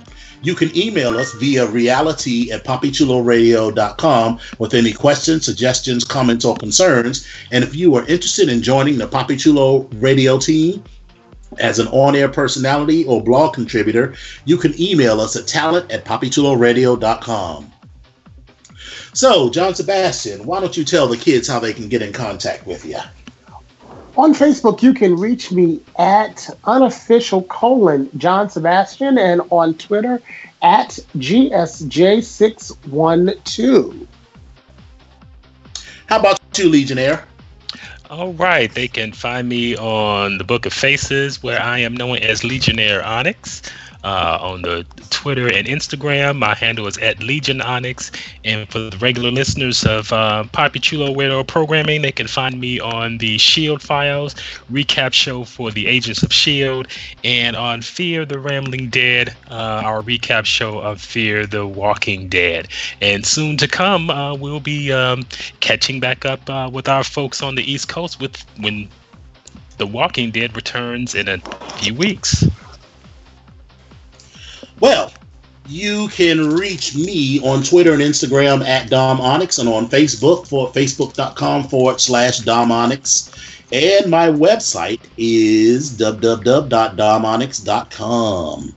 [0.42, 7.26] You can email us via reality at poppychuloradio.com with any questions, suggestions, comments, or concerns.
[7.52, 10.82] And if you are interested in joining the Poppy Chulo radio team
[11.58, 14.14] as an on air personality or blog contributor,
[14.44, 17.72] you can email us at talent at poppychuloradio.com.
[19.12, 22.66] So, John Sebastian, why don't you tell the kids how they can get in contact
[22.66, 22.98] with you?
[24.16, 30.20] On Facebook, you can reach me at unofficial colon John Sebastian and on Twitter
[30.62, 34.06] at GSJ612.
[36.06, 37.24] How about you, Legionnaire?
[38.10, 42.18] All right, they can find me on the Book of Faces, where I am known
[42.18, 43.62] as Legionnaire Onyx.
[44.02, 48.10] Uh, on the Twitter and Instagram, my handle is at Legion Onyx.
[48.44, 52.80] And for the regular listeners of uh, Poppy Chulo Radio Programming, they can find me
[52.80, 54.34] on the Shield Files
[54.70, 56.88] recap show for the Agents of Shield,
[57.24, 62.68] and on Fear the Rambling Dead, uh, our recap show of Fear the Walking Dead.
[63.00, 65.24] And soon to come, uh, we'll be um,
[65.60, 68.88] catching back up uh, with our folks on the East Coast with when
[69.78, 71.38] The Walking Dead returns in a
[71.78, 72.44] few weeks.
[74.80, 75.12] Well,
[75.68, 80.72] you can reach me on Twitter and Instagram at Dom Onyx and on Facebook for
[80.72, 83.30] facebook.com forward slash Dom Onyx.
[83.72, 88.74] And my website is www.domonyx.com.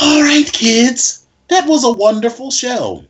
[0.00, 1.26] All right, kids.
[1.48, 3.04] That was a wonderful show.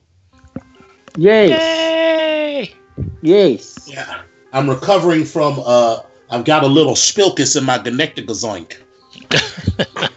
[1.17, 1.49] Yay!
[1.49, 2.75] Yay!
[3.23, 3.89] Yes.
[3.91, 4.23] Yeah.
[4.53, 6.01] I'm recovering from uh
[6.31, 8.77] I've got a little spilkus in my Gonecticazoink.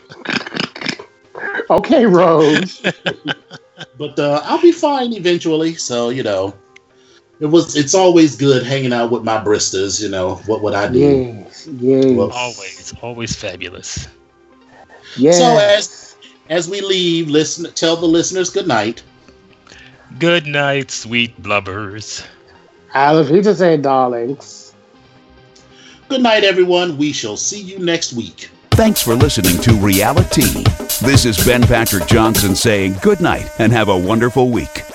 [1.71, 2.81] Okay, Rose.
[3.97, 5.75] but uh, I'll be fine eventually.
[5.75, 6.53] So you know,
[7.39, 7.75] it was.
[7.75, 10.01] It's always good hanging out with my Bristas.
[10.01, 11.23] You know what would I do?
[11.45, 11.67] yes.
[11.79, 12.05] Yes.
[12.15, 14.07] Well, Always, always fabulous.
[15.15, 15.37] Yes.
[15.37, 16.15] So as
[16.49, 17.71] as we leave, listen.
[17.73, 19.03] Tell the listeners good night.
[20.19, 22.25] Good night, sweet blubbers.
[22.93, 24.73] I love you to say darlings.
[26.09, 26.97] Good night, everyone.
[26.97, 28.49] We shall see you next week.
[28.77, 30.63] Thanks for listening to Reality.
[31.01, 34.86] This is Ben Patrick Johnson saying good night and have a wonderful week.